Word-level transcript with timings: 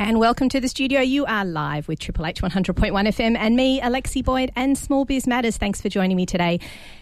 And 0.00 0.20
welcome 0.20 0.48
to 0.50 0.60
the 0.60 0.68
studio. 0.68 1.00
You 1.00 1.26
are 1.26 1.44
live 1.44 1.88
with 1.88 1.98
Triple 1.98 2.24
H 2.24 2.40
100.1 2.40 2.92
FM 2.92 3.36
and 3.36 3.56
me, 3.56 3.80
Alexi 3.80 4.24
Boyd, 4.24 4.52
and 4.54 4.78
Small 4.78 5.04
Biz 5.04 5.26
Matters. 5.26 5.56
Thanks 5.56 5.80
for 5.80 5.88
joining 5.88 6.16
me 6.16 6.24
today. 6.24 6.60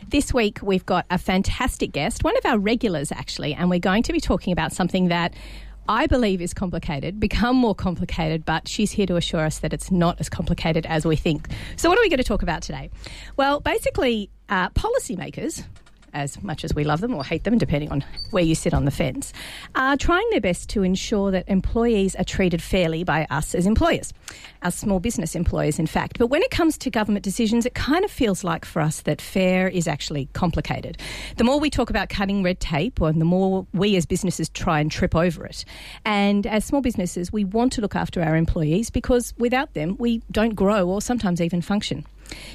This 0.08 0.32
week, 0.32 0.60
we've 0.62 0.86
got 0.86 1.04
a 1.10 1.18
fantastic 1.18 1.92
guest, 1.92 2.24
one 2.24 2.34
of 2.38 2.46
our 2.46 2.58
regulars, 2.58 3.12
actually, 3.12 3.52
and 3.52 3.68
we're 3.68 3.80
going 3.80 4.02
to 4.04 4.14
be 4.14 4.18
talking 4.18 4.50
about 4.50 4.72
something 4.72 5.08
that 5.08 5.34
I 5.86 6.06
believe 6.06 6.40
is 6.40 6.54
complicated, 6.54 7.20
become 7.20 7.54
more 7.54 7.74
complicated, 7.74 8.46
but 8.46 8.66
she's 8.66 8.92
here 8.92 9.04
to 9.08 9.16
assure 9.16 9.44
us 9.44 9.58
that 9.58 9.74
it's 9.74 9.90
not 9.90 10.18
as 10.18 10.30
complicated 10.30 10.86
as 10.86 11.04
we 11.04 11.16
think. 11.16 11.48
So, 11.76 11.90
what 11.90 11.98
are 11.98 12.02
we 12.02 12.08
going 12.08 12.16
to 12.16 12.24
talk 12.24 12.42
about 12.42 12.62
today? 12.62 12.88
Well, 13.36 13.60
basically, 13.60 14.30
uh, 14.48 14.70
policymakers, 14.70 15.66
as 16.16 16.42
much 16.42 16.64
as 16.64 16.74
we 16.74 16.82
love 16.82 17.02
them 17.02 17.14
or 17.14 17.22
hate 17.22 17.44
them, 17.44 17.58
depending 17.58 17.92
on 17.92 18.02
where 18.30 18.42
you 18.42 18.54
sit 18.54 18.72
on 18.72 18.86
the 18.86 18.90
fence, 18.90 19.32
are 19.74 19.96
trying 19.96 20.26
their 20.30 20.40
best 20.40 20.70
to 20.70 20.82
ensure 20.82 21.30
that 21.30 21.46
employees 21.46 22.16
are 22.16 22.24
treated 22.24 22.62
fairly 22.62 23.04
by 23.04 23.26
us 23.30 23.54
as 23.54 23.66
employers, 23.66 24.14
as 24.62 24.74
small 24.74 24.98
business 24.98 25.34
employers, 25.34 25.78
in 25.78 25.86
fact. 25.86 26.18
But 26.18 26.28
when 26.28 26.42
it 26.42 26.50
comes 26.50 26.78
to 26.78 26.90
government 26.90 27.22
decisions, 27.22 27.66
it 27.66 27.74
kind 27.74 28.04
of 28.04 28.10
feels 28.10 28.42
like 28.42 28.64
for 28.64 28.80
us 28.80 29.02
that 29.02 29.20
fair 29.20 29.68
is 29.68 29.86
actually 29.86 30.28
complicated. 30.32 30.96
The 31.36 31.44
more 31.44 31.60
we 31.60 31.68
talk 31.68 31.90
about 31.90 32.08
cutting 32.08 32.42
red 32.42 32.60
tape, 32.60 33.00
and 33.00 33.20
the 33.20 33.26
more 33.26 33.66
we 33.74 33.94
as 33.96 34.06
businesses 34.06 34.48
try 34.48 34.80
and 34.80 34.90
trip 34.90 35.14
over 35.14 35.44
it. 35.44 35.66
And 36.06 36.46
as 36.46 36.64
small 36.64 36.80
businesses, 36.80 37.30
we 37.30 37.44
want 37.44 37.74
to 37.74 37.82
look 37.82 37.94
after 37.94 38.22
our 38.22 38.36
employees 38.36 38.88
because 38.88 39.34
without 39.36 39.74
them, 39.74 39.96
we 39.98 40.22
don't 40.32 40.54
grow 40.54 40.88
or 40.88 41.02
sometimes 41.02 41.42
even 41.42 41.60
function. 41.60 42.06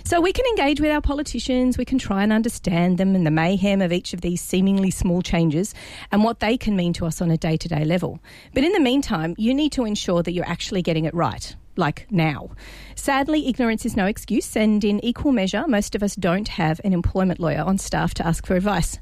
So 0.04 0.22
we 0.22 0.34
can 0.34 0.46
engage 0.46 0.82
with 0.82 0.92
our 0.92 1.02
politicians, 1.02 1.78
we 1.78 1.86
can 1.86 1.98
try 1.98 2.24
and 2.24 2.34
understand 2.34 2.98
them 2.98 3.16
and 3.16 3.26
the 3.26 3.32
mayhem 3.32 3.82
of 3.82 3.92
each 3.92 4.14
of 4.14 4.22
these 4.22 4.42
seemingly 4.42 4.92
small 4.92 5.22
changes 5.22 5.74
and 6.12 6.24
what 6.24 6.40
they 6.40 6.58
can 6.58 6.76
mean 6.76 6.94
to 6.94 7.06
us 7.06 7.22
on 7.22 7.32
a 7.32 7.38
day 7.38 7.58
to 7.58 7.68
day 7.68 7.86
level. 7.86 8.20
But 8.54 8.64
in 8.64 8.72
the 8.74 8.80
meantime, 8.80 9.36
you 9.38 9.54
need 9.54 9.72
to 9.74 9.86
ensure 9.86 10.24
that 10.24 10.32
you're 10.32 10.48
actually 10.48 10.82
getting 10.82 11.06
it 11.06 11.14
right. 11.14 11.56
Like 11.78 12.06
now. 12.12 12.52
Sadly, 13.02 13.48
ignorance 13.48 13.84
is 13.84 13.98
no 13.98 14.06
excuse, 14.06 14.56
and 14.56 14.84
in 14.84 15.04
equal 15.04 15.32
measure, 15.32 15.66
most 15.68 15.96
of 15.96 16.04
us 16.04 16.16
don't 16.16 16.48
have 16.48 16.80
an 16.84 16.94
employment 16.94 17.40
lawyer 17.40 17.64
on 17.64 17.80
staff 17.80 18.14
to 18.14 18.28
ask 18.28 18.46
for 18.46 18.56
advice. 18.56 19.00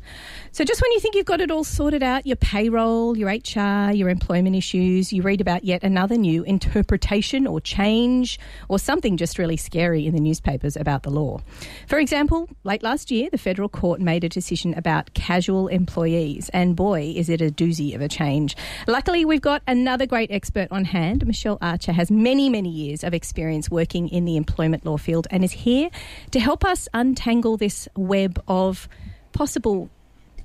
So, 0.53 0.63
just 0.63 0.81
when 0.81 0.93
you 0.93 1.01
think 1.01 1.15
you've 1.15 1.25
got 1.25 1.41
it 1.41 1.51
all 1.51 1.65
sorted 1.65 2.01
out 2.01 2.25
your 2.25 2.37
payroll, 2.37 3.17
your 3.17 3.27
HR, 3.27 3.91
your 3.91 4.07
employment 4.07 4.55
issues 4.55 5.11
you 5.11 5.21
read 5.21 5.41
about 5.41 5.65
yet 5.65 5.83
another 5.83 6.15
new 6.15 6.43
interpretation 6.43 7.45
or 7.45 7.59
change 7.59 8.39
or 8.69 8.79
something 8.79 9.17
just 9.17 9.37
really 9.37 9.57
scary 9.57 10.07
in 10.07 10.13
the 10.13 10.21
newspapers 10.21 10.77
about 10.77 11.03
the 11.03 11.09
law. 11.09 11.41
For 11.85 11.99
example, 11.99 12.47
late 12.63 12.81
last 12.81 13.11
year, 13.11 13.27
the 13.29 13.37
federal 13.37 13.67
court 13.67 13.99
made 13.99 14.23
a 14.23 14.29
decision 14.29 14.73
about 14.75 15.13
casual 15.13 15.67
employees, 15.67 16.47
and 16.53 16.73
boy, 16.73 17.13
is 17.17 17.27
it 17.27 17.41
a 17.41 17.49
doozy 17.49 17.93
of 17.93 17.99
a 17.99 18.07
change. 18.07 18.55
Luckily, 18.87 19.25
we've 19.25 19.41
got 19.41 19.61
another 19.67 20.05
great 20.05 20.31
expert 20.31 20.69
on 20.71 20.85
hand. 20.85 21.27
Michelle 21.27 21.57
Archer 21.61 21.91
has 21.91 22.09
many, 22.09 22.49
many 22.49 22.69
years 22.69 23.03
of 23.03 23.13
experience 23.13 23.69
working 23.69 23.88
in 23.95 24.25
the 24.25 24.37
employment 24.37 24.85
law 24.85 24.97
field 24.97 25.27
and 25.31 25.43
is 25.43 25.51
here 25.51 25.89
to 26.31 26.39
help 26.39 26.63
us 26.63 26.87
untangle 26.93 27.57
this 27.57 27.87
web 27.95 28.41
of 28.47 28.87
possible 29.31 29.89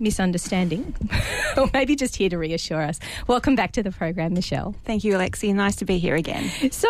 misunderstanding, 0.01 0.95
or 1.57 1.71
maybe 1.73 1.97
just 1.97 2.17
here 2.17 2.29
to 2.29 2.39
reassure 2.39 2.83
us. 2.83 2.99
Welcome 3.27 3.55
back 3.55 3.73
to 3.73 3.83
the 3.83 3.93
program, 3.93 4.35
Michelle. 4.35 4.75
Thank 4.85 5.05
you, 5.05 5.15
Alexi. 5.15 5.55
Nice 5.55 5.77
to 5.77 5.85
be 5.85 5.99
here 5.99 6.17
again. 6.17 6.51
So 6.73 6.89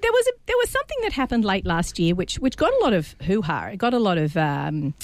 there 0.00 0.12
was 0.12 0.26
a, 0.28 0.32
there 0.46 0.56
was 0.56 0.70
something 0.70 0.96
that 1.02 1.12
happened 1.12 1.44
late 1.44 1.66
last 1.66 1.98
year, 1.98 2.14
which 2.14 2.36
which 2.36 2.56
got 2.56 2.72
a 2.72 2.78
lot 2.78 2.92
of 2.92 3.14
hoo 3.22 3.42
ha. 3.42 3.66
It 3.66 3.78
got 3.78 3.94
a 3.94 3.98
lot 3.98 4.18
of 4.18 4.36
um, 4.36 4.94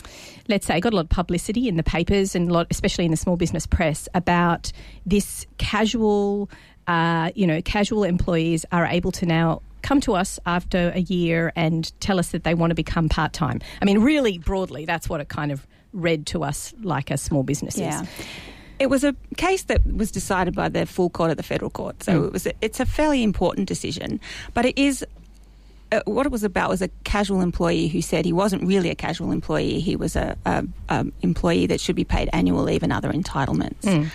let's 0.49 0.67
say 0.67 0.81
got 0.81 0.93
a 0.93 0.97
lot 0.97 1.07
of 1.07 1.11
publicity 1.11 1.69
in 1.69 1.77
the 1.77 1.83
papers 1.83 2.35
and 2.35 2.51
a 2.51 2.53
lot, 2.53 2.67
especially 2.71 3.05
in 3.05 3.11
the 3.11 3.17
small 3.17 3.37
business 3.37 3.67
press 3.67 4.09
about 4.15 4.73
this 5.05 5.47
casual. 5.59 6.51
Uh, 6.87 7.31
you 7.35 7.47
know, 7.47 7.63
casual 7.63 8.05
employees 8.05 8.65
are 8.73 8.87
able 8.87 9.13
to 9.13 9.27
now 9.27 9.63
come 9.83 10.01
to 10.01 10.15
us 10.15 10.41
after 10.47 10.91
a 10.95 11.01
year 11.01 11.53
and 11.55 11.93
tell 12.01 12.19
us 12.19 12.31
that 12.31 12.43
they 12.43 12.55
want 12.55 12.71
to 12.71 12.75
become 12.75 13.09
part 13.09 13.33
time. 13.33 13.61
I 13.81 13.85
mean, 13.85 14.01
really 14.01 14.39
broadly, 14.39 14.85
that's 14.85 15.09
what 15.09 15.21
it 15.21 15.29
kind 15.29 15.53
of 15.53 15.67
read 15.93 16.27
to 16.27 16.43
us 16.43 16.75
like 16.83 17.11
as 17.11 17.23
small 17.23 17.43
businesses. 17.43 17.81
Yeah. 17.81 18.07
It 18.79 18.91
was 18.91 19.05
a 19.05 19.15
case 19.37 19.65
that 19.65 19.87
was 19.87 20.11
decided 20.11 20.55
by 20.55 20.69
the 20.69 20.85
full 20.85 21.11
court 21.11 21.31
of 21.31 21.37
the 21.37 21.43
federal 21.45 21.71
court, 21.71 22.03
so 22.03 22.13
mm. 22.13 22.27
it 22.27 22.33
was 22.33 22.47
a, 22.47 22.53
it's 22.61 22.81
a 22.81 22.87
fairly 22.87 23.23
important 23.23 23.69
decision, 23.69 24.19
but 24.53 24.65
it 24.65 24.77
is 24.77 25.07
uh, 25.93 26.01
what 26.07 26.27
it 26.27 26.33
was 26.33 26.43
about 26.43 26.71
was 26.71 26.83
a 26.83 26.89
casual 27.05 27.41
employee 27.41 27.87
who 27.87 28.03
said 28.03 28.25
he 28.25 28.33
wasn't 28.33 28.63
really 28.65 28.91
a 28.91 28.95
casual 28.97 29.31
employee; 29.31 29.79
he 29.79 29.95
was 29.95 30.17
a, 30.17 30.37
a, 30.45 30.65
a 30.89 31.07
employee 31.23 31.67
that 31.67 31.81
should 31.81 31.95
be 31.95 32.05
paid 32.05 32.29
annual 32.33 32.65
leave 32.65 32.83
and 32.83 32.93
other 32.93 33.13
entitlements. 33.13 33.83
Mm. 33.83 34.11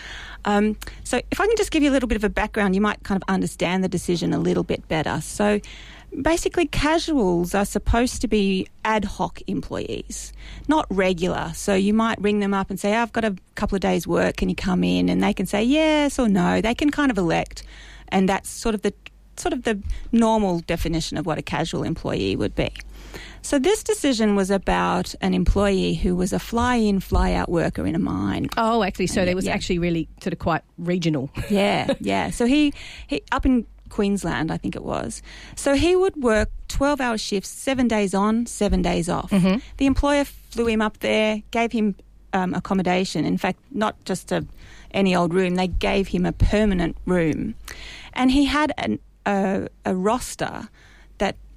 Um, 0.46 0.78
so, 1.04 1.22
if 1.32 1.40
I 1.40 1.48
can 1.48 1.56
just 1.58 1.72
give 1.72 1.84
you 1.84 1.90
a 1.90 1.94
little 1.94 2.08
bit 2.08 2.16
of 2.16 2.24
a 2.24 2.30
background, 2.30 2.76
you 2.76 2.82
might 2.82 3.04
kind 3.04 3.22
of 3.22 3.28
understand 3.30 3.84
the 3.84 3.90
decision 3.90 4.34
a 4.34 4.40
little 4.40 4.64
bit 4.64 4.88
better. 4.88 5.22
So, 5.22 5.60
basically, 6.22 6.68
casuals 6.68 7.54
are 7.54 7.66
supposed 7.66 8.22
to 8.22 8.28
be 8.28 8.68
ad 8.86 9.06
hoc 9.06 9.42
employees, 9.48 10.34
not 10.68 10.86
regular. 10.90 11.52
So, 11.56 11.76
you 11.76 11.94
might 11.94 12.20
ring 12.22 12.40
them 12.40 12.54
up 12.54 12.70
and 12.70 12.80
say, 12.80 12.96
oh, 12.96 13.02
I've 13.02 13.14
got 13.14 13.26
a 13.26 13.36
couple 13.56 13.76
of 13.76 13.82
days' 13.82 14.08
work, 14.08 14.38
can 14.38 14.50
you 14.50 14.56
come 14.56 14.84
in? 14.84 15.10
And 15.10 15.22
they 15.24 15.34
can 15.34 15.46
say 15.46 15.64
yes 15.64 16.20
or 16.20 16.28
no. 16.30 16.62
They 16.62 16.76
can 16.76 16.90
kind 16.90 17.12
of 17.12 17.18
elect. 17.18 17.64
And 18.10 18.28
that's 18.28 18.50
sort 18.50 18.76
of 18.76 18.82
the 18.82 18.94
sort 19.38 19.54
of 19.54 19.64
the 19.64 19.82
normal 20.12 20.60
definition 20.62 21.18
of 21.18 21.26
what 21.26 21.38
a 21.38 21.42
casual 21.42 21.84
employee 21.84 22.36
would 22.36 22.56
be. 22.56 22.72
So 23.42 23.60
this 23.60 23.84
decision 23.84 24.36
was 24.36 24.52
about 24.52 25.16
an 25.22 25.34
employee 25.34 25.96
who 25.96 26.16
was 26.16 26.34
a 26.34 26.40
fly-in, 26.40 27.00
fly-out 27.00 27.50
worker 27.50 27.86
in 27.86 27.96
a 27.96 28.00
mine. 28.00 28.48
Oh, 28.58 28.84
actually, 28.84 29.08
so 29.08 29.26
there 29.26 29.36
was 29.36 29.46
yeah. 29.46 29.54
actually 29.54 29.80
really 29.80 30.08
sort 30.22 30.34
of 30.34 30.40
quite 30.40 30.62
regional. 30.78 31.30
yeah, 31.50 31.94
yeah. 32.00 32.30
So 32.30 32.46
he, 32.46 32.74
he 33.08 33.22
up 33.32 33.46
in 33.46 33.66
Queensland, 33.90 34.52
I 34.52 34.58
think 34.58 34.76
it 34.76 34.84
was. 34.84 35.22
So 35.56 35.74
he 35.74 35.96
would 35.96 36.16
work 36.18 36.50
12 36.68 37.02
hour 37.02 37.18
shifts, 37.18 37.50
seven 37.50 37.88
days 37.88 38.14
on, 38.14 38.46
seven 38.46 38.82
days 38.82 39.10
off. 39.10 39.32
Mm-hmm. 39.32 39.60
The 39.78 39.86
employer 39.86 40.26
flew 40.26 40.68
him 40.68 40.82
up 40.82 41.00
there, 41.00 41.42
gave 41.52 41.72
him 41.72 41.96
um, 42.34 42.54
accommodation. 42.54 43.26
In 43.26 43.38
fact, 43.38 43.60
not 43.72 44.04
just 44.06 44.32
a, 44.32 44.46
any 44.92 45.16
old 45.16 45.34
room, 45.34 45.56
they 45.56 45.68
gave 45.68 46.10
him 46.10 46.26
a 46.26 46.32
permanent 46.32 46.98
room. 47.06 47.56
And 48.14 48.32
he 48.32 48.46
had 48.46 48.74
an, 48.78 49.00
a, 49.26 49.68
a 49.86 49.96
roster 49.96 50.70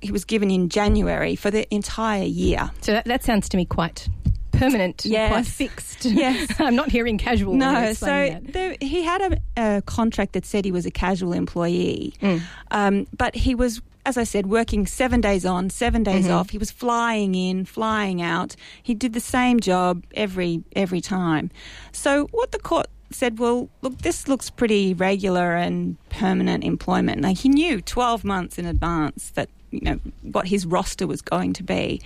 he 0.02 0.12
was 0.12 0.24
given 0.24 0.50
in 0.50 0.68
January 0.68 1.36
for 1.36 1.50
the 1.50 1.72
entire 1.72 2.24
year. 2.24 2.70
So 2.80 2.92
that, 2.92 3.04
that 3.06 3.24
sounds 3.24 3.48
to 3.50 3.56
me 3.56 3.64
quite 3.64 4.08
permanent, 4.52 5.04
yes. 5.04 5.30
quite 5.30 5.46
fixed. 5.46 6.04
Yes, 6.12 6.60
I'm 6.60 6.74
not 6.74 6.90
hearing 6.90 7.16
casual. 7.16 7.54
No, 7.54 7.92
so 7.94 8.38
there, 8.42 8.76
he 8.80 9.02
had 9.02 9.32
a, 9.56 9.76
a, 9.76 9.82
contract 9.82 10.32
that 10.32 10.44
said 10.44 10.64
he 10.64 10.72
was 10.72 10.84
a 10.84 10.90
casual 10.90 11.32
employee, 11.32 12.14
mm. 12.20 12.42
um, 12.70 13.06
but 13.16 13.34
he 13.34 13.54
was. 13.54 13.80
As 14.04 14.18
I 14.18 14.24
said, 14.24 14.46
working 14.46 14.84
seven 14.88 15.20
days 15.20 15.46
on, 15.46 15.70
seven 15.70 16.02
days 16.02 16.24
mm-hmm. 16.24 16.34
off. 16.34 16.50
He 16.50 16.58
was 16.58 16.72
flying 16.72 17.36
in, 17.36 17.64
flying 17.64 18.20
out. 18.20 18.56
He 18.82 18.94
did 18.94 19.12
the 19.12 19.20
same 19.20 19.60
job 19.60 20.02
every 20.14 20.64
every 20.74 21.00
time. 21.00 21.52
So 21.92 22.26
what 22.32 22.50
the 22.50 22.58
court 22.58 22.88
said, 23.14 23.38
well, 23.38 23.68
look, 23.82 23.98
this 23.98 24.28
looks 24.28 24.50
pretty 24.50 24.94
regular 24.94 25.54
and 25.54 25.96
permanent 26.10 26.64
employment. 26.64 27.22
Like 27.22 27.38
he 27.38 27.48
knew 27.48 27.80
12 27.80 28.24
months 28.24 28.58
in 28.58 28.66
advance 28.66 29.30
that 29.30 29.48
you 29.70 29.80
know 29.80 29.98
what 30.20 30.46
his 30.46 30.66
roster 30.66 31.06
was 31.06 31.22
going 31.22 31.54
to 31.54 31.62
be. 31.62 32.00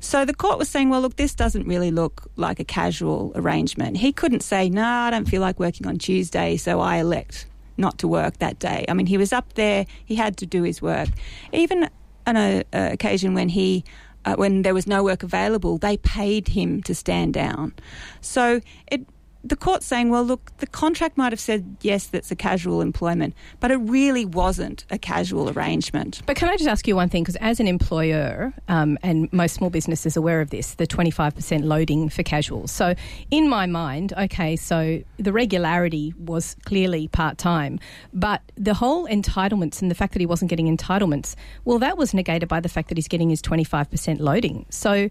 So 0.00 0.24
the 0.24 0.34
court 0.34 0.58
was 0.58 0.68
saying, 0.68 0.90
well, 0.90 1.00
look, 1.00 1.16
this 1.16 1.34
doesn't 1.34 1.66
really 1.66 1.90
look 1.90 2.30
like 2.36 2.60
a 2.60 2.64
casual 2.64 3.32
arrangement. 3.34 3.96
He 3.96 4.12
couldn't 4.12 4.42
say, 4.42 4.68
no, 4.68 4.84
I 4.84 5.10
don't 5.10 5.24
feel 5.24 5.40
like 5.40 5.58
working 5.58 5.86
on 5.86 5.96
Tuesday, 5.96 6.56
so 6.56 6.80
I 6.80 6.98
elect 6.98 7.46
not 7.78 7.98
to 7.98 8.08
work 8.08 8.38
that 8.38 8.58
day. 8.58 8.84
I 8.88 8.94
mean, 8.94 9.06
he 9.06 9.18
was 9.18 9.32
up 9.32 9.54
there; 9.54 9.86
he 10.04 10.14
had 10.14 10.36
to 10.38 10.46
do 10.46 10.62
his 10.62 10.80
work. 10.80 11.08
Even 11.52 11.88
on 12.26 12.36
an 12.36 12.64
occasion 12.72 13.34
when 13.34 13.48
he 13.48 13.84
uh, 14.24 14.34
when 14.34 14.62
there 14.62 14.74
was 14.74 14.86
no 14.86 15.04
work 15.04 15.22
available, 15.22 15.78
they 15.78 15.96
paid 15.98 16.48
him 16.48 16.82
to 16.82 16.94
stand 16.94 17.32
down. 17.34 17.72
So 18.20 18.60
it 18.90 19.06
the 19.48 19.56
court's 19.56 19.86
saying, 19.86 20.10
well, 20.10 20.24
look, 20.24 20.50
the 20.58 20.66
contract 20.66 21.16
might 21.16 21.32
have 21.32 21.40
said, 21.40 21.76
yes, 21.80 22.06
that's 22.06 22.30
a 22.30 22.36
casual 22.36 22.80
employment, 22.80 23.34
but 23.60 23.70
it 23.70 23.76
really 23.76 24.24
wasn't 24.24 24.84
a 24.90 24.98
casual 24.98 25.50
arrangement. 25.50 26.22
But 26.26 26.36
can 26.36 26.48
I 26.48 26.56
just 26.56 26.68
ask 26.68 26.88
you 26.88 26.96
one 26.96 27.08
thing? 27.08 27.22
Because 27.22 27.36
as 27.36 27.60
an 27.60 27.68
employer, 27.68 28.52
um, 28.68 28.98
and 29.02 29.32
most 29.32 29.54
small 29.54 29.70
businesses 29.70 30.16
are 30.16 30.20
aware 30.20 30.40
of 30.40 30.50
this, 30.50 30.74
the 30.74 30.86
25% 30.86 31.64
loading 31.64 32.08
for 32.08 32.22
casuals. 32.22 32.72
So 32.72 32.94
in 33.30 33.48
my 33.48 33.66
mind, 33.66 34.12
okay, 34.18 34.56
so 34.56 35.02
the 35.18 35.32
regularity 35.32 36.12
was 36.18 36.56
clearly 36.64 37.08
part 37.08 37.38
time, 37.38 37.78
but 38.12 38.42
the 38.56 38.74
whole 38.74 39.06
entitlements 39.06 39.80
and 39.80 39.90
the 39.90 39.94
fact 39.94 40.12
that 40.14 40.20
he 40.20 40.26
wasn't 40.26 40.50
getting 40.50 40.74
entitlements, 40.74 41.36
well, 41.64 41.78
that 41.78 41.96
was 41.96 42.12
negated 42.12 42.48
by 42.48 42.60
the 42.60 42.68
fact 42.68 42.88
that 42.88 42.98
he's 42.98 43.08
getting 43.08 43.30
his 43.30 43.42
25% 43.42 44.18
loading. 44.18 44.66
So 44.70 45.08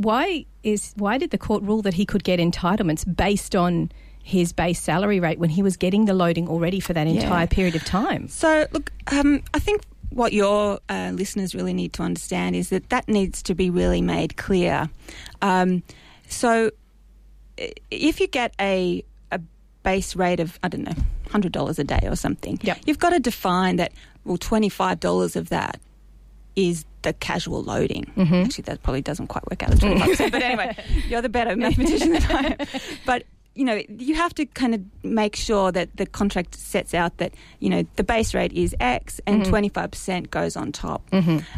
why 0.00 0.46
is 0.62 0.94
why 0.96 1.18
did 1.18 1.30
the 1.30 1.38
court 1.38 1.62
rule 1.62 1.82
that 1.82 1.94
he 1.94 2.06
could 2.06 2.24
get 2.24 2.40
entitlements 2.40 3.04
based 3.16 3.54
on 3.54 3.92
his 4.22 4.52
base 4.52 4.80
salary 4.80 5.20
rate 5.20 5.38
when 5.38 5.50
he 5.50 5.62
was 5.62 5.76
getting 5.76 6.06
the 6.06 6.14
loading 6.14 6.48
already 6.48 6.80
for 6.80 6.92
that 6.92 7.06
entire 7.06 7.40
yeah. 7.40 7.46
period 7.46 7.74
of 7.74 7.84
time? 7.84 8.26
So, 8.28 8.66
look, 8.72 8.90
um, 9.12 9.42
I 9.52 9.58
think 9.58 9.82
what 10.10 10.32
your 10.32 10.80
uh, 10.88 11.10
listeners 11.14 11.54
really 11.54 11.74
need 11.74 11.92
to 11.94 12.02
understand 12.02 12.56
is 12.56 12.70
that 12.70 12.88
that 12.88 13.08
needs 13.08 13.42
to 13.44 13.54
be 13.54 13.68
really 13.68 14.00
made 14.00 14.36
clear. 14.36 14.88
Um, 15.42 15.82
so, 16.28 16.70
if 17.90 18.20
you 18.20 18.26
get 18.26 18.54
a, 18.58 19.04
a 19.30 19.40
base 19.82 20.16
rate 20.16 20.40
of 20.40 20.58
I 20.62 20.68
don't 20.68 20.84
know 20.84 20.94
hundred 21.30 21.52
dollars 21.52 21.78
a 21.78 21.84
day 21.84 22.00
or 22.04 22.16
something. 22.16 22.58
Yep. 22.62 22.78
You've 22.86 22.98
got 22.98 23.10
to 23.10 23.20
define 23.20 23.76
that. 23.76 23.92
Well, 24.24 24.38
twenty 24.38 24.70
five 24.70 24.98
dollars 24.98 25.36
of 25.36 25.50
that 25.50 25.78
is 26.56 26.84
the 27.02 27.12
casual 27.14 27.62
loading. 27.62 28.04
Mm-hmm. 28.16 28.34
Actually, 28.34 28.62
that 28.62 28.82
probably 28.82 29.02
doesn't 29.02 29.28
quite 29.28 29.48
work 29.50 29.62
out 29.62 29.72
as 29.72 29.78
twenty 29.80 29.98
five. 30.14 30.30
But 30.32 30.42
anyway, 30.42 30.76
you're 31.08 31.22
the 31.22 31.28
better 31.28 31.56
mathematician 31.56 32.12
than 32.12 32.22
I 32.24 32.56
am. 32.60 32.80
But 33.06 33.24
you 33.56 33.64
know, 33.64 33.82
you 33.98 34.14
have 34.14 34.32
to 34.34 34.46
kind 34.46 34.74
of 34.74 34.80
make 35.02 35.34
sure 35.34 35.72
that 35.72 35.96
the 35.96 36.06
contract 36.06 36.54
sets 36.54 36.94
out 36.94 37.16
that 37.18 37.34
you 37.58 37.68
know 37.68 37.84
the 37.96 38.04
base 38.04 38.32
rate 38.32 38.52
is 38.52 38.74
X 38.80 39.20
and 39.26 39.42
Mm-hmm. 39.42 39.50
25 39.50 39.90
percent 39.90 40.30
goes 40.30 40.56
on 40.56 40.72
top. 40.72 41.02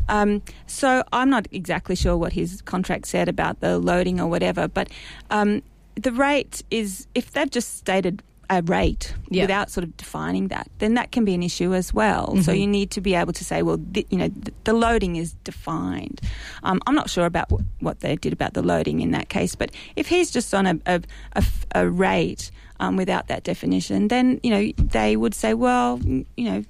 Um, 0.09 0.43
so 0.67 1.03
I'm 1.13 1.29
not 1.31 1.47
exactly 1.53 1.95
sure 1.97 2.17
what 2.17 2.33
his 2.33 2.63
contract 2.63 3.07
said 3.07 3.29
about 3.29 3.61
the 3.61 3.79
loading 3.79 4.21
or 4.21 4.27
whatever, 4.27 4.69
but 4.69 4.89
um, 5.31 5.63
the 5.95 6.13
rate 6.13 6.63
is 6.71 7.07
if 7.15 7.33
they've 7.33 7.51
just 7.51 7.77
stated 7.77 8.23
a 8.59 8.63
rate 8.63 9.15
Yeah. 9.31 9.45
without 9.45 9.71
sort 9.71 9.85
of 9.85 9.97
defining 9.97 10.49
that, 10.49 10.69
then 10.79 10.95
that 10.95 11.11
can 11.13 11.25
be 11.25 11.35
an 11.35 11.43
issue 11.43 11.75
as 11.75 11.93
well. 11.95 12.37
So 12.43 12.53
you 12.53 12.67
need 12.67 12.91
to 12.93 13.01
be 13.01 13.15
able 13.15 13.33
to 13.33 13.45
say, 13.45 13.63
well, 13.63 13.79
th- 13.95 14.07
you 14.11 14.19
know, 14.19 14.29
th- 14.29 14.55
the 14.65 14.73
loading 14.73 15.17
is 15.17 15.35
defined. 15.45 16.21
Um, 16.63 16.81
I'm 16.87 16.95
not 16.95 17.09
sure 17.09 17.27
about 17.27 17.49
w- 17.49 17.67
what 17.81 18.01
they 18.01 18.17
did 18.17 18.33
about 18.33 18.53
the 18.55 18.63
loading 18.63 19.01
in 19.01 19.11
that 19.13 19.29
case, 19.29 19.55
but 19.55 19.71
if 19.97 20.09
he's 20.09 20.31
just 20.31 20.53
on 20.55 20.67
a, 20.67 20.75
a, 20.87 20.97
a 21.35 21.39
f- 21.39 21.67
a 21.75 21.89
rate 21.89 22.51
um, 22.81 22.97
without 22.97 23.29
that 23.29 23.45
definition, 23.45 24.09
then 24.09 24.39
you 24.43 24.51
know 24.51 24.73
they 24.77 25.17
would 25.17 25.35
say, 25.35 25.55
well, 25.55 25.99
you 26.05 26.25
know. 26.51 26.65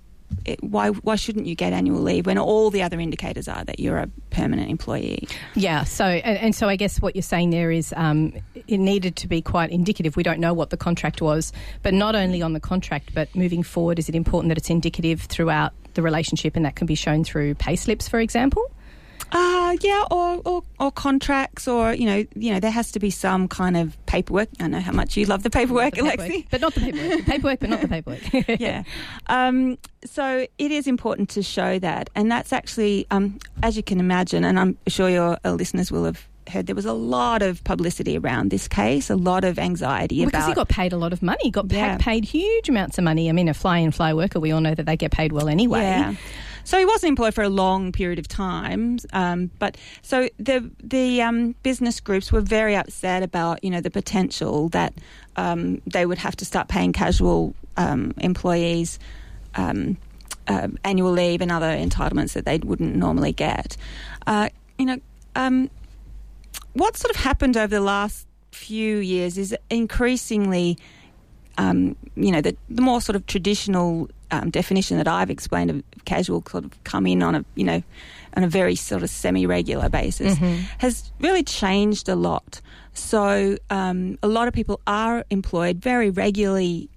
It, 0.44 0.62
why 0.62 0.88
why 0.88 1.16
shouldn't 1.16 1.46
you 1.46 1.54
get 1.54 1.72
annual 1.72 2.00
leave 2.00 2.26
when 2.26 2.38
all 2.38 2.70
the 2.70 2.82
other 2.82 3.00
indicators 3.00 3.48
are 3.48 3.64
that 3.64 3.80
you're 3.80 3.98
a 3.98 4.08
permanent 4.30 4.70
employee? 4.70 5.28
Yeah. 5.54 5.84
So, 5.84 6.04
and, 6.04 6.38
and 6.38 6.54
so 6.54 6.68
I 6.68 6.76
guess 6.76 7.00
what 7.00 7.14
you're 7.14 7.22
saying 7.22 7.50
there 7.50 7.70
is 7.70 7.94
um, 7.96 8.32
it 8.54 8.78
needed 8.78 9.16
to 9.16 9.28
be 9.28 9.42
quite 9.42 9.70
indicative. 9.70 10.16
We 10.16 10.22
don't 10.22 10.40
know 10.40 10.54
what 10.54 10.70
the 10.70 10.76
contract 10.76 11.22
was, 11.22 11.52
but 11.82 11.94
not 11.94 12.14
only 12.14 12.42
on 12.42 12.52
the 12.52 12.60
contract, 12.60 13.14
but 13.14 13.34
moving 13.34 13.62
forward, 13.62 13.98
is 13.98 14.08
it 14.08 14.14
important 14.14 14.50
that 14.50 14.58
it's 14.58 14.70
indicative 14.70 15.22
throughout 15.22 15.72
the 15.94 16.02
relationship 16.02 16.56
and 16.56 16.64
that 16.64 16.76
can 16.76 16.86
be 16.86 16.94
shown 16.94 17.24
through 17.24 17.54
pay 17.54 17.76
slips, 17.76 18.08
for 18.08 18.20
example? 18.20 18.70
Uh, 19.32 19.76
yeah, 19.80 20.04
or, 20.10 20.42
or 20.44 20.62
or 20.78 20.92
contracts, 20.92 21.66
or 21.66 21.94
you 21.94 22.04
know, 22.04 22.24
you 22.34 22.52
know, 22.52 22.60
there 22.60 22.70
has 22.70 22.92
to 22.92 22.98
be 23.00 23.10
some 23.10 23.48
kind 23.48 23.76
of 23.78 23.96
paperwork. 24.06 24.48
I 24.60 24.68
know 24.68 24.80
how 24.80 24.92
much 24.92 25.16
you 25.16 25.24
love 25.24 25.42
the 25.42 25.48
paperwork, 25.50 25.94
The 25.94 26.02
paperwork, 26.02 26.30
Alexi. 26.30 26.46
but 26.50 26.60
not 26.60 26.74
the 26.74 26.80
paperwork. 26.80 27.10
The 27.18 27.22
paperwork, 27.32 27.60
but 27.60 27.70
not 27.70 27.80
the 27.80 27.88
paperwork. 27.88 28.20
yeah. 28.60 28.82
Um, 29.28 29.78
so 30.04 30.46
it 30.58 30.70
is 30.70 30.86
important 30.86 31.30
to 31.30 31.42
show 31.42 31.78
that, 31.78 32.10
and 32.14 32.30
that's 32.30 32.52
actually, 32.52 33.06
um, 33.10 33.38
as 33.62 33.76
you 33.76 33.82
can 33.82 34.00
imagine, 34.00 34.44
and 34.44 34.60
I'm 34.60 34.76
sure 34.86 35.08
your 35.08 35.38
uh, 35.44 35.52
listeners 35.52 35.90
will 35.90 36.04
have 36.04 36.28
heard, 36.50 36.66
there 36.66 36.74
was 36.76 36.84
a 36.84 36.92
lot 36.92 37.40
of 37.40 37.62
publicity 37.64 38.18
around 38.18 38.50
this 38.50 38.68
case, 38.68 39.08
a 39.08 39.16
lot 39.16 39.44
of 39.44 39.58
anxiety 39.58 40.16
Because 40.16 40.28
about. 40.28 40.38
Because 40.40 40.48
he 40.48 40.54
got 40.54 40.68
paid 40.68 40.92
a 40.92 40.96
lot 40.98 41.12
of 41.14 41.22
money, 41.22 41.38
He 41.44 41.50
got 41.50 41.70
Yeah. 41.72 41.96
paid 41.98 42.24
huge 42.26 42.68
amounts 42.68 42.98
of 42.98 43.04
money. 43.04 43.30
I 43.30 43.32
mean, 43.32 43.48
a 43.48 43.54
fly-in, 43.54 43.92
fly 43.92 44.12
worker, 44.12 44.40
we 44.40 44.50
all 44.52 44.60
know 44.60 44.74
that 44.74 44.84
they 44.84 44.96
get 44.96 45.10
paid 45.12 45.32
well 45.32 45.48
anyway. 45.48 45.80
Yeah. 45.80 46.14
So 46.64 46.78
he 46.78 46.84
wasn't 46.84 47.10
employed 47.10 47.34
for 47.34 47.42
a 47.42 47.48
long 47.48 47.92
period 47.92 48.18
of 48.18 48.28
time, 48.28 48.98
um, 49.12 49.50
but 49.58 49.76
so 50.02 50.28
the 50.38 50.70
the 50.82 51.22
um, 51.22 51.54
business 51.62 52.00
groups 52.00 52.32
were 52.32 52.40
very 52.40 52.76
upset 52.76 53.22
about 53.22 53.62
you 53.64 53.70
know 53.70 53.80
the 53.80 53.90
potential 53.90 54.68
that 54.70 54.94
um, 55.36 55.82
they 55.86 56.06
would 56.06 56.18
have 56.18 56.36
to 56.36 56.44
start 56.44 56.68
paying 56.68 56.92
casual 56.92 57.54
um, 57.76 58.14
employees 58.18 58.98
um, 59.54 59.96
uh, 60.46 60.68
annual 60.84 61.12
leave 61.12 61.40
and 61.40 61.50
other 61.50 61.70
entitlements 61.70 62.32
that 62.34 62.44
they 62.44 62.58
wouldn't 62.58 62.94
normally 62.96 63.32
get. 63.32 63.76
Uh, 64.26 64.48
you 64.78 64.86
know, 64.86 64.98
um, 65.36 65.70
what 66.72 66.96
sort 66.96 67.14
of 67.14 67.22
happened 67.22 67.56
over 67.56 67.68
the 67.68 67.80
last 67.80 68.26
few 68.50 68.98
years 68.98 69.38
is 69.38 69.54
increasingly 69.70 70.78
um, 71.58 71.96
you 72.16 72.30
know, 72.30 72.40
the, 72.40 72.56
the 72.68 72.82
more 72.82 73.00
sort 73.00 73.16
of 73.16 73.26
traditional 73.26 74.08
um, 74.30 74.50
definition 74.50 74.96
that 74.96 75.08
I've 75.08 75.30
explained 75.30 75.70
of 75.70 75.82
casual 76.04 76.42
sort 76.48 76.64
of 76.64 76.84
come 76.84 77.06
in 77.06 77.22
on 77.22 77.34
a, 77.34 77.44
you 77.54 77.64
know, 77.64 77.82
on 78.36 78.44
a 78.44 78.48
very 78.48 78.74
sort 78.74 79.02
of 79.02 79.10
semi-regular 79.10 79.88
basis 79.88 80.38
has 80.78 81.12
really 81.20 81.42
changed 81.42 82.08
a 82.08 82.16
lot. 82.16 82.60
So 82.94 83.56
um, 83.70 84.18
a 84.22 84.28
lot 84.28 84.48
of 84.48 84.54
people 84.54 84.80
are 84.86 85.24
employed 85.30 85.78
very 85.78 86.10
regularly 86.10 86.88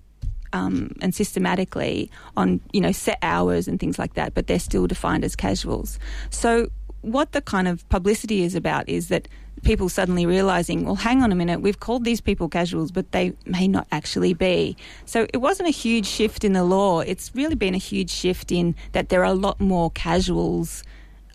um, 0.54 0.92
and 1.01 1.13
systematically 1.13 2.10
on 2.38 2.62
you 2.72 2.80
know 2.80 2.94
set 2.94 3.18
hours 3.22 3.68
and 3.68 3.80
things 3.80 4.00
like 4.00 4.13
that, 4.13 4.34
but 4.34 4.48
they're 4.48 4.60
still 4.60 4.88
defined 4.88 5.25
as 5.25 5.36
casuals. 5.36 6.00
So 6.30 6.69
what 7.01 7.34
the 7.34 7.42
kind 7.42 7.68
of 7.68 7.88
publicity 7.90 8.44
is 8.44 8.56
about 8.56 8.88
is 8.88 9.10
that 9.10 9.28
people 9.66 9.90
suddenly 9.90 10.26
realizing, 10.26 10.86
well, 10.86 10.96
hang 10.96 11.22
on 11.22 11.32
a 11.32 11.36
minute, 11.36 11.60
we've 11.60 11.80
called 11.80 12.06
these 12.06 12.22
people 12.22 12.48
casuals, 12.48 12.92
but 12.92 13.12
they 13.12 13.34
may 13.46 13.68
not 13.68 13.88
actually 13.92 14.34
be. 14.34 14.78
So 15.06 15.28
it 15.34 15.38
wasn't 15.38 15.68
a 15.68 15.72
huge 15.72 16.06
shift 16.06 16.46
in 16.46 16.54
the 16.54 16.64
law. 16.64 17.02
It's 17.02 17.32
really 17.36 17.56
been 17.56 17.76
a 17.76 17.80
huge 17.80 18.12
shift 18.12 18.52
in 18.52 18.76
that 18.94 19.10
there 19.10 19.22
are 19.22 19.32
a 19.32 19.34
lot 19.34 19.60
more 19.60 19.92
casuals. 19.92 20.84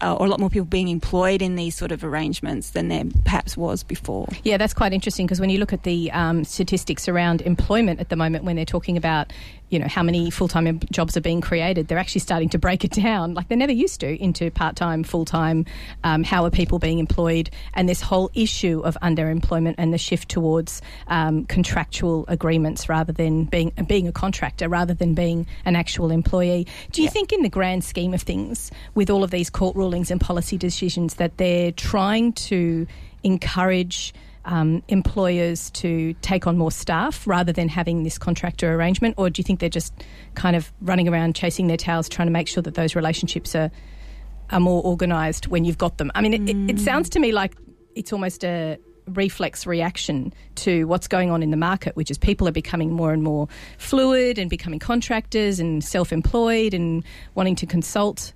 Uh, 0.02 0.14
or 0.14 0.24
a 0.24 0.30
lot 0.30 0.40
more 0.40 0.48
people 0.48 0.64
being 0.64 0.88
employed 0.88 1.42
in 1.42 1.56
these 1.56 1.76
sort 1.76 1.92
of 1.92 2.02
arrangements 2.02 2.70
than 2.70 2.88
there 2.88 3.04
perhaps 3.26 3.54
was 3.54 3.82
before. 3.82 4.26
Yeah, 4.44 4.56
that's 4.56 4.72
quite 4.72 4.94
interesting 4.94 5.26
because 5.26 5.40
when 5.40 5.50
you 5.50 5.58
look 5.58 5.74
at 5.74 5.82
the 5.82 6.10
um, 6.12 6.42
statistics 6.44 7.06
around 7.06 7.42
employment 7.42 8.00
at 8.00 8.08
the 8.08 8.16
moment, 8.16 8.44
when 8.44 8.56
they're 8.56 8.64
talking 8.64 8.96
about, 8.96 9.30
you 9.68 9.78
know, 9.78 9.88
how 9.88 10.02
many 10.02 10.30
full-time 10.30 10.80
jobs 10.90 11.18
are 11.18 11.20
being 11.20 11.42
created, 11.42 11.88
they're 11.88 11.98
actually 11.98 12.22
starting 12.22 12.48
to 12.48 12.58
break 12.58 12.82
it 12.82 12.92
down, 12.92 13.34
like 13.34 13.48
they 13.48 13.56
never 13.56 13.72
used 13.72 14.00
to, 14.00 14.16
into 14.24 14.50
part-time, 14.50 15.04
full-time. 15.04 15.66
Um, 16.02 16.24
how 16.24 16.46
are 16.46 16.50
people 16.50 16.78
being 16.78 16.98
employed? 16.98 17.50
And 17.74 17.86
this 17.86 18.00
whole 18.00 18.30
issue 18.32 18.80
of 18.80 18.96
underemployment 19.02 19.74
and 19.76 19.92
the 19.92 19.98
shift 19.98 20.30
towards 20.30 20.80
um, 21.08 21.44
contractual 21.44 22.24
agreements 22.26 22.88
rather 22.88 23.12
than 23.12 23.44
being 23.44 23.70
being 23.86 24.08
a 24.08 24.12
contractor, 24.12 24.66
rather 24.66 24.94
than 24.94 25.12
being 25.12 25.46
an 25.66 25.76
actual 25.76 26.10
employee. 26.10 26.66
Do 26.90 27.02
you 27.02 27.10
think, 27.10 27.34
in 27.34 27.42
the 27.42 27.50
grand 27.50 27.84
scheme 27.84 28.14
of 28.14 28.22
things, 28.22 28.70
with 28.94 29.10
all 29.10 29.22
of 29.22 29.30
these 29.30 29.50
court 29.50 29.76
rulings 29.76 29.89
and 29.92 30.20
policy 30.20 30.56
decisions, 30.56 31.14
that 31.14 31.36
they're 31.36 31.72
trying 31.72 32.32
to 32.34 32.86
encourage 33.22 34.14
um, 34.44 34.82
employers 34.88 35.70
to 35.70 36.14
take 36.22 36.46
on 36.46 36.56
more 36.56 36.72
staff 36.72 37.26
rather 37.26 37.52
than 37.52 37.68
having 37.68 38.02
this 38.04 38.18
contractor 38.18 38.74
arrangement? 38.74 39.14
Or 39.18 39.30
do 39.30 39.40
you 39.40 39.44
think 39.44 39.60
they're 39.60 39.68
just 39.68 39.92
kind 40.34 40.56
of 40.56 40.72
running 40.80 41.08
around 41.08 41.34
chasing 41.34 41.66
their 41.66 41.76
tails, 41.76 42.08
trying 42.08 42.26
to 42.26 42.32
make 42.32 42.48
sure 42.48 42.62
that 42.62 42.74
those 42.74 42.94
relationships 42.94 43.54
are, 43.54 43.70
are 44.50 44.60
more 44.60 44.82
organised 44.84 45.48
when 45.48 45.64
you've 45.64 45.78
got 45.78 45.98
them? 45.98 46.10
I 46.14 46.20
mean, 46.20 46.34
it, 46.34 46.48
it, 46.48 46.70
it 46.70 46.80
sounds 46.80 47.08
to 47.10 47.20
me 47.20 47.32
like 47.32 47.54
it's 47.94 48.12
almost 48.12 48.44
a 48.44 48.78
reflex 49.06 49.66
reaction 49.66 50.32
to 50.54 50.84
what's 50.84 51.08
going 51.08 51.30
on 51.30 51.42
in 51.42 51.50
the 51.50 51.56
market, 51.56 51.96
which 51.96 52.10
is 52.10 52.18
people 52.18 52.48
are 52.48 52.52
becoming 52.52 52.92
more 52.92 53.12
and 53.12 53.22
more 53.22 53.48
fluid 53.78 54.38
and 54.38 54.48
becoming 54.48 54.78
contractors 54.78 55.60
and 55.60 55.82
self 55.82 56.12
employed 56.12 56.74
and 56.74 57.04
wanting 57.34 57.56
to 57.56 57.66
consult. 57.66 58.32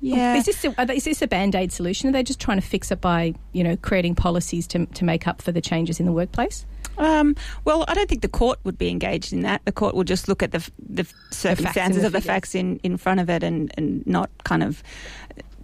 Yeah. 0.00 0.36
Is 0.36 0.46
this 0.46 0.64
a, 0.64 0.92
is 0.92 1.04
this 1.04 1.22
a 1.22 1.26
band 1.26 1.54
aid 1.54 1.72
solution? 1.72 2.08
Are 2.08 2.12
they 2.12 2.22
just 2.22 2.40
trying 2.40 2.60
to 2.60 2.66
fix 2.66 2.90
it 2.90 3.00
by 3.00 3.34
you 3.52 3.64
know 3.64 3.76
creating 3.76 4.14
policies 4.14 4.66
to 4.68 4.86
to 4.86 5.04
make 5.04 5.26
up 5.26 5.42
for 5.42 5.52
the 5.52 5.60
changes 5.60 5.98
in 6.00 6.06
the 6.06 6.12
workplace? 6.12 6.66
Um, 6.98 7.36
well, 7.64 7.84
I 7.86 7.94
don't 7.94 8.08
think 8.08 8.22
the 8.22 8.28
court 8.28 8.58
would 8.64 8.76
be 8.76 8.88
engaged 8.88 9.32
in 9.32 9.42
that. 9.42 9.64
The 9.64 9.72
court 9.72 9.94
will 9.94 10.04
just 10.04 10.28
look 10.28 10.42
at 10.42 10.50
the, 10.50 10.68
the 10.88 11.06
circumstances 11.30 12.02
the 12.02 12.08
of 12.08 12.12
the 12.12 12.20
facts 12.20 12.56
in, 12.56 12.80
in 12.82 12.96
front 12.96 13.20
of 13.20 13.30
it 13.30 13.44
and, 13.44 13.72
and 13.76 14.04
not 14.04 14.30
kind 14.42 14.64
of 14.64 14.82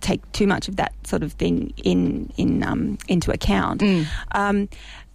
take 0.04 0.20
too 0.32 0.46
much 0.46 0.68
of 0.68 0.76
that 0.76 0.92
sort 1.06 1.22
of 1.22 1.32
thing 1.32 1.72
in 1.82 2.30
in 2.36 2.62
um, 2.62 2.98
into 3.08 3.32
account. 3.32 3.80
Mm. 3.80 4.06
Um, 4.32 4.68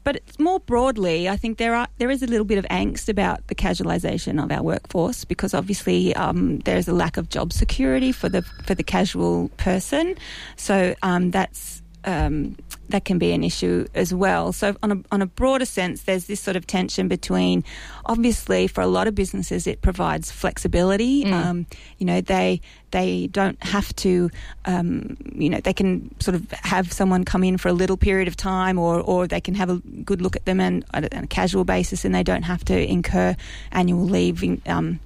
but 0.03 0.15
it's 0.15 0.39
more 0.39 0.59
broadly, 0.59 1.29
I 1.29 1.37
think 1.37 1.57
there 1.59 1.75
are 1.75 1.87
there 1.99 2.09
is 2.09 2.23
a 2.23 2.27
little 2.27 2.45
bit 2.45 2.57
of 2.57 2.65
angst 2.65 3.09
about 3.09 3.45
the 3.47 3.55
casualisation 3.55 4.43
of 4.43 4.51
our 4.51 4.63
workforce 4.63 5.23
because 5.23 5.53
obviously 5.53 6.15
um, 6.15 6.59
there 6.59 6.77
is 6.77 6.87
a 6.87 6.93
lack 6.93 7.17
of 7.17 7.29
job 7.29 7.53
security 7.53 8.11
for 8.11 8.27
the 8.27 8.41
for 8.41 8.73
the 8.73 8.83
casual 8.83 9.49
person. 9.57 10.15
So 10.55 10.95
um, 11.03 11.31
that's 11.31 11.83
um, 12.05 12.55
that 12.89 13.05
can 13.05 13.17
be 13.19 13.31
an 13.33 13.43
issue 13.43 13.85
as 13.93 14.13
well. 14.13 14.51
So 14.51 14.75
on 14.81 14.91
a 14.91 14.97
on 15.11 15.21
a 15.21 15.25
broader 15.27 15.65
sense, 15.65 16.03
there's 16.03 16.25
this 16.25 16.39
sort 16.39 16.55
of 16.57 16.65
tension 16.65 17.07
between, 17.07 17.63
obviously, 18.05 18.67
for 18.67 18.81
a 18.81 18.87
lot 18.87 19.07
of 19.07 19.13
businesses, 19.15 19.67
it 19.67 19.81
provides 19.81 20.31
flexibility. 20.31 21.25
Um, 21.31 21.65
you 21.97 22.05
know, 22.05 22.21
they 22.21 22.61
they 22.91 23.27
don't 23.27 23.61
have 23.63 23.95
to, 23.97 24.31
um, 24.65 25.17
you 25.35 25.49
know, 25.49 25.59
they 25.59 25.73
can 25.73 26.09
sort 26.19 26.35
of 26.35 26.49
have 26.51 26.91
someone 26.91 27.23
come 27.25 27.43
in 27.43 27.57
for 27.57 27.67
a 27.69 27.73
little 27.73 27.97
period 27.97 28.27
of 28.27 28.35
time, 28.35 28.79
or 28.79 28.99
or 29.01 29.27
they 29.27 29.41
can 29.41 29.55
have 29.55 29.69
a 29.69 29.77
good 30.03 30.21
look 30.21 30.35
at 30.35 30.45
them 30.45 30.59
and 30.59 30.83
on 30.93 31.03
a, 31.03 31.09
on 31.17 31.23
a 31.25 31.27
casual 31.27 31.63
basis, 31.65 32.05
and 32.05 32.15
they 32.15 32.23
don't 32.23 32.43
have 32.43 32.63
to 32.65 32.73
incur 32.89 33.35
annual 33.71 34.03
leave. 34.05 34.43
in- 34.43 34.61
Um, 34.65 34.99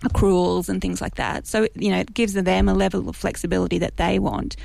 accruals 0.00 0.68
and 0.68 0.80
things 0.80 1.00
like 1.00 1.16
that. 1.16 1.46
So 1.46 1.68
you 1.74 1.90
know, 1.90 1.98
it 1.98 2.14
gives 2.14 2.34
them 2.34 2.68
a 2.68 2.74
level 2.74 3.08
of 3.08 3.16
flexibility 3.16 3.78
that 3.78 3.96
they 3.96 4.18
want. 4.18 4.56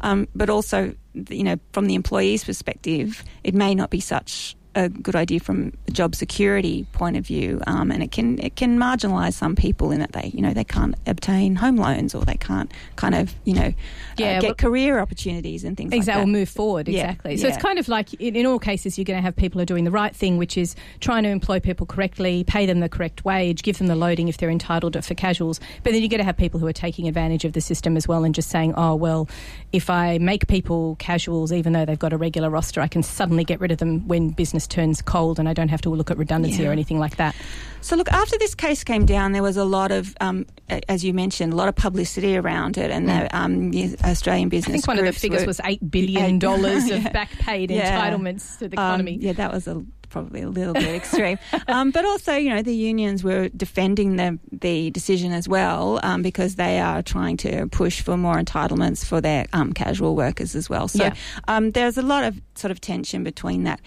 Um, 0.00 0.28
but 0.34 0.48
also, 0.48 0.94
you 1.28 1.44
know, 1.44 1.56
from 1.72 1.86
the 1.86 1.94
employee's 1.94 2.44
perspective, 2.44 3.24
it 3.42 3.54
may 3.54 3.74
not 3.74 3.90
be 3.90 4.00
such 4.00 4.56
a 4.74 4.88
good 4.88 5.16
idea 5.16 5.40
from 5.40 5.72
a 5.88 5.90
job 5.90 6.14
security 6.14 6.86
point 6.92 7.16
of 7.16 7.26
view, 7.26 7.60
um, 7.66 7.90
and 7.90 8.02
it 8.02 8.12
can 8.12 8.38
it 8.38 8.54
can 8.56 8.78
marginalise 8.78 9.32
some 9.34 9.56
people 9.56 9.90
in 9.90 10.00
that 10.00 10.12
they 10.12 10.30
you 10.34 10.40
know 10.42 10.52
they 10.52 10.64
can't 10.64 10.94
obtain 11.06 11.56
home 11.56 11.76
loans 11.76 12.14
or 12.14 12.24
they 12.24 12.36
can't 12.36 12.70
kind 12.96 13.14
of 13.14 13.34
you 13.44 13.54
know 13.54 13.72
Yeah, 14.16 14.38
uh, 14.38 14.40
get 14.40 14.48
well- 14.48 14.54
career 14.54 15.00
opportunities 15.00 15.64
and 15.64 15.76
things 15.76 15.92
Exactly, 15.92 16.20
like 16.20 16.26
that. 16.26 16.28
or 16.28 16.32
move 16.40 16.48
forward. 16.48 16.88
Yeah, 16.88 17.10
Exactly. 17.10 17.36
So 17.38 17.48
it's 17.48 17.56
kind 17.56 17.78
of 17.78 17.88
like 17.88 18.12
in, 18.14 18.36
in 18.36 18.46
all 18.46 18.58
cases, 18.58 18.98
you're 18.98 19.04
going 19.04 19.18
to 19.18 19.22
have 19.22 19.34
people 19.36 19.58
who 19.58 19.62
are 19.62 19.66
doing 19.66 19.84
the 19.84 19.90
right 19.90 20.14
thing, 20.14 20.36
which 20.36 20.56
is 20.58 20.76
trying 21.00 21.22
to 21.24 21.28
employ 21.30 21.60
people 21.60 21.86
correctly, 21.86 22.44
pay 22.44 22.66
them 22.66 22.80
the 22.80 22.88
correct 22.88 23.24
wage, 23.24 23.62
give 23.62 23.78
them 23.78 23.86
the 23.86 23.96
loading 23.96 24.28
if 24.28 24.36
they're 24.38 24.50
entitled 24.50 24.92
to, 24.94 25.02
for 25.02 25.14
casuals. 25.14 25.60
But 25.82 25.92
then 25.92 26.02
you're 26.02 26.08
going 26.10 26.18
to 26.18 26.24
have 26.24 26.36
people 26.36 26.60
who 26.60 26.66
are 26.66 26.72
taking 26.72 27.08
advantage 27.08 27.44
of 27.44 27.52
the 27.52 27.60
system 27.60 27.96
as 27.96 28.06
well 28.06 28.24
and 28.24 28.34
just 28.34 28.50
saying, 28.50 28.74
oh, 28.76 28.94
well, 28.94 29.28
if 29.72 29.88
I 29.90 30.18
make 30.18 30.46
people 30.48 30.96
casuals, 30.96 31.52
even 31.52 31.72
though 31.72 31.84
they've 31.84 31.98
got 31.98 32.12
a 32.12 32.16
regular 32.18 32.50
roster, 32.50 32.80
I 32.80 32.88
can 32.88 33.02
suddenly 33.02 33.44
get 33.44 33.60
rid 33.60 33.70
of 33.70 33.78
them 33.78 34.06
when 34.08 34.30
business 34.30 34.57
turns 34.66 35.00
cold 35.02 35.38
and 35.38 35.48
I 35.48 35.52
don't 35.54 35.68
have 35.68 35.80
to 35.82 35.90
look 35.90 36.10
at 36.10 36.16
redundancy 36.18 36.62
Yeah. 36.62 36.70
or 36.70 36.72
anything 36.72 36.98
like 36.98 37.16
that. 37.16 37.34
So, 37.80 37.94
look, 37.96 38.10
after 38.10 38.36
this 38.38 38.54
case 38.54 38.82
came 38.82 39.06
down, 39.06 39.32
there 39.32 39.42
was 39.42 39.56
a 39.56 39.64
lot 39.64 39.92
of, 39.92 40.16
um, 40.20 40.46
as 40.88 41.04
you 41.04 41.14
mentioned, 41.14 41.52
a 41.52 41.56
lot 41.56 41.68
of 41.68 41.76
publicity 41.76 42.36
around 42.36 42.76
it, 42.76 42.90
and 42.90 43.08
the, 43.08 43.36
um, 43.36 43.70
the 43.70 43.96
Australian 44.04 44.48
business. 44.48 44.66
Mm. 44.66 44.70
I 44.70 44.76
think 44.78 44.88
one 44.88 44.98
of 44.98 45.04
the 45.04 45.12
figures 45.12 45.42
were- 45.42 45.46
was 45.46 45.60
$8 45.64 45.88
billion 45.90 46.42
of 46.44 46.86
Yeah. 46.88 47.08
back 47.10 47.30
paid 47.38 47.70
Yeah. 47.70 48.10
entitlements 48.10 48.58
to 48.58 48.68
the 48.68 48.76
Um, 48.78 48.84
economy. 49.00 49.18
yeah, 49.20 49.32
that 49.34 49.52
was 49.52 49.68
a, 49.68 49.82
probably 50.08 50.42
a 50.42 50.48
little 50.48 50.74
bit 50.74 50.94
extreme. 50.94 51.38
um, 51.68 51.90
but 51.90 52.04
also, 52.04 52.34
you 52.34 52.50
know, 52.50 52.62
the 52.62 52.74
unions 52.74 53.22
were 53.24 53.48
defending 53.50 54.16
the 54.16 54.38
the 54.50 54.90
decision 54.90 55.32
as 55.32 55.48
well 55.48 56.00
um, 56.02 56.22
because 56.22 56.56
they 56.56 56.80
are 56.80 57.02
trying 57.02 57.36
to 57.38 57.66
push 57.68 58.00
for 58.00 58.16
more 58.16 58.36
entitlements 58.36 59.04
for 59.04 59.20
their 59.20 59.46
um, 59.52 59.72
casual 59.72 60.16
workers 60.16 60.54
as 60.54 60.68
well. 60.68 60.88
So 60.88 61.04
Yeah. 61.04 61.14
um, 61.46 61.70
there's 61.72 61.98
a 61.98 62.02
lot 62.02 62.24
of 62.24 62.40
sort 62.54 62.70
of 62.70 62.80
tension 62.80 63.24
between 63.24 63.64
that. 63.64 63.80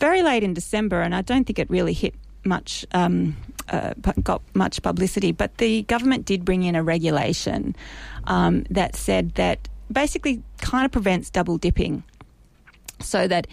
Very 0.00 0.22
late 0.22 0.42
in 0.42 0.54
December, 0.54 1.00
and 1.00 1.14
I 1.14 1.22
don't 1.22 1.44
think 1.44 1.58
it 1.58 1.70
really 1.70 1.92
hit 1.92 2.14
much. 2.44 2.84
Um, 2.92 3.36
uh, 3.68 3.94
got 4.22 4.42
much 4.54 4.82
publicity, 4.82 5.30
but 5.32 5.56
the 5.58 5.82
government 5.84 6.24
did 6.26 6.44
bring 6.44 6.64
in 6.64 6.74
a 6.74 6.82
regulation 6.82 7.74
um, 8.24 8.64
that 8.70 8.96
said 8.96 9.34
that 9.36 9.68
basically 9.90 10.42
kind 10.58 10.84
of 10.84 10.90
prevents 10.90 11.30
double 11.30 11.58
dipping 11.58 12.02
so 13.02 13.28
that 13.28 13.46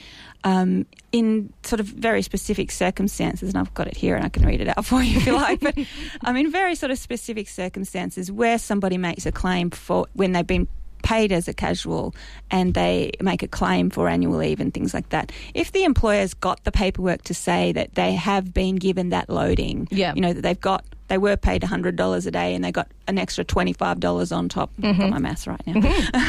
um, 0.44 0.86
in 1.12 1.52
sort 1.64 1.80
of 1.80 1.88
very 1.88 2.22
specific 2.22 2.72
circumstances, 2.72 3.50
and 3.50 3.58
I've 3.58 3.74
got 3.74 3.88
it 3.88 3.98
here 3.98 4.16
and 4.16 4.24
I 4.26 4.30
can 4.30 4.46
read 4.46 4.62
it 4.62 4.68
out 4.78 4.86
for 4.86 5.02
you 5.02 5.18
if 5.18 5.26
you 5.26 5.34
like, 5.34 5.60
but 5.60 5.78
um, 6.26 6.36
in 6.38 6.52
very 6.52 6.76
sort 6.76 6.92
of 6.92 6.98
specific 6.98 7.48
circumstances 7.48 8.32
where 8.32 8.58
somebody 8.58 8.98
makes 8.98 9.26
a 9.26 9.32
claim 9.32 9.70
for 9.70 10.08
when 10.14 10.32
they've 10.32 10.46
been 10.48 10.68
paid 11.02 11.32
as 11.32 11.48
a 11.48 11.54
casual 11.54 12.14
and 12.52 12.74
they 12.74 13.10
make 13.22 13.42
a 13.42 13.48
claim 13.48 13.90
for 13.90 14.10
annual 14.10 14.38
leave 14.38 14.60
and 14.60 14.74
things 14.74 14.94
like 14.94 15.08
that. 15.10 15.32
If 15.54 15.72
the 15.72 15.86
employer's 15.86 16.34
got 16.34 16.62
the 16.66 16.74
paperwork 16.74 17.22
to 17.24 17.34
say 17.34 17.72
that 17.72 17.96
they 17.96 18.14
have 18.16 18.54
been 18.54 18.76
given 18.76 19.10
that 19.10 19.30
loading, 19.30 19.88
Yeah. 19.92 20.14
you 20.14 20.20
know, 20.22 20.34
that 20.34 20.42
they've 20.42 20.60
got 20.60 20.84
they 21.08 21.18
were 21.18 21.36
paid 21.38 21.64
$100 21.64 22.28
a 22.28 22.32
day 22.32 22.54
and 22.54 22.64
they 22.64 22.72
got 22.72 22.88
an 23.08 23.18
extra 23.18 23.44
$25 23.44 24.36
on 24.36 24.48
top. 24.48 24.72
I've 24.84 24.96
got 24.96 25.10
my 25.10 25.18
maths 25.18 25.48
right 25.48 25.60
now. 25.66 25.82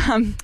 um, 0.15 0.35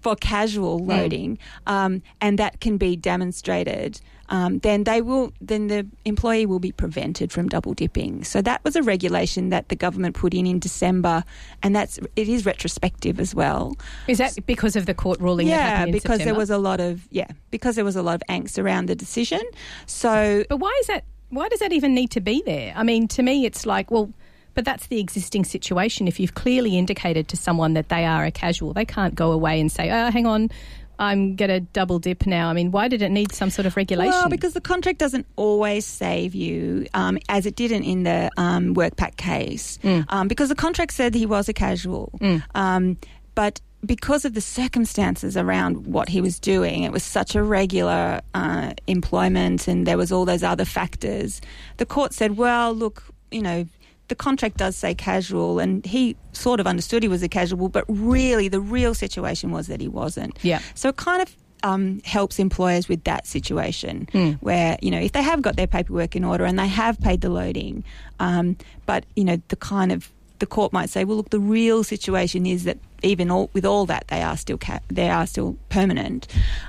for 0.00 0.16
casual 0.16 0.78
loading, 0.78 1.38
um, 1.66 2.02
and 2.20 2.38
that 2.38 2.60
can 2.60 2.76
be 2.78 2.96
demonstrated, 2.96 4.00
um, 4.30 4.60
then 4.60 4.84
they 4.84 5.02
will. 5.02 5.32
Then 5.40 5.66
the 5.66 5.86
employee 6.04 6.46
will 6.46 6.60
be 6.60 6.72
prevented 6.72 7.32
from 7.32 7.48
double 7.48 7.74
dipping. 7.74 8.24
So 8.24 8.40
that 8.42 8.62
was 8.64 8.76
a 8.76 8.82
regulation 8.82 9.50
that 9.50 9.68
the 9.68 9.76
government 9.76 10.14
put 10.14 10.34
in 10.34 10.46
in 10.46 10.58
December, 10.58 11.24
and 11.62 11.74
that's 11.74 11.98
it 12.16 12.28
is 12.28 12.46
retrospective 12.46 13.20
as 13.20 13.34
well. 13.34 13.76
Is 14.06 14.18
that 14.18 14.38
because 14.46 14.76
of 14.76 14.86
the 14.86 14.94
court 14.94 15.20
ruling 15.20 15.48
that 15.48 15.86
yeah, 15.86 15.92
because 15.92 16.20
there 16.20 16.34
was 16.34 16.50
a 16.50 16.58
lot 16.58 16.80
of 16.80 17.08
yeah, 17.10 17.26
because 17.50 17.74
there 17.74 17.84
was 17.84 17.96
a 17.96 18.02
lot 18.02 18.14
of 18.14 18.22
angst 18.28 18.62
around 18.62 18.86
the 18.86 18.94
decision. 18.94 19.42
So 19.86 20.44
But 20.48 20.58
why 20.58 20.76
is 20.80 20.86
that? 20.86 21.04
Why 21.30 21.48
does 21.48 21.60
that 21.60 21.72
even 21.72 21.94
need 21.94 22.10
to 22.12 22.20
be 22.20 22.42
there? 22.44 22.72
I 22.76 22.82
mean, 22.82 23.06
to 23.08 23.22
me, 23.22 23.46
it's 23.46 23.64
like, 23.64 23.90
well, 23.90 24.12
but 24.54 24.64
that's 24.64 24.86
the 24.88 25.00
existing 25.00 25.44
situation. 25.44 26.08
If 26.08 26.18
you've 26.20 26.34
clearly 26.34 26.76
indicated 26.78 27.28
to 27.28 27.36
someone 27.36 27.74
that 27.74 27.88
they 27.88 28.04
are 28.06 28.24
a 28.24 28.30
casual, 28.30 28.72
they 28.72 28.84
can't 28.84 29.14
go 29.14 29.32
away 29.32 29.60
and 29.60 29.70
say, 29.70 29.90
"Oh, 29.90 30.10
hang 30.10 30.26
on, 30.26 30.50
I'm 30.98 31.36
going 31.36 31.48
to 31.48 31.60
double 31.60 31.98
dip 31.98 32.26
now." 32.26 32.50
I 32.50 32.52
mean, 32.52 32.70
why 32.72 32.88
did 32.88 33.02
it 33.02 33.10
need 33.10 33.32
some 33.32 33.50
sort 33.50 33.66
of 33.66 33.76
regulation? 33.76 34.12
Well, 34.12 34.28
because 34.28 34.52
the 34.54 34.60
contract 34.60 34.98
doesn't 34.98 35.26
always 35.36 35.86
save 35.86 36.34
you, 36.34 36.86
um, 36.94 37.18
as 37.28 37.46
it 37.46 37.56
didn't 37.56 37.84
in 37.84 38.02
the 38.02 38.30
um, 38.36 38.74
WorkPac 38.74 39.16
case, 39.16 39.78
Mm. 39.82 40.04
um, 40.08 40.28
because 40.28 40.48
the 40.48 40.54
contract 40.54 40.92
said 40.92 41.14
he 41.14 41.26
was 41.26 41.48
a 41.48 41.52
casual. 41.52 42.12
Um, 42.54 42.96
but 43.34 43.60
because 43.86 44.26
of 44.26 44.34
the 44.34 44.42
circumstances 44.42 45.36
around 45.38 45.86
what 45.86 46.10
he 46.10 46.20
was 46.20 46.38
doing, 46.38 46.82
it 46.82 46.92
was 46.92 47.02
such 47.02 47.34
a 47.34 47.42
regular 47.42 48.20
uh, 48.34 48.74
employment 48.86 49.66
and 49.68 49.86
there 49.86 49.96
was 49.96 50.12
all 50.12 50.26
those 50.26 50.42
other 50.42 50.66
factors. 50.66 51.40
The 51.78 51.86
court 51.86 52.12
said, 52.12 52.36
well, 52.36 52.74
look, 52.74 53.02
you 53.30 53.40
know, 53.40 53.66
the 54.10 54.14
contract 54.14 54.58
does 54.58 54.76
say 54.76 54.92
casual, 54.94 55.58
and 55.58 55.86
he 55.86 56.14
sort 56.32 56.60
of 56.60 56.66
understood 56.66 57.02
he 57.02 57.08
was 57.08 57.22
a 57.22 57.28
casual, 57.28 57.68
but 57.70 57.84
really 57.88 58.48
the 58.48 58.60
real 58.60 58.92
situation 58.92 59.50
was 59.50 59.66
that 59.68 59.80
he 59.80 59.88
wasn't. 59.88 60.36
Yeah. 60.42 60.60
So 60.74 60.88
it 60.90 60.96
kind 60.96 61.22
of 61.22 61.34
um, 61.62 62.00
helps 62.04 62.38
employers 62.38 62.88
with 62.88 63.04
that 63.04 63.26
situation 63.26 64.08
Hmm. 64.12 64.32
where, 64.40 64.76
you 64.82 64.90
know, 64.90 64.98
if 65.00 65.12
they 65.12 65.22
have 65.22 65.40
got 65.42 65.56
their 65.56 65.66
paperwork 65.66 66.16
in 66.16 66.24
order 66.24 66.44
and 66.44 66.58
they 66.58 66.68
have 66.68 66.98
paid 67.00 67.20
the 67.20 67.28
loading, 67.30 67.84
um, 68.18 68.56
but, 68.86 69.04
you 69.16 69.24
know, 69.24 69.38
the 69.48 69.56
kind 69.56 69.92
of, 69.92 70.10
the 70.38 70.46
court 70.46 70.72
might 70.72 70.88
say, 70.90 71.04
well, 71.04 71.18
look, 71.18 71.30
the 71.30 71.38
real 71.58 71.84
situation 71.84 72.46
is 72.46 72.64
that 72.64 72.78
even 73.02 73.30
all, 73.30 73.50
with 73.52 73.64
all 73.66 73.84
that, 73.86 74.04
they 74.08 74.22
are 74.22 74.36
still, 74.36 74.58
ca- 74.58 74.80
they 74.88 75.08
are 75.10 75.26
still 75.26 75.56
permanent. 75.68 76.26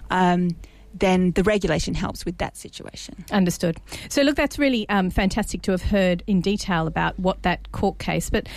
Um, 0.09 0.55
then 0.93 1.31
the 1.31 1.43
regulation 1.43 1.93
helps 1.93 2.25
with 2.25 2.37
that 2.39 2.57
situation. 2.57 3.25
Understood. 3.31 3.79
So, 4.09 4.21
look, 4.21 4.35
that's 4.35 4.59
really 4.59 4.87
um, 4.89 5.09
fantastic 5.09 5.61
to 5.63 5.71
have 5.71 5.81
heard 5.81 6.23
in 6.27 6.41
detail 6.41 6.87
about 6.87 7.17
what 7.19 7.43
that 7.43 7.71
court 7.71 7.99
case. 7.99 8.29
But 8.29 8.47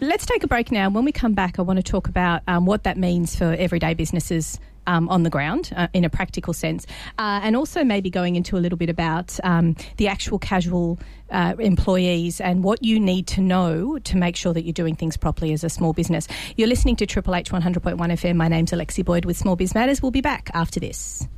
let's 0.00 0.26
take 0.26 0.42
a 0.42 0.48
break 0.48 0.70
now. 0.70 0.90
When 0.90 1.04
we 1.04 1.12
come 1.12 1.34
back, 1.34 1.58
I 1.58 1.62
want 1.62 1.78
to 1.78 1.82
talk 1.82 2.08
about 2.08 2.42
um, 2.46 2.66
what 2.66 2.84
that 2.84 2.96
means 2.96 3.36
for 3.36 3.54
everyday 3.54 3.94
businesses. 3.94 4.58
Um, 4.86 5.10
on 5.10 5.22
the 5.22 5.30
ground, 5.30 5.70
uh, 5.76 5.88
in 5.92 6.04
a 6.04 6.10
practical 6.10 6.52
sense, 6.54 6.86
uh, 7.18 7.40
and 7.44 7.54
also 7.54 7.84
maybe 7.84 8.08
going 8.10 8.34
into 8.34 8.56
a 8.56 8.60
little 8.60 8.78
bit 8.78 8.88
about 8.88 9.38
um, 9.44 9.76
the 9.98 10.08
actual 10.08 10.38
casual 10.38 10.98
uh, 11.30 11.54
employees 11.58 12.40
and 12.40 12.64
what 12.64 12.82
you 12.82 12.98
need 12.98 13.26
to 13.28 13.42
know 13.42 13.98
to 14.00 14.16
make 14.16 14.36
sure 14.36 14.54
that 14.54 14.64
you're 14.64 14.72
doing 14.72 14.96
things 14.96 15.18
properly 15.18 15.52
as 15.52 15.62
a 15.62 15.68
small 15.68 15.92
business. 15.92 16.26
You're 16.56 16.66
listening 16.66 16.96
to 16.96 17.06
Triple 17.06 17.34
H 17.34 17.52
100.1 17.52 17.98
FM. 17.98 18.36
My 18.36 18.48
name's 18.48 18.72
Alexi 18.72 19.04
Boyd 19.04 19.26
with 19.26 19.36
Small 19.36 19.54
Biz 19.54 19.74
Matters. 19.74 20.02
We'll 20.02 20.12
be 20.12 20.22
back 20.22 20.50
after 20.54 20.80
this. 20.80 21.28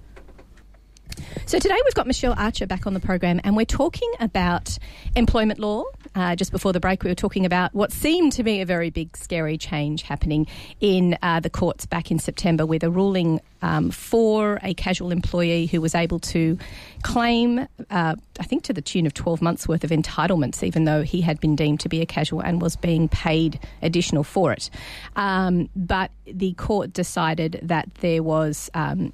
So 1.46 1.58
today 1.58 1.76
we've 1.84 1.94
got 1.94 2.06
Michelle 2.06 2.34
Archer 2.36 2.66
back 2.66 2.86
on 2.86 2.94
the 2.94 3.00
program, 3.00 3.40
and 3.44 3.56
we're 3.56 3.64
talking 3.64 4.10
about 4.20 4.78
employment 5.16 5.58
law. 5.58 5.84
Uh, 6.14 6.36
just 6.36 6.52
before 6.52 6.72
the 6.72 6.80
break, 6.80 7.02
we 7.02 7.10
were 7.10 7.14
talking 7.14 7.46
about 7.46 7.74
what 7.74 7.92
seemed 7.92 8.32
to 8.32 8.42
be 8.42 8.60
a 8.60 8.66
very 8.66 8.90
big, 8.90 9.16
scary 9.16 9.56
change 9.56 10.02
happening 10.02 10.46
in 10.80 11.16
uh, 11.22 11.40
the 11.40 11.50
courts 11.50 11.86
back 11.86 12.10
in 12.10 12.18
September, 12.18 12.66
with 12.66 12.82
a 12.82 12.90
ruling 12.90 13.40
um, 13.62 13.90
for 13.90 14.58
a 14.62 14.74
casual 14.74 15.10
employee 15.10 15.66
who 15.66 15.80
was 15.80 15.94
able 15.94 16.18
to 16.18 16.58
claim, 17.02 17.66
uh, 17.90 18.14
I 18.40 18.42
think, 18.42 18.64
to 18.64 18.72
the 18.72 18.82
tune 18.82 19.06
of 19.06 19.14
12 19.14 19.40
months' 19.40 19.66
worth 19.66 19.84
of 19.84 19.90
entitlements, 19.90 20.62
even 20.62 20.84
though 20.84 21.02
he 21.02 21.20
had 21.20 21.40
been 21.40 21.56
deemed 21.56 21.80
to 21.80 21.88
be 21.88 22.00
a 22.00 22.06
casual 22.06 22.40
and 22.40 22.60
was 22.60 22.76
being 22.76 23.08
paid 23.08 23.60
additional 23.80 24.24
for 24.24 24.52
it. 24.52 24.68
Um, 25.16 25.68
but 25.74 26.10
the 26.26 26.52
court 26.54 26.92
decided 26.92 27.60
that 27.62 27.94
there 27.96 28.22
was 28.22 28.70
um, 28.74 29.12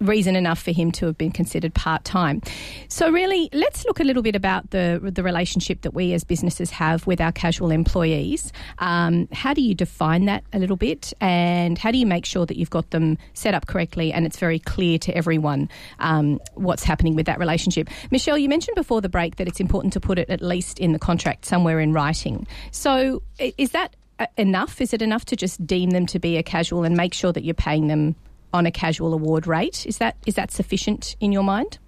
reason 0.00 0.36
enough 0.36 0.60
for 0.62 0.72
him 0.72 0.92
to 0.92 1.06
have 1.06 1.18
been 1.18 1.32
considered 1.32 1.74
part 1.74 2.04
time. 2.04 2.42
So, 2.88 3.10
really, 3.10 3.48
let's 3.52 3.84
look 3.84 4.00
a 4.00 4.04
little 4.04 4.22
bit 4.22 4.36
about 4.36 4.70
the 4.70 5.00
the 5.02 5.22
relationship 5.22 5.82
that 5.82 5.94
we 5.94 6.12
as 6.12 6.19
businesses 6.24 6.70
have 6.70 7.06
with 7.06 7.20
our 7.20 7.32
casual 7.32 7.70
employees. 7.70 8.52
Um, 8.78 9.28
how 9.32 9.54
do 9.54 9.62
you 9.62 9.74
define 9.74 10.26
that 10.26 10.44
a 10.52 10.58
little 10.58 10.76
bit, 10.76 11.12
and 11.20 11.78
how 11.78 11.90
do 11.90 11.98
you 11.98 12.06
make 12.06 12.24
sure 12.24 12.46
that 12.46 12.56
you've 12.56 12.70
got 12.70 12.90
them 12.90 13.18
set 13.34 13.54
up 13.54 13.66
correctly 13.66 14.12
and 14.12 14.26
it's 14.26 14.38
very 14.38 14.58
clear 14.58 14.98
to 14.98 15.16
everyone 15.16 15.68
um, 15.98 16.40
what's 16.54 16.84
happening 16.84 17.14
with 17.14 17.26
that 17.26 17.38
relationship? 17.38 17.88
Michelle, 18.10 18.38
you 18.38 18.48
mentioned 18.48 18.74
before 18.74 19.00
the 19.00 19.08
break 19.08 19.36
that 19.36 19.48
it's 19.48 19.60
important 19.60 19.92
to 19.92 20.00
put 20.00 20.18
it 20.18 20.28
at 20.30 20.40
least 20.40 20.78
in 20.78 20.92
the 20.92 20.98
contract 20.98 21.44
somewhere 21.44 21.80
in 21.80 21.92
writing. 21.92 22.46
So, 22.70 23.22
is 23.38 23.70
that 23.70 23.96
uh, 24.18 24.26
enough? 24.36 24.80
Is 24.80 24.92
it 24.92 25.02
enough 25.02 25.24
to 25.26 25.36
just 25.36 25.66
deem 25.66 25.90
them 25.90 26.06
to 26.06 26.18
be 26.18 26.36
a 26.36 26.42
casual 26.42 26.84
and 26.84 26.96
make 26.96 27.14
sure 27.14 27.32
that 27.32 27.44
you're 27.44 27.54
paying 27.54 27.86
them 27.86 28.14
on 28.52 28.66
a 28.66 28.70
casual 28.70 29.14
award 29.14 29.46
rate? 29.46 29.86
Is 29.86 29.98
that 29.98 30.16
is 30.26 30.34
that 30.34 30.50
sufficient 30.50 31.16
in 31.20 31.32
your 31.32 31.42
mind? 31.42 31.78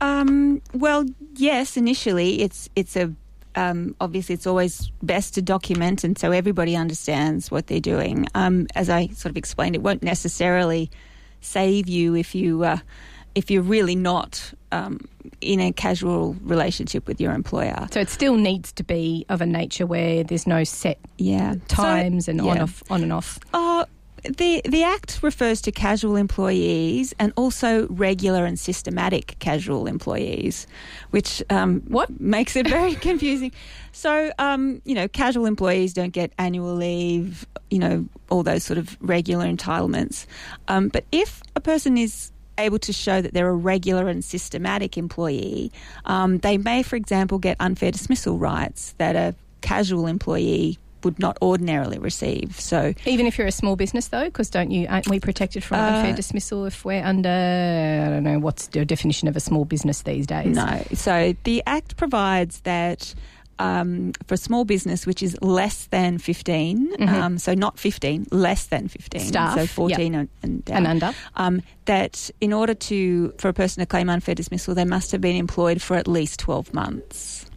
Um, 0.00 0.62
well, 0.72 1.04
yes, 1.34 1.76
initially 1.76 2.42
it's 2.42 2.68
it's 2.76 2.96
a 2.96 3.12
um, 3.56 3.96
obviously 4.00 4.34
it's 4.34 4.46
always 4.46 4.90
best 5.02 5.34
to 5.34 5.42
document, 5.42 6.04
and 6.04 6.16
so 6.18 6.32
everybody 6.32 6.76
understands 6.76 7.50
what 7.50 7.66
they're 7.66 7.80
doing. 7.80 8.26
Um, 8.34 8.66
as 8.74 8.88
I 8.88 9.08
sort 9.08 9.30
of 9.30 9.36
explained, 9.36 9.74
it 9.74 9.82
won't 9.82 10.02
necessarily 10.02 10.90
save 11.40 11.88
you 11.88 12.14
if 12.14 12.34
you 12.34 12.64
uh, 12.64 12.78
if 13.34 13.50
you're 13.50 13.62
really 13.62 13.96
not 13.96 14.52
um, 14.72 15.00
in 15.40 15.60
a 15.60 15.72
casual 15.72 16.34
relationship 16.42 17.06
with 17.06 17.20
your 17.20 17.32
employer. 17.32 17.88
So 17.90 18.00
it 18.00 18.08
still 18.08 18.36
needs 18.36 18.72
to 18.72 18.84
be 18.84 19.26
of 19.28 19.40
a 19.40 19.46
nature 19.46 19.86
where 19.86 20.24
there's 20.24 20.46
no 20.46 20.64
set 20.64 20.98
Yeah, 21.18 21.56
times 21.68 22.28
and 22.28 22.40
on 22.40 22.60
off 22.60 22.82
on 22.90 23.02
and 23.02 23.12
off. 23.12 23.38
Oh, 23.52 23.84
the 24.24 24.62
the 24.64 24.82
Act 24.82 25.20
refers 25.22 25.60
to 25.62 25.72
casual 25.72 26.16
employees 26.16 27.14
and 27.18 27.32
also 27.36 27.86
regular 27.88 28.44
and 28.44 28.58
systematic 28.58 29.36
casual 29.38 29.86
employees, 29.86 30.66
which 31.10 31.42
um, 31.50 31.80
what 31.88 32.20
makes 32.20 32.56
it 32.56 32.68
very 32.68 32.94
confusing. 33.08 33.52
So, 33.92 34.32
um, 34.38 34.80
you 34.84 34.94
know, 34.94 35.08
casual 35.08 35.46
employees 35.46 35.92
don't 35.92 36.12
get 36.12 36.32
annual 36.38 36.74
leave, 36.74 37.46
you 37.70 37.78
know, 37.78 38.06
all 38.30 38.42
those 38.42 38.64
sort 38.64 38.78
of 38.78 38.96
regular 39.00 39.46
entitlements. 39.46 40.26
Um, 40.68 40.88
but 40.88 41.04
if 41.12 41.42
a 41.56 41.60
person 41.60 41.98
is 41.98 42.30
able 42.58 42.78
to 42.78 42.92
show 42.92 43.20
that 43.20 43.32
they're 43.34 43.48
a 43.48 43.54
regular 43.54 44.08
and 44.08 44.24
systematic 44.24 44.96
employee, 44.96 45.72
um, 46.04 46.38
they 46.38 46.58
may, 46.58 46.82
for 46.82 46.96
example, 46.96 47.38
get 47.38 47.56
unfair 47.58 47.90
dismissal 47.90 48.38
rights 48.38 48.94
that 48.98 49.16
a 49.16 49.34
casual 49.60 50.06
employee 50.06 50.78
would 51.04 51.18
not 51.18 51.38
ordinarily 51.42 51.98
receive. 51.98 52.58
So 52.60 52.94
even 53.06 53.26
if 53.26 53.38
you're 53.38 53.46
a 53.46 53.52
small 53.52 53.76
business, 53.76 54.08
though, 54.08 54.24
because 54.24 54.50
don't 54.50 54.70
you 54.70 54.86
aren't 54.88 55.08
we 55.08 55.20
protected 55.20 55.64
from 55.64 55.78
uh, 55.78 55.88
unfair 55.88 56.14
dismissal 56.14 56.64
if 56.66 56.84
we're 56.84 57.04
under 57.04 57.28
I 57.28 58.08
don't 58.08 58.24
know 58.24 58.38
what's 58.38 58.68
the 58.68 58.84
definition 58.84 59.28
of 59.28 59.36
a 59.36 59.40
small 59.40 59.64
business 59.64 60.02
these 60.02 60.26
days? 60.26 60.54
No. 60.54 60.82
So 60.94 61.34
the 61.44 61.62
Act 61.66 61.96
provides 61.96 62.60
that. 62.60 63.14
Um, 63.58 64.14
for 64.26 64.32
a 64.32 64.38
small 64.38 64.64
business 64.64 65.04
which 65.04 65.22
is 65.22 65.36
less 65.42 65.84
than 65.88 66.16
15, 66.16 66.96
mm-hmm. 66.96 67.14
um, 67.14 67.36
so 67.36 67.52
not 67.52 67.78
15, 67.78 68.28
less 68.30 68.68
than 68.68 68.88
15, 68.88 69.20
Staff, 69.20 69.54
so 69.54 69.66
14 69.66 70.14
yep. 70.14 70.20
and, 70.20 70.28
and, 70.42 70.70
and 70.70 70.86
under, 70.86 71.14
um, 71.36 71.60
that 71.84 72.30
in 72.40 72.54
order 72.54 72.72
to 72.72 73.34
for 73.36 73.48
a 73.48 73.52
person 73.52 73.82
to 73.82 73.86
claim 73.86 74.08
unfair 74.08 74.34
dismissal, 74.34 74.74
they 74.74 74.86
must 74.86 75.12
have 75.12 75.20
been 75.20 75.36
employed 75.36 75.82
for 75.82 75.94
at 75.98 76.08
least 76.08 76.40
12 76.40 76.72
months. 76.72 77.50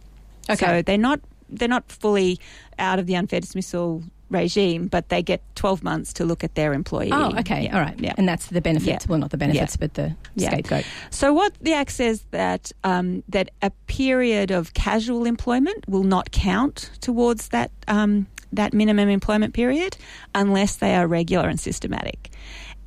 Okay. 0.50 0.66
So 0.66 0.82
they're 0.82 0.98
not 0.98 1.20
they're 1.48 1.68
not 1.68 1.90
fully 1.90 2.38
out 2.78 2.98
of 2.98 3.06
the 3.06 3.16
unfair 3.16 3.40
dismissal 3.40 4.02
regime, 4.30 4.88
but 4.88 5.10
they 5.10 5.22
get 5.22 5.42
12 5.54 5.84
months 5.84 6.12
to 6.14 6.24
look 6.24 6.42
at 6.42 6.54
their 6.54 6.72
employee. 6.72 7.10
Oh, 7.12 7.32
okay. 7.38 7.64
Yeah. 7.64 7.74
All 7.76 7.80
right. 7.82 7.98
Yeah. 8.00 8.14
And 8.16 8.28
that's 8.28 8.46
the 8.46 8.60
benefits. 8.60 9.04
Yeah. 9.04 9.08
Well, 9.08 9.18
not 9.18 9.30
the 9.30 9.36
benefits, 9.36 9.74
Yeah. 9.74 9.80
but 9.80 9.94
the 9.94 10.16
Yeah. 10.34 10.48
scapegoat. 10.50 10.84
So 11.10 11.32
what 11.32 11.52
the 11.60 11.74
Act 11.74 11.92
says 11.92 12.24
that 12.30 12.72
um, 12.82 13.22
that 13.28 13.50
a 13.62 13.70
period 13.86 14.50
of 14.50 14.74
casual 14.74 15.24
employment 15.26 15.84
will 15.88 16.02
not 16.04 16.30
count 16.32 16.90
towards 17.00 17.48
that 17.50 17.70
um, 17.86 18.26
that 18.52 18.72
minimum 18.72 19.08
employment 19.08 19.52
period 19.54 19.96
unless 20.34 20.76
they 20.76 20.94
are 20.96 21.06
regular 21.06 21.48
and 21.48 21.60
systematic. 21.60 22.30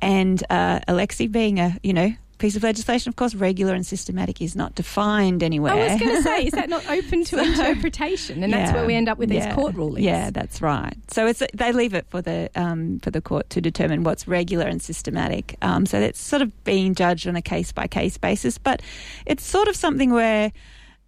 And 0.02 0.42
uh, 0.50 0.80
Alexi, 0.88 1.30
being 1.30 1.60
a 1.60 1.76
you 1.82 1.92
know 1.92 2.12
piece 2.38 2.56
of 2.56 2.62
legislation, 2.62 3.08
of 3.08 3.16
course, 3.16 3.34
regular 3.34 3.74
and 3.74 3.84
systematic 3.86 4.40
is 4.40 4.54
not 4.56 4.74
defined 4.74 5.42
anywhere. 5.42 5.72
I 5.74 5.92
was 5.92 6.00
going 6.00 6.16
to 6.16 6.22
say, 6.22 6.44
is 6.44 6.52
that 6.52 6.68
not 6.68 6.88
open 6.88 7.24
to 7.24 7.36
So- 7.36 7.42
interpretation? 7.42 8.42
And 8.44 8.52
that's 8.52 8.72
where 8.72 8.86
we 8.86 8.94
end 8.94 9.08
up 9.08 9.18
with 9.18 9.30
Yeah. 9.30 9.46
these 9.46 9.54
court 9.54 9.74
rulings. 9.74 10.04
Yeah, 10.04 10.30
that's 10.30 10.62
right. 10.62 10.96
So 11.08 11.26
it's 11.26 11.42
they 11.54 11.72
leave 11.72 11.94
it 11.94 12.06
for 12.08 12.22
the 12.22 12.48
um, 12.54 13.00
for 13.00 13.10
the 13.10 13.20
court 13.20 13.50
to 13.50 13.60
determine 13.60 14.04
what's 14.04 14.26
regular 14.28 14.66
and 14.66 14.80
systematic. 14.80 15.56
Um, 15.62 15.84
so 15.86 15.98
it's 16.00 16.20
sort 16.20 16.42
of 16.42 16.64
being 16.64 16.94
judged 16.94 17.26
on 17.26 17.36
a 17.36 17.42
case 17.42 17.72
by 17.72 17.86
case 17.86 18.16
basis, 18.18 18.56
but 18.58 18.82
it's 19.26 19.44
sort 19.44 19.68
of 19.68 19.76
something 19.76 20.10
where 20.12 20.52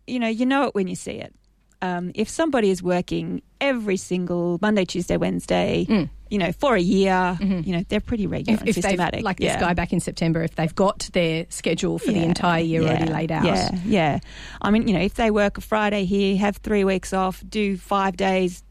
you 0.07 0.19
know 0.19 0.29
you 0.29 0.47
know 0.47 0.65
it 0.67 0.75
when 0.75 0.89
you 0.89 0.97
see 0.97 1.13
it. 1.13 1.35
Um, 1.83 2.13
if 2.15 2.29
somebody 2.29 2.69
is 2.71 2.83
working 2.83 3.41
every 3.61 3.97
single 3.97 4.59
Monday, 4.61 4.85
Tuesday, 4.85 5.17
Wednesday, 5.17 5.87
Mm. 5.89 6.11
You 6.31 6.39
know, 6.39 6.53
for 6.53 6.77
a 6.77 6.81
year, 6.81 7.37
Mhm. 7.41 7.67
you 7.67 7.73
know, 7.77 7.85
they're 7.89 8.01
pretty 8.01 8.27
regular 8.27 8.55
If, 8.55 8.61
and 8.61 8.69
if 8.69 8.75
systematic. 8.77 9.25
like 9.25 9.39
this 9.39 9.57
guy 9.57 9.75
back 9.75 9.93
in 9.93 10.01
September, 10.01 10.43
if 10.43 10.55
they've 10.55 10.75
got 10.75 11.11
their 11.13 11.47
schedule 11.49 11.99
for 11.99 12.13
the 12.13 12.23
entire 12.23 12.63
year 12.63 12.83
already 12.83 13.11
laid 13.13 13.33
out. 13.33 13.45
Yeah, 13.45 13.71
yeah. 13.85 14.19
I 14.63 14.71
mean, 14.71 14.87
you 14.89 14.95
know, 14.95 15.01
if 15.01 15.15
they 15.15 15.31
work 15.31 15.59
a 15.59 15.61
Friday 15.61 16.05
here, 16.05 16.37
have 16.39 16.59
three 16.59 16.85
weeks 16.85 17.13
off, 17.13 17.43
do 17.49 17.77
five 17.77 18.17
days, 18.17 18.63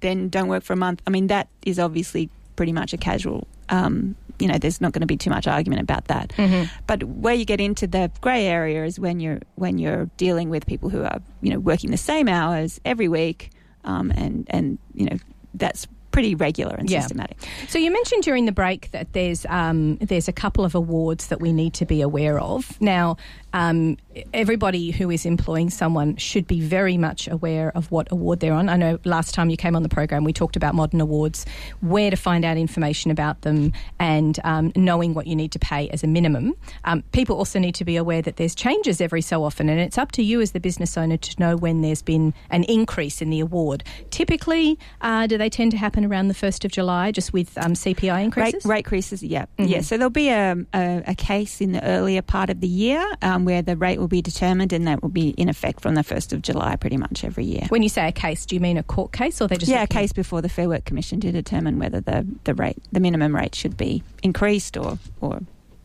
then 0.00 0.28
don't 0.28 0.48
work 0.48 0.62
for 0.64 0.72
a 0.72 0.76
month. 0.76 1.00
I 1.06 1.10
mean, 1.10 1.28
that 1.28 1.48
is 1.64 1.78
obviously 1.78 2.30
pretty 2.56 2.72
much 2.72 2.92
a 2.92 2.96
casual. 2.96 3.46
Um, 3.68 4.14
you 4.38 4.46
know, 4.46 4.56
there's 4.58 4.80
not 4.80 4.92
going 4.92 5.00
to 5.00 5.06
be 5.06 5.16
too 5.16 5.30
much 5.30 5.46
argument 5.48 5.82
about 5.82 6.06
that. 6.06 6.28
Mhm. 6.36 6.68
But 6.86 7.02
where 7.04 7.34
you 7.34 7.44
get 7.44 7.60
into 7.60 7.86
the 7.88 8.10
grey 8.20 8.46
area 8.46 8.84
is 8.84 8.98
when 9.00 9.18
you're 9.20 9.40
when 9.56 9.78
you're 9.78 10.08
dealing 10.16 10.48
with 10.50 10.64
people 10.66 10.88
who 10.90 11.02
are 11.02 11.20
you 11.42 11.50
know 11.52 11.58
working 11.58 11.90
the 11.90 11.96
same 11.96 12.28
hours 12.28 12.80
every 12.84 13.08
week, 13.08 13.50
um, 13.84 14.12
and 14.16 14.46
and 14.50 14.78
you 14.94 15.06
know 15.06 15.16
that's 15.54 15.88
pretty 16.10 16.34
regular 16.34 16.74
and 16.76 16.88
Yeah. 16.90 17.00
systematic. 17.00 17.36
So 17.68 17.78
you 17.78 17.90
mentioned 17.92 18.22
during 18.22 18.46
the 18.46 18.52
break 18.52 18.90
that 18.92 19.12
there's 19.12 19.44
um, 19.46 19.96
there's 19.98 20.28
a 20.28 20.32
couple 20.32 20.64
of 20.64 20.74
awards 20.74 21.26
that 21.28 21.40
we 21.40 21.52
need 21.52 21.74
to 21.74 21.86
be 21.86 22.00
aware 22.00 22.38
of. 22.40 22.80
Now, 22.80 23.16
um, 23.52 23.96
everybody 24.34 24.90
who 24.90 25.10
is 25.10 25.24
employing 25.26 25.70
someone 25.70 26.16
should 26.16 26.46
be 26.46 26.60
very 26.60 26.96
much 26.96 27.28
aware 27.28 27.70
of 27.76 27.90
what 27.90 28.10
award 28.10 28.40
they're 28.40 28.52
on. 28.52 28.68
I 28.68 28.76
know 28.76 28.98
last 29.04 29.34
time 29.34 29.50
you 29.50 29.56
came 29.56 29.74
on 29.76 29.82
the 29.82 29.88
program, 29.88 30.24
we 30.24 30.32
talked 30.32 30.56
about 30.56 30.74
modern 30.74 31.00
awards, 31.00 31.46
where 31.80 32.10
to 32.10 32.16
find 32.16 32.44
out 32.44 32.56
information 32.56 33.10
about 33.10 33.42
them, 33.42 33.72
and 33.98 34.38
um, 34.44 34.72
knowing 34.76 35.14
what 35.14 35.26
you 35.26 35.36
need 35.36 35.52
to 35.52 35.58
pay 35.58 35.88
as 35.90 36.02
a 36.04 36.06
minimum. 36.06 36.54
Um, 36.84 37.02
people 37.12 37.36
also 37.36 37.58
need 37.58 37.74
to 37.76 37.84
be 37.84 37.96
aware 37.96 38.22
that 38.22 38.36
there's 38.36 38.54
changes 38.54 39.00
every 39.00 39.22
so 39.22 39.44
often, 39.44 39.68
and 39.68 39.80
it's 39.80 39.98
up 39.98 40.12
to 40.12 40.22
you 40.22 40.40
as 40.40 40.52
the 40.52 40.60
business 40.60 40.96
owner 40.96 41.16
to 41.16 41.40
know 41.40 41.56
when 41.56 41.82
there's 41.82 42.02
been 42.02 42.34
an 42.50 42.64
increase 42.64 43.22
in 43.22 43.30
the 43.30 43.40
award. 43.40 43.84
Typically, 44.10 44.78
uh, 45.00 45.26
do 45.26 45.38
they 45.38 45.48
tend 45.48 45.70
to 45.70 45.76
happen 45.76 46.04
around 46.04 46.28
the 46.28 46.34
first 46.34 46.64
of 46.64 46.72
July, 46.72 47.10
just 47.12 47.32
with 47.32 47.56
um, 47.58 47.74
CPI 47.74 48.24
increases? 48.24 48.64
rate 48.64 48.78
increases, 48.84 49.22
yeah, 49.22 49.46
Mhm. 49.58 49.68
yeah. 49.68 49.80
So 49.80 49.96
there'll 49.96 50.10
be 50.10 50.28
a, 50.30 50.56
a, 50.74 51.02
a 51.08 51.14
case 51.14 51.60
in 51.60 51.72
the 51.72 51.82
earlier 51.84 52.22
part 52.22 52.50
of 52.50 52.60
the 52.60 52.68
year 52.68 53.04
um, 53.38 53.44
where 53.44 53.62
the 53.62 53.76
rate 53.76 53.98
will 53.98 54.08
be 54.08 54.22
determined, 54.22 54.72
and 54.72 54.86
that 54.86 55.02
will 55.02 55.08
be 55.08 55.30
in 55.30 55.48
effect 55.48 55.80
from 55.80 55.94
the 55.94 56.02
first 56.02 56.32
of 56.32 56.42
July, 56.42 56.76
pretty 56.76 56.96
much 56.96 57.24
every 57.24 57.44
year. 57.44 57.66
When 57.68 57.82
you 57.82 57.88
say 57.88 58.08
a 58.08 58.12
case, 58.12 58.44
do 58.44 58.54
you 58.54 58.60
mean 58.60 58.76
a 58.76 58.82
court 58.82 59.12
case, 59.12 59.40
or 59.40 59.48
they 59.48 59.56
just 59.56 59.70
yeah, 59.70 59.82
a 59.82 59.86
case 59.86 60.12
before 60.12 60.42
the 60.42 60.48
Fair 60.48 60.68
Work 60.68 60.84
Commission 60.84 61.20
to 61.20 61.32
determine 61.32 61.78
whether 61.78 62.00
the, 62.00 62.26
the 62.44 62.54
rate, 62.54 62.78
the 62.92 63.00
minimum 63.00 63.34
rate, 63.34 63.54
should 63.54 63.76
be 63.76 64.02
increased 64.22 64.76
or 64.76 64.98
or, 65.20 65.40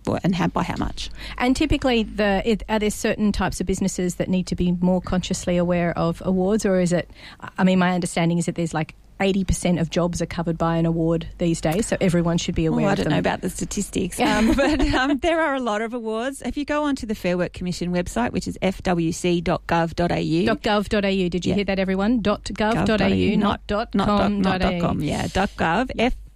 or 0.08 0.20
and 0.24 0.36
how, 0.36 0.48
by 0.48 0.64
how 0.64 0.78
much. 0.78 1.10
And 1.38 1.56
typically, 1.56 2.04
the 2.04 2.60
are 2.68 2.80
there 2.80 2.90
certain 2.90 3.32
types 3.32 3.62
of 3.62 3.68
businesses 3.68 4.16
that 4.16 4.30
need 4.30 4.48
to 4.48 4.56
be 4.56 4.74
more 4.74 5.02
consciously 5.02 5.58
aware 5.58 5.98
of 5.98 6.22
awards, 6.26 6.66
or 6.66 6.80
is 6.80 6.92
it? 6.92 7.10
I 7.58 7.64
mean, 7.64 7.80
my 7.80 7.94
understanding 7.94 8.38
is 8.38 8.46
that 8.46 8.56
there's 8.56 8.74
like. 8.74 8.96
80% 9.24 9.80
of 9.82 9.90
jobs 9.90 10.22
are 10.22 10.26
covered 10.26 10.58
by 10.58 10.78
an 10.78 10.86
award 10.86 11.28
these 11.38 11.62
days, 11.62 11.88
so 11.88 11.98
everyone 12.02 12.38
should 12.38 12.56
be 12.56 12.66
aware 12.66 12.86
Oh, 12.86 12.90
I 12.90 12.92
of 12.92 12.98
don't 12.98 13.04
them. 13.06 13.14
know 13.14 13.20
about 13.20 13.42
the 13.42 13.50
statistics, 13.50 14.20
um, 14.20 14.54
but 14.54 14.82
um, 14.94 15.18
there 15.20 15.40
are 15.42 15.56
a 15.56 15.60
lot 15.60 15.82
of 15.82 15.94
awards. 15.94 16.42
If 16.42 16.58
you 16.58 16.66
go 16.66 16.84
onto 16.84 17.06
the 17.08 17.16
Fair 17.16 17.38
Work 17.38 17.54
Commission 17.54 17.92
website, 17.92 18.32
which 18.32 18.48
is 18.48 18.58
fwc.gov.au, 18.62 20.56
.gov.au. 20.56 21.30
Did 21.30 21.46
you 21.46 21.50
Yeah. 21.50 21.56
hear 21.56 21.64
that, 21.66 21.80
everyone? 21.80 22.22
.gov.au, 22.22 22.38
Gov.au, 22.54 23.36
not 23.38 23.66
dot 23.68 23.94
not 23.96 24.08
com 24.08 24.42
not 24.42 24.62
dot 24.62 24.80
com, 24.82 25.02
yeah, 25.02 25.28
gov, 25.28 25.90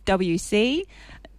FWC. 0.05 0.83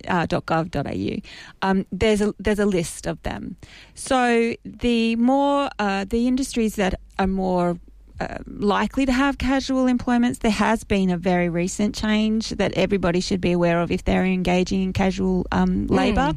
Uh, 0.07 0.27
dot 0.27 0.47
.gov.au. 0.47 1.21
Um, 1.61 1.85
there's 1.91 2.21
a 2.21 2.33
there's 2.39 2.61
a 2.61 2.67
list 2.67 3.07
of 3.09 3.21
them. 3.25 3.57
So 3.95 4.55
the 4.65 5.17
more 5.17 5.71
uh, 5.81 6.05
the 6.09 6.29
industries 6.29 6.77
that 6.77 7.01
are 7.19 7.27
more 7.27 7.79
uh, 8.21 8.39
likely 8.47 9.07
to 9.07 9.13
have 9.13 9.39
casual 9.39 9.87
employments, 9.87 10.41
there 10.41 10.51
has 10.51 10.85
been 10.85 11.11
a 11.11 11.17
very 11.17 11.49
recent 11.49 11.95
change 11.95 12.51
that 12.51 12.73
everybody 12.73 13.21
should 13.21 13.41
be 13.41 13.53
aware 13.53 13.81
of 13.81 13.91
if 13.91 14.05
they're 14.05 14.25
engaging 14.25 14.83
in 14.83 14.93
casual 14.93 15.47
um, 15.53 15.87
labour. 15.87 16.35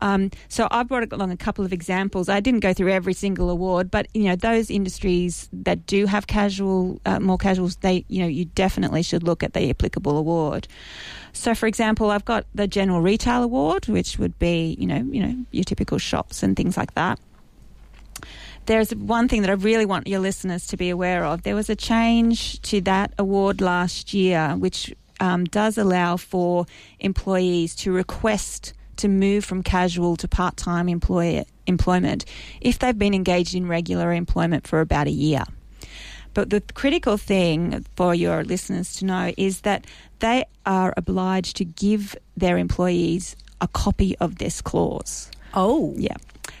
Um, 0.00 0.30
so 0.48 0.68
I 0.70 0.82
brought 0.84 1.12
along 1.12 1.32
a 1.32 1.36
couple 1.36 1.64
of 1.64 1.72
examples. 1.72 2.28
I 2.28 2.40
didn't 2.40 2.60
go 2.60 2.72
through 2.72 2.92
every 2.92 3.12
single 3.12 3.50
award, 3.50 3.90
but 3.90 4.06
you 4.14 4.24
know 4.24 4.36
those 4.36 4.70
industries 4.70 5.48
that 5.52 5.86
do 5.86 6.06
have 6.06 6.26
casual, 6.26 7.00
uh, 7.06 7.18
more 7.20 7.38
casuals, 7.38 7.76
they 7.76 8.04
you 8.08 8.22
know 8.22 8.28
you 8.28 8.44
definitely 8.44 9.02
should 9.02 9.22
look 9.22 9.42
at 9.42 9.52
the 9.52 9.70
applicable 9.70 10.16
award. 10.16 10.68
So, 11.32 11.54
for 11.54 11.66
example, 11.66 12.10
I've 12.10 12.24
got 12.24 12.46
the 12.54 12.66
General 12.66 13.00
Retail 13.00 13.42
Award, 13.42 13.88
which 13.88 14.18
would 14.18 14.38
be 14.38 14.76
you 14.78 14.86
know 14.86 15.06
you 15.10 15.26
know 15.26 15.34
your 15.50 15.64
typical 15.64 15.98
shops 15.98 16.42
and 16.42 16.56
things 16.56 16.76
like 16.76 16.94
that. 16.94 17.18
There's 18.66 18.92
one 18.94 19.28
thing 19.28 19.42
that 19.42 19.50
I 19.50 19.54
really 19.54 19.86
want 19.86 20.08
your 20.08 20.18
listeners 20.20 20.66
to 20.68 20.76
be 20.76 20.90
aware 20.90 21.24
of. 21.24 21.42
There 21.44 21.54
was 21.54 21.70
a 21.70 21.76
change 21.76 22.60
to 22.62 22.80
that 22.82 23.12
award 23.16 23.60
last 23.60 24.12
year, 24.12 24.56
which 24.58 24.92
um, 25.20 25.44
does 25.44 25.78
allow 25.78 26.16
for 26.16 26.66
employees 26.98 27.74
to 27.76 27.92
request 27.92 28.74
to 28.96 29.08
move 29.08 29.44
from 29.44 29.62
casual 29.62 30.16
to 30.16 30.26
part 30.26 30.56
time 30.56 30.88
employ- 30.88 31.44
employment 31.66 32.24
if 32.60 32.78
they've 32.78 32.98
been 32.98 33.14
engaged 33.14 33.54
in 33.54 33.68
regular 33.68 34.12
employment 34.12 34.66
for 34.66 34.80
about 34.80 35.06
a 35.06 35.10
year. 35.10 35.44
But 36.34 36.50
the 36.50 36.60
critical 36.74 37.16
thing 37.16 37.86
for 37.96 38.14
your 38.14 38.42
listeners 38.44 38.94
to 38.96 39.04
know 39.04 39.32
is 39.38 39.60
that 39.62 39.86
they 40.18 40.44
are 40.66 40.92
obliged 40.96 41.56
to 41.56 41.64
give 41.64 42.16
their 42.36 42.58
employees 42.58 43.36
a 43.60 43.68
copy 43.68 44.16
of 44.18 44.38
this 44.38 44.60
clause. 44.60 45.30
Oh, 45.54 45.94
Yeah. 45.96 46.16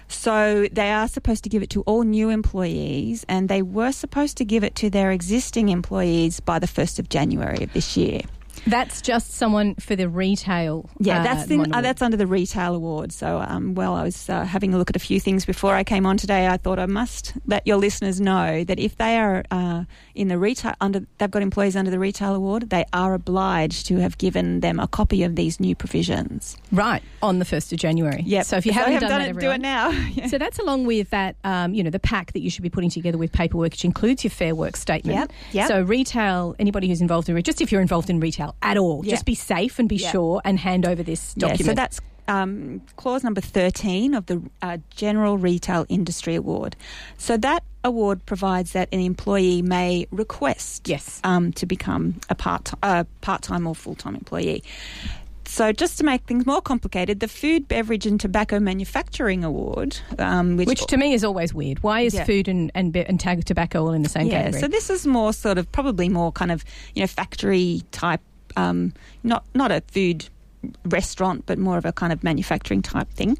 So 0.08 0.66
they 0.72 0.90
are 0.90 1.08
supposed 1.08 1.44
to 1.44 1.50
give 1.50 1.62
it 1.62 1.70
to 1.70 1.82
all 1.82 2.02
new 2.02 2.30
employees, 2.30 3.24
and 3.28 3.48
they 3.48 3.62
were 3.62 3.92
supposed 3.92 4.36
to 4.38 4.44
give 4.44 4.64
it 4.64 4.74
to 4.76 4.90
their 4.90 5.10
existing 5.10 5.68
employees 5.68 6.40
by 6.40 6.58
the 6.58 6.66
1st 6.66 6.98
of 6.98 7.08
January 7.08 7.64
of 7.64 7.72
this 7.72 7.96
year. 7.96 8.22
That's 8.66 9.00
just 9.00 9.34
someone 9.34 9.74
for 9.76 9.94
the 9.96 10.08
retail. 10.08 10.90
Yeah, 10.98 11.20
uh, 11.20 11.22
that's 11.24 11.46
the, 11.46 11.60
uh, 11.72 11.80
that's 11.80 12.02
under 12.02 12.16
the 12.16 12.26
retail 12.26 12.74
award. 12.74 13.12
So, 13.12 13.44
um, 13.46 13.74
well, 13.74 13.94
I 13.94 14.02
was 14.02 14.28
uh, 14.28 14.44
having 14.44 14.74
a 14.74 14.78
look 14.78 14.90
at 14.90 14.96
a 14.96 15.00
few 15.00 15.20
things 15.20 15.44
before 15.44 15.74
I 15.74 15.84
came 15.84 16.04
on 16.06 16.16
today. 16.16 16.48
I 16.48 16.56
thought 16.56 16.78
I 16.78 16.86
must 16.86 17.34
let 17.46 17.66
your 17.66 17.76
listeners 17.76 18.20
know 18.20 18.64
that 18.64 18.78
if 18.78 18.96
they 18.96 19.18
are 19.18 19.44
uh, 19.50 19.84
in 20.14 20.28
the 20.28 20.38
retail 20.38 20.74
under, 20.80 21.06
they've 21.18 21.30
got 21.30 21.42
employees 21.42 21.76
under 21.76 21.90
the 21.90 21.98
retail 21.98 22.34
award, 22.34 22.70
they 22.70 22.84
are 22.92 23.14
obliged 23.14 23.86
to 23.86 23.96
have 23.98 24.18
given 24.18 24.60
them 24.60 24.80
a 24.80 24.88
copy 24.88 25.22
of 25.22 25.36
these 25.36 25.60
new 25.60 25.74
provisions. 25.74 26.56
right 26.72 27.02
on 27.22 27.38
the 27.38 27.44
first 27.44 27.72
of 27.72 27.78
January. 27.78 28.22
Yeah. 28.26 28.42
So 28.42 28.56
if 28.56 28.66
you 28.66 28.72
haven't 28.72 29.00
done, 29.00 29.10
that, 29.10 29.30
it, 29.30 29.38
do 29.38 29.50
it 29.50 29.60
now. 29.60 29.90
Yeah. 30.16 30.28
So 30.28 30.38
that's 30.38 30.58
along 30.58 30.86
with 30.86 31.10
that, 31.10 31.36
um, 31.44 31.74
you 31.74 31.82
know, 31.82 31.90
the 31.90 31.98
pack 31.98 32.32
that 32.32 32.40
you 32.40 32.48
should 32.48 32.62
be 32.62 32.70
putting 32.70 32.88
together 32.88 33.18
with 33.18 33.32
paperwork, 33.32 33.72
which 33.72 33.84
includes 33.84 34.24
your 34.24 34.30
fair 34.30 34.54
work 34.54 34.76
statement. 34.76 35.18
Yep, 35.18 35.32
yep. 35.52 35.68
So 35.68 35.82
retail, 35.82 36.56
anybody 36.58 36.88
who's 36.88 37.00
involved 37.00 37.28
in 37.28 37.36
just 37.42 37.60
if 37.60 37.70
you're 37.70 37.82
involved 37.82 38.08
in 38.08 38.18
retail 38.18 38.55
at 38.62 38.76
all, 38.76 39.04
Yeah. 39.04 39.12
just 39.12 39.24
be 39.24 39.34
safe 39.34 39.78
and 39.78 39.88
be 39.88 39.96
Yeah. 39.96 40.10
sure 40.12 40.40
and 40.44 40.58
hand 40.58 40.86
over 40.86 41.02
this 41.02 41.34
Yeah, 41.36 41.48
document. 41.48 41.66
so 41.66 41.74
that's 41.74 42.00
um, 42.28 42.80
clause 42.96 43.22
number 43.22 43.40
13 43.40 44.12
of 44.12 44.26
the 44.26 44.42
uh, 44.60 44.78
General 44.90 45.38
Retail 45.38 45.86
Industry 45.88 46.34
Award. 46.34 46.74
So 47.18 47.36
that 47.36 47.62
award 47.84 48.26
provides 48.26 48.72
that 48.72 48.88
an 48.90 48.98
employee 48.98 49.62
may 49.62 50.08
request 50.10 50.88
Yes. 50.88 51.20
um, 51.22 51.52
to 51.52 51.66
become 51.66 52.16
a 52.28 52.34
part 52.34 52.72
uh, 52.82 53.04
part 53.20 53.42
time 53.42 53.64
or 53.64 53.76
full 53.76 53.94
time 53.94 54.16
employee. 54.16 54.64
So, 55.48 55.70
just 55.70 55.96
to 55.98 56.04
make 56.04 56.24
things 56.24 56.44
more 56.44 56.60
complicated, 56.60 57.20
the 57.20 57.28
Food, 57.28 57.68
Beverage 57.68 58.04
and 58.04 58.18
Tobacco 58.20 58.58
Manufacturing 58.58 59.44
Award, 59.44 59.96
um, 60.18 60.56
which, 60.56 60.66
which 60.66 60.86
to 60.86 60.96
me 60.96 61.12
is 61.14 61.22
always 61.22 61.54
weird. 61.54 61.80
Why 61.84 62.00
is 62.00 62.14
Yeah. 62.14 62.24
food 62.24 62.48
and 62.48 62.72
and, 62.74 62.94
and 62.96 63.20
tag 63.20 63.44
tobacco 63.44 63.86
all 63.86 63.92
in 63.92 64.02
the 64.02 64.08
same 64.08 64.26
yeah, 64.26 64.38
category? 64.42 64.62
so 64.62 64.66
this 64.66 64.90
is 64.90 65.06
more 65.06 65.32
sort 65.32 65.58
of 65.58 65.70
probably 65.70 66.08
more 66.08 66.32
kind 66.32 66.50
of 66.50 66.64
you 66.96 67.02
know 67.02 67.06
factory 67.06 67.82
type, 67.92 68.20
um, 68.56 68.92
not 69.22 69.44
not 69.54 69.70
a 69.70 69.82
food 69.88 70.28
restaurant, 70.84 71.44
but 71.46 71.58
more 71.58 71.78
of 71.78 71.84
a 71.84 71.92
kind 71.92 72.12
of 72.12 72.22
manufacturing 72.24 72.82
type 72.82 73.08
thing. 73.10 73.38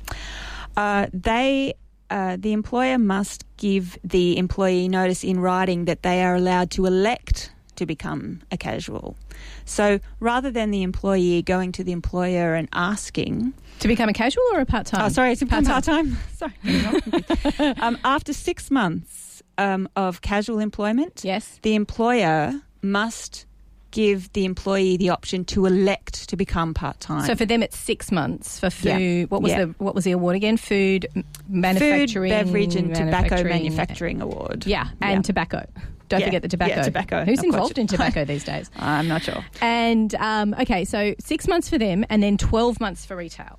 Uh, 0.77 1.07
they. 1.13 1.75
Uh, 2.09 2.37
the 2.39 2.53
employer 2.53 2.99
must 2.99 3.45
give 3.57 3.99
the 4.05 4.39
employee 4.39 4.87
notice 4.87 5.25
in 5.25 5.41
writing 5.41 5.87
that 5.87 6.05
they 6.05 6.23
are 6.23 6.37
allowed 6.37 6.71
to 6.71 6.87
elect 6.87 7.51
to 7.75 7.85
become 7.85 8.41
a 8.53 8.57
casual. 8.57 9.17
So 9.65 9.99
rather 10.21 10.53
than 10.53 10.71
the 10.71 10.85
employee 10.85 11.43
going 11.43 11.73
to 11.73 11.83
the 11.83 11.91
employer 11.91 12.55
and 12.55 12.69
asking, 12.73 13.55
to 13.81 13.89
become 13.89 14.09
a 14.09 14.13
casual 14.13 14.45
or 14.53 14.61
a 14.61 14.67
part 14.67 14.87
time? 14.87 15.03
Oh, 15.05 15.09
sorry, 15.09 15.33
it's 15.33 15.43
part 15.43 15.65
Part-time. 15.65 16.17
time. 16.17 16.19
sorry. 16.37 17.75
um, 17.81 17.99
after 18.05 18.33
six 18.33 18.71
months 18.71 19.43
um, 19.59 19.89
of 19.97 20.21
casual 20.21 20.61
employment, 20.61 21.23
Yes. 21.25 21.59
the 21.63 21.75
employer 21.75 22.53
must 22.83 23.47
give 23.91 24.33
the 24.33 24.45
employee 24.45 24.97
the 24.97 25.11
option 25.11 25.45
to 25.47 25.67
elect 25.67 26.29
to 26.29 26.37
become 26.37 26.75
part 26.75 27.01
time. 27.01 27.25
So 27.27 27.35
for 27.35 27.47
them, 27.47 27.63
it's 27.63 27.79
six 27.79 28.13
months 28.13 28.59
for 28.61 28.69
food. 28.71 28.89
Yeah. 29.01 29.25
What 29.25 29.43
was 29.43 29.53
Yeah. 29.53 29.65
the 29.67 29.75
what 29.79 29.95
was 29.95 30.05
the 30.05 30.13
award 30.13 30.37
again? 30.37 30.57
Food, 30.57 31.07
manufacturing, 31.49 32.31
Food, 32.31 32.37
beverage, 32.47 32.75
and 32.77 32.95
tobacco 32.95 33.43
manufacturing. 33.45 34.21
award. 34.21 34.67
Yeah, 34.67 34.89
and 35.01 35.19
Yeah. 35.19 35.23
tobacco. 35.23 35.67
Don't 36.09 36.23
forget 36.23 36.43
the 36.43 36.49
tobacco. 36.49 36.83
Tobacco, 36.85 37.25
Who's 37.25 37.41
of 37.41 37.47
involved 37.47 37.79
in 37.79 37.89
tobacco 37.89 38.25
these 38.33 38.45
days? 38.45 38.71
I'm 38.77 39.09
not 39.09 39.23
sure. 39.25 39.45
And 39.61 40.15
um, 40.17 40.55
okay, 40.61 40.85
so 40.85 41.15
six 41.19 41.49
months 41.49 41.69
for 41.69 41.79
them, 41.79 42.05
and 42.09 42.23
then 42.23 42.37
twelve 42.37 42.79
months 42.79 43.05
for 43.05 43.17
retail. 43.17 43.59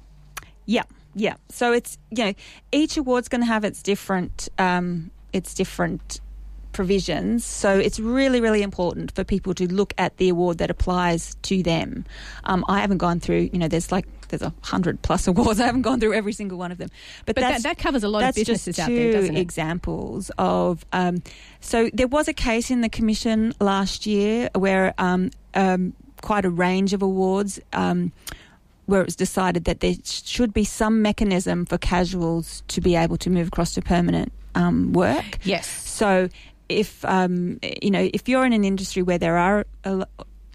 Yeah, 0.65 0.83
yeah. 1.15 1.35
So 1.49 1.73
it's 1.73 1.97
you 2.11 2.23
know 2.25 2.33
each 2.71 2.95
award's 2.97 3.27
going 3.27 3.41
to 3.41 3.47
have 3.47 3.65
its 3.65 3.81
different 3.83 4.47
um, 4.57 5.11
its 5.33 5.53
different 5.53 6.21
provisions. 6.77 7.43
So 7.43 7.75
it's 7.75 7.99
really 7.99 8.39
really 8.39 8.61
important 8.61 9.11
for 9.15 9.23
people 9.23 9.55
to 9.55 9.67
look 9.67 9.95
at 9.97 10.15
the 10.17 10.29
award 10.29 10.59
that 10.59 10.69
applies 10.69 11.33
to 11.41 11.63
them. 11.63 12.05
Um, 12.43 12.63
I 12.69 12.81
haven't 12.81 12.99
gone 12.99 13.19
through. 13.19 13.49
You 13.51 13.57
know, 13.57 13.67
there's 13.67 13.91
like 13.91 14.05
there's 14.29 14.43
a 14.43 14.53
hundred 14.61 15.01
plus 15.01 15.27
awards. 15.31 15.59
I 15.59 15.65
haven't 15.65 15.81
gone 15.81 15.99
through 15.99 16.13
every 16.13 16.33
single 16.33 16.59
one 16.59 16.71
of 16.71 16.77
them. 16.77 16.89
But, 17.25 17.35
But 17.35 17.41
that, 17.41 17.63
that 17.63 17.77
covers 17.79 18.03
a 18.03 18.07
lot 18.07 18.23
of 18.23 18.35
businesses 18.35 18.77
out 18.77 18.89
there, 18.89 19.11
doesn't 19.11 19.35
it? 19.35 19.39
examples 19.39 20.29
of. 20.37 20.85
Um, 20.93 21.23
so 21.61 21.89
there 21.93 22.07
was 22.07 22.27
a 22.27 22.33
case 22.33 22.69
in 22.69 22.81
the 22.81 22.89
commission 22.89 23.55
last 23.59 24.05
year 24.05 24.51
where 24.53 24.93
um, 24.99 25.31
um, 25.55 25.93
quite 26.21 26.45
a 26.45 26.51
range 26.51 26.93
of 26.93 27.01
awards. 27.01 27.59
Um, 27.73 28.11
where 28.85 29.01
it 29.01 29.05
was 29.05 29.17
decided 29.17 29.65
that 29.65 29.81
there 29.81 29.95
should 30.05 30.53
be 30.53 30.63
some 30.63 31.01
mechanism 31.01 31.65
for 31.65 31.77
casuals 31.77 32.63
to 32.69 32.79
be 32.79 32.95
able 32.95 33.17
to 33.17 33.29
move 33.29 33.49
across 33.49 33.73
to 33.73 33.81
permanent 33.81 34.31
um, 34.57 34.91
work. 34.93 35.39
Yes. 35.43 35.67
So, 35.67 36.29
if 36.69 37.03
um, 37.05 37.59
you 37.81 37.91
know, 37.91 38.09
if 38.13 38.27
you're 38.27 38.45
in 38.45 38.53
an 38.53 38.63
industry 38.63 39.03
where 39.03 39.17
there 39.17 39.37
are 39.37 39.65
a 39.83 40.05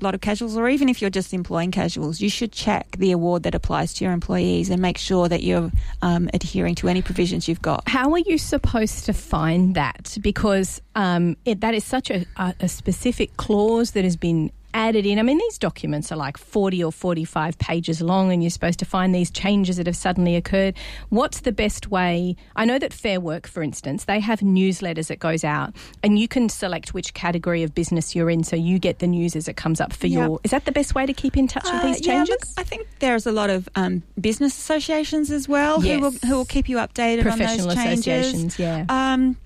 lot 0.01 0.14
of 0.14 0.20
casuals, 0.20 0.57
or 0.57 0.68
even 0.68 0.88
if 0.88 1.01
you're 1.01 1.11
just 1.11 1.33
employing 1.33 1.70
casuals, 1.70 2.20
you 2.20 2.29
should 2.29 2.53
check 2.53 2.96
the 2.98 3.12
award 3.12 3.44
that 3.44 3.55
applies 3.55 3.94
to 3.94 4.05
your 4.05 4.12
employees 4.12 4.68
and 4.68 4.83
make 4.83 4.98
sure 4.98 5.29
that 5.29 5.42
you're 5.42 5.70
um, 6.03 6.29
adhering 6.35 6.75
to 6.75 6.88
any 6.88 7.03
provisions 7.03 7.48
you've 7.48 7.62
got. 7.62 7.88
How 7.88 8.12
are 8.12 8.18
you 8.18 8.38
supposed 8.38 9.07
to 9.07 9.12
find 9.12 9.75
that? 9.75 10.16
Because 10.20 10.83
um, 10.94 11.37
it, 11.44 11.61
that 11.61 11.75
is 11.75 11.85
such 11.85 12.11
a, 12.11 12.27
a, 12.37 12.55
a 12.61 12.68
specific 12.68 13.37
clause 13.37 13.92
that 13.92 14.05
has 14.05 14.16
been 14.16 14.51
added 14.75 15.07
in. 15.07 15.19
I 15.19 15.23
mean, 15.23 15.39
these 15.39 15.59
documents 15.59 16.11
are 16.13 16.17
like 16.17 16.37
40 16.37 16.83
or 16.85 16.93
45 16.93 17.59
pages 17.59 18.01
long, 18.01 18.33
and 18.33 18.43
you're 18.43 18.51
supposed 18.51 18.79
to 18.81 18.85
find 18.85 19.15
these 19.15 19.31
changes 19.31 19.77
that 19.77 19.87
have 19.87 19.97
suddenly 19.97 20.37
occurred. 20.37 20.75
What's 21.11 21.41
the 21.41 21.53
best 21.53 21.91
way? 21.91 22.37
I 22.57 22.65
know 22.65 22.79
that 22.79 22.93
Fair 22.93 23.21
Work, 23.21 23.47
for 23.47 23.63
instance, 23.63 24.05
they 24.05 24.21
have 24.21 24.41
newsletters 24.41 25.09
that 25.09 25.19
goes 25.19 25.45
out, 25.45 25.75
and 26.03 26.19
you 26.19 26.29
can 26.29 26.49
select 26.49 26.95
which 26.95 27.15
category 27.15 27.63
of 27.63 27.75
business 27.75 28.15
you're 28.15 28.31
in, 28.31 28.45
so 28.45 28.57
you 28.57 28.79
get 28.79 28.99
the 28.99 29.07
news 29.07 29.37
as 29.37 29.49
it 29.49 29.57
comes 29.57 29.81
up 29.81 29.93
for 29.93 30.07
Yeah. 30.07 30.27
your. 30.27 30.41
Is 30.45 30.51
that 30.53 30.65
the 30.65 30.73
best 30.73 30.95
way 30.95 31.07
to 31.07 31.13
keep 31.13 31.37
in 31.37 31.49
touch 31.49 31.65
with 31.65 31.75
Uh, 31.75 31.87
these 31.87 32.07
yeah, 32.07 32.15
changes? 32.15 32.31
look, 32.31 32.43
I 32.59 32.63
think 32.63 32.87
there's 32.99 33.27
a 33.27 33.33
lot 33.33 33.51
of 33.51 33.69
um, 33.75 34.03
business 34.21 34.57
associations 34.57 35.31
as 35.31 35.49
well 35.49 35.81
who, 35.81 35.99
will, 36.01 36.13
who 36.27 36.37
will 36.37 36.45
keep 36.45 36.69
you 36.69 36.77
updated 36.79 37.31
on 37.31 37.39
those 37.39 37.49
changes. 37.75 38.07
associations, 38.07 38.59
yeah. 38.59 38.85
Um, 38.89 39.37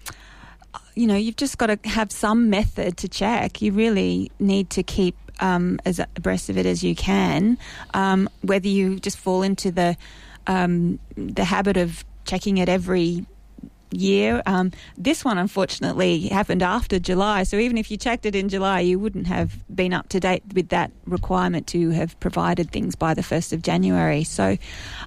you 0.97 1.07
know, 1.07 1.15
you've 1.15 1.37
just 1.37 1.59
got 1.59 1.67
to 1.67 1.79
have 1.89 2.11
some 2.11 2.51
method 2.51 2.97
to 2.97 3.09
check. 3.09 3.63
You 3.63 3.73
really 3.73 4.31
need 4.41 4.71
to 4.71 4.83
keep 4.83 5.15
um, 5.41 5.79
as 5.85 5.99
abreast 5.99 6.49
of 6.49 6.57
it 6.57 6.67
as 6.67 6.83
you 6.83 6.95
can. 6.97 7.59
Um, 7.95 8.29
whether 8.41 8.67
you 8.67 8.99
just 8.99 9.19
fall 9.19 9.43
into 9.43 9.71
the 9.71 9.97
um, 10.47 10.99
the 11.17 11.45
habit 11.45 11.77
of 11.77 12.05
checking 12.25 12.59
it 12.59 12.69
every 12.69 13.27
year. 13.91 14.43
Um, 14.47 14.73
this 14.97 15.25
one, 15.25 15.39
unfortunately, 15.39 16.29
happened 16.29 16.63
after 16.63 16.99
July. 16.99 17.43
So 17.45 17.57
even 17.59 17.79
if 17.79 17.91
you 17.91 17.97
checked 17.97 18.27
it 18.27 18.35
in 18.35 18.49
July, 18.49 18.81
you 18.81 18.99
wouldn't 18.99 19.27
have 19.27 19.57
been 19.75 19.93
up 19.93 20.09
to 20.11 20.21
date 20.21 20.43
with 20.55 20.69
that 20.71 20.91
requirement 21.07 21.67
to 21.69 21.91
have 21.91 22.19
provided 22.21 22.71
things 22.71 22.95
by 22.97 23.15
the 23.15 23.23
first 23.23 23.53
of 23.53 23.63
January. 23.63 24.25
So 24.25 24.57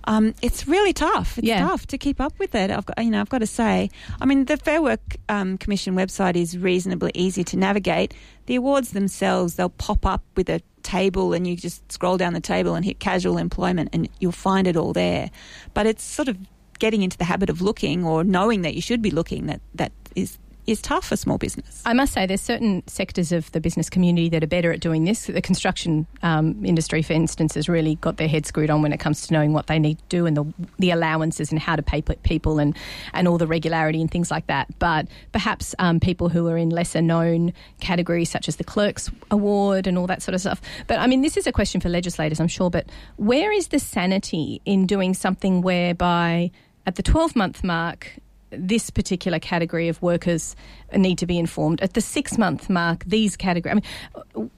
um, 0.05 0.33
it's 0.41 0.67
really 0.67 0.93
tough. 0.93 1.37
It's 1.37 1.47
Yeah. 1.47 1.59
tough 1.67 1.87
to 1.87 1.97
keep 1.97 2.21
up 2.21 2.37
with 2.39 2.55
it. 2.55 2.71
I've 2.71 2.85
got, 2.85 3.03
you 3.03 3.11
know, 3.11 3.21
I've 3.21 3.29
got 3.29 3.39
to 3.39 3.47
say. 3.47 3.89
I 4.21 4.25
mean, 4.25 4.45
the 4.45 4.57
Fair 4.57 4.81
Work 4.81 5.17
um, 5.27 5.57
Commission 5.57 5.95
website 5.95 6.35
is 6.35 6.57
reasonably 6.57 7.11
easy 7.13 7.43
to 7.45 7.57
navigate. 7.57 8.13
The 8.45 8.55
awards 8.55 8.91
themselves, 8.91 9.55
they'll 9.55 9.69
pop 9.69 10.05
up 10.05 10.23
with 10.35 10.49
a 10.49 10.61
table 10.81 11.33
and 11.33 11.45
you 11.45 11.55
just 11.55 11.91
scroll 11.91 12.17
down 12.17 12.33
the 12.33 12.39
table 12.39 12.73
and 12.73 12.83
hit 12.83 12.99
casual 12.99 13.37
employment 13.37 13.89
and 13.93 14.09
you'll 14.19 14.31
find 14.31 14.65
it 14.67 14.75
all 14.77 14.93
there. 14.93 15.29
But 15.73 15.85
it's 15.85 16.03
sort 16.03 16.29
of 16.29 16.37
getting 16.79 17.01
into 17.01 17.17
the 17.17 17.25
habit 17.25 17.49
of 17.49 17.61
looking 17.61 18.03
or 18.03 18.23
knowing 18.23 18.61
that 18.63 18.73
you 18.73 18.81
should 18.81 19.01
be 19.01 19.11
looking 19.11 19.47
that 19.47 19.61
that 19.75 19.91
is 20.15 20.37
is 20.69 20.81
tough 20.81 21.07
for 21.07 21.15
small 21.15 21.39
business. 21.39 21.81
I 21.85 21.93
must 21.93 22.13
say, 22.13 22.27
there's 22.27 22.41
certain 22.41 22.83
sectors 22.87 23.31
of 23.31 23.51
the 23.53 23.59
business 23.59 23.89
community 23.89 24.29
that 24.29 24.43
are 24.43 24.47
better 24.47 24.71
at 24.71 24.79
doing 24.79 25.03
this. 25.03 25.25
The 25.25 25.41
construction 25.41 26.05
um, 26.21 26.63
industry, 26.63 27.01
for 27.01 27.13
instance, 27.13 27.55
has 27.55 27.67
really 27.67 27.95
got 27.95 28.17
their 28.17 28.27
head 28.27 28.45
screwed 28.45 28.69
on 28.69 28.83
when 28.83 28.93
it 28.93 28.99
comes 28.99 29.25
to 29.27 29.33
knowing 29.33 29.51
what 29.51 29.65
they 29.65 29.79
need 29.79 29.97
to 29.97 30.03
do 30.09 30.25
and 30.27 30.37
the, 30.37 30.53
the 30.77 30.91
allowances 30.91 31.51
and 31.51 31.59
how 31.59 31.75
to 31.75 31.81
pay 31.81 32.01
people 32.01 32.59
and, 32.59 32.77
and 33.13 33.27
all 33.27 33.39
the 33.39 33.47
regularity 33.47 33.99
and 33.99 34.11
things 34.11 34.29
like 34.29 34.45
that. 34.47 34.67
But 34.77 35.07
perhaps 35.31 35.73
um, 35.79 35.99
people 35.99 36.29
who 36.29 36.47
are 36.47 36.57
in 36.57 36.69
lesser 36.69 37.01
known 37.01 37.51
categories, 37.79 38.29
such 38.29 38.47
as 38.47 38.57
the 38.57 38.63
Clerks 38.63 39.09
Award 39.31 39.87
and 39.87 39.97
all 39.97 40.05
that 40.05 40.21
sort 40.21 40.35
of 40.35 40.41
stuff. 40.41 40.61
But 40.85 40.99
I 40.99 41.07
mean, 41.07 41.23
this 41.23 41.35
is 41.35 41.47
a 41.47 41.51
question 41.51 41.81
for 41.81 41.89
legislators, 41.89 42.39
I'm 42.39 42.47
sure. 42.47 42.69
But 42.69 42.85
where 43.15 43.51
is 43.51 43.69
the 43.69 43.79
sanity 43.79 44.61
in 44.65 44.85
doing 44.85 45.15
something 45.15 45.61
whereby 45.61 46.51
at 46.89 46.95
the 46.95 47.03
12 47.03 47.35
month 47.35 47.63
mark, 47.63 48.17
this 48.49 48.89
particular 48.89 49.37
category 49.37 49.89
of 49.89 50.01
workers 50.01 50.55
need 50.95 51.19
to 51.19 51.27
be 51.27 51.37
informed. 51.37 51.81
At 51.81 51.93
the 51.93 52.01
six 52.01 52.35
month 52.35 52.67
mark, 52.67 53.03
these 53.05 53.37
category, 53.37 53.73
I 53.73 53.75
mean, 53.75 53.83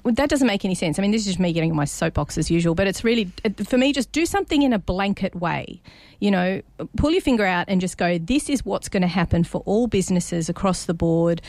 uh, 0.05 0.11
that 0.13 0.29
doesn't 0.29 0.47
make 0.47 0.63
any 0.63 0.73
sense. 0.75 0.97
I 0.97 1.01
mean, 1.01 1.11
this 1.11 1.23
is 1.23 1.27
just 1.27 1.39
me 1.39 1.51
getting 1.51 1.75
my 1.75 1.83
soapbox 1.83 2.37
as 2.37 2.49
usual, 2.49 2.73
but 2.73 2.87
it's 2.87 3.03
really, 3.03 3.29
for 3.65 3.77
me, 3.77 3.91
just 3.91 4.13
do 4.13 4.25
something 4.25 4.61
in 4.61 4.71
a 4.71 4.79
blanket 4.79 5.35
way. 5.35 5.81
You 6.21 6.31
know, 6.31 6.61
pull 6.95 7.11
your 7.11 7.19
finger 7.19 7.45
out 7.45 7.65
and 7.67 7.81
just 7.81 7.97
go, 7.97 8.17
this 8.17 8.49
is 8.49 8.63
what's 8.63 8.87
going 8.87 9.01
to 9.01 9.09
happen 9.09 9.43
for 9.43 9.61
all 9.65 9.87
businesses 9.87 10.47
across 10.47 10.85
the 10.85 10.93
board. 10.93 11.41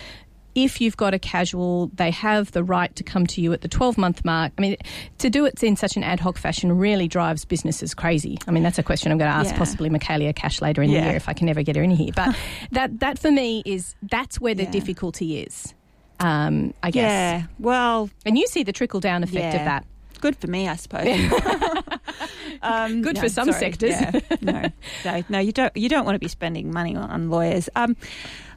If 0.55 0.81
you've 0.81 0.97
got 0.97 1.15
a 1.15 1.19
casual, 1.19 1.87
they 1.95 2.11
have 2.11 2.53
the 2.53 2.63
right 2.63 2.95
to 2.97 3.03
come 3.03 3.27
to 3.29 3.41
you 3.41 3.53
at 3.55 3.63
the 3.63 3.69
12 3.69 3.97
month 3.97 4.25
mark. 4.25 4.53
I 4.59 4.61
mean, 4.61 4.77
to 5.19 5.31
do 5.31 5.47
it 5.47 5.63
in 5.63 5.77
such 5.77 5.97
an 5.97 6.05
ad 6.05 6.21
hoc 6.21 6.37
fashion 6.37 6.77
really 6.77 7.09
drives 7.09 7.45
businesses 7.45 7.95
crazy. 7.95 8.37
I 8.47 8.51
mean, 8.51 8.63
that's 8.63 8.79
a 8.79 8.83
question 8.83 9.11
I'm 9.13 9.19
going 9.19 9.31
to 9.31 9.37
ask 9.37 9.51
Yeah. 9.53 9.59
possibly 9.59 9.89
Michaelia 9.89 10.35
Cash 10.37 10.61
later 10.61 10.83
in 10.83 10.91
Yeah. 10.91 11.01
the 11.01 11.07
year 11.07 11.17
if 11.17 11.29
I 11.29 11.33
can 11.33 11.49
ever 11.49 11.63
get 11.63 11.77
her 11.77 11.83
in 11.83 11.91
here. 11.91 12.11
But 12.15 12.37
that, 12.73 13.01
that 13.01 13.19
for 13.19 13.31
me 13.31 13.63
is 13.65 13.95
that's 14.03 14.41
where 14.41 14.55
the 14.55 14.65
Yeah. 14.65 14.71
difficulty 14.73 15.41
is, 15.41 15.75
um, 16.21 16.75
I 16.83 16.91
guess. 16.91 17.03
Yeah. 17.11 17.43
Well, 17.59 18.11
And 18.27 18.37
you 18.37 18.47
see 18.47 18.63
the 18.63 18.73
trickle 18.73 19.01
down 19.01 19.23
effect 19.23 19.55
of 19.55 19.65
that. 19.65 19.87
good 20.21 20.37
for 20.37 20.49
me, 20.49 20.69
I 20.69 20.77
suppose. 20.77 21.07
um, 22.63 23.03
Good 23.03 23.17
no, 23.17 23.21
for 23.23 23.29
some 23.29 23.51
sorry. 23.51 23.59
sectors. 23.59 23.91
Yeah. 23.91 24.21
No, 24.43 24.71
no, 25.05 25.23
no, 25.29 25.39
you 25.39 25.53
don't. 25.53 25.75
You 25.77 25.89
don't 25.89 26.05
want 26.05 26.15
to 26.17 26.19
be 26.21 26.29
spending 26.29 26.71
money 26.73 26.95
on, 26.95 27.11
on 27.11 27.31
lawyers. 27.31 27.69
Um, 27.75 27.97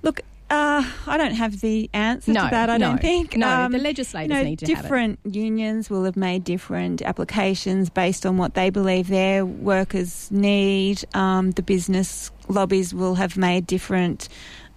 look. 0.03 0.21
Uh, 0.55 0.83
I 1.07 1.17
don't 1.17 1.33
have 1.35 1.59
the 1.59 1.89
answer 1.93 2.31
No, 2.31 2.43
to 2.45 2.49
that. 2.51 2.69
I 2.69 2.77
no, 2.77 2.89
don't 2.91 3.01
think. 3.01 3.35
no, 3.35 3.47
Um, 3.49 3.71
the 3.73 3.77
legislators 3.79 4.29
you 4.37 4.43
know, 4.43 4.49
need 4.49 4.59
to 4.59 4.65
have 4.67 4.79
it. 4.79 4.81
different 4.83 5.19
unions 5.23 5.89
will 5.89 6.05
have 6.05 6.15
made 6.15 6.43
different 6.45 7.01
applications 7.01 7.89
based 7.89 8.25
on 8.25 8.37
what 8.37 8.53
they 8.53 8.69
believe 8.69 9.07
their 9.09 9.45
workers 9.45 10.29
need. 10.31 11.03
Um, 11.13 11.51
the 11.51 11.61
business 11.63 12.31
lobbies 12.47 12.93
will 12.93 13.15
have 13.15 13.35
made 13.37 13.67
different 13.67 14.29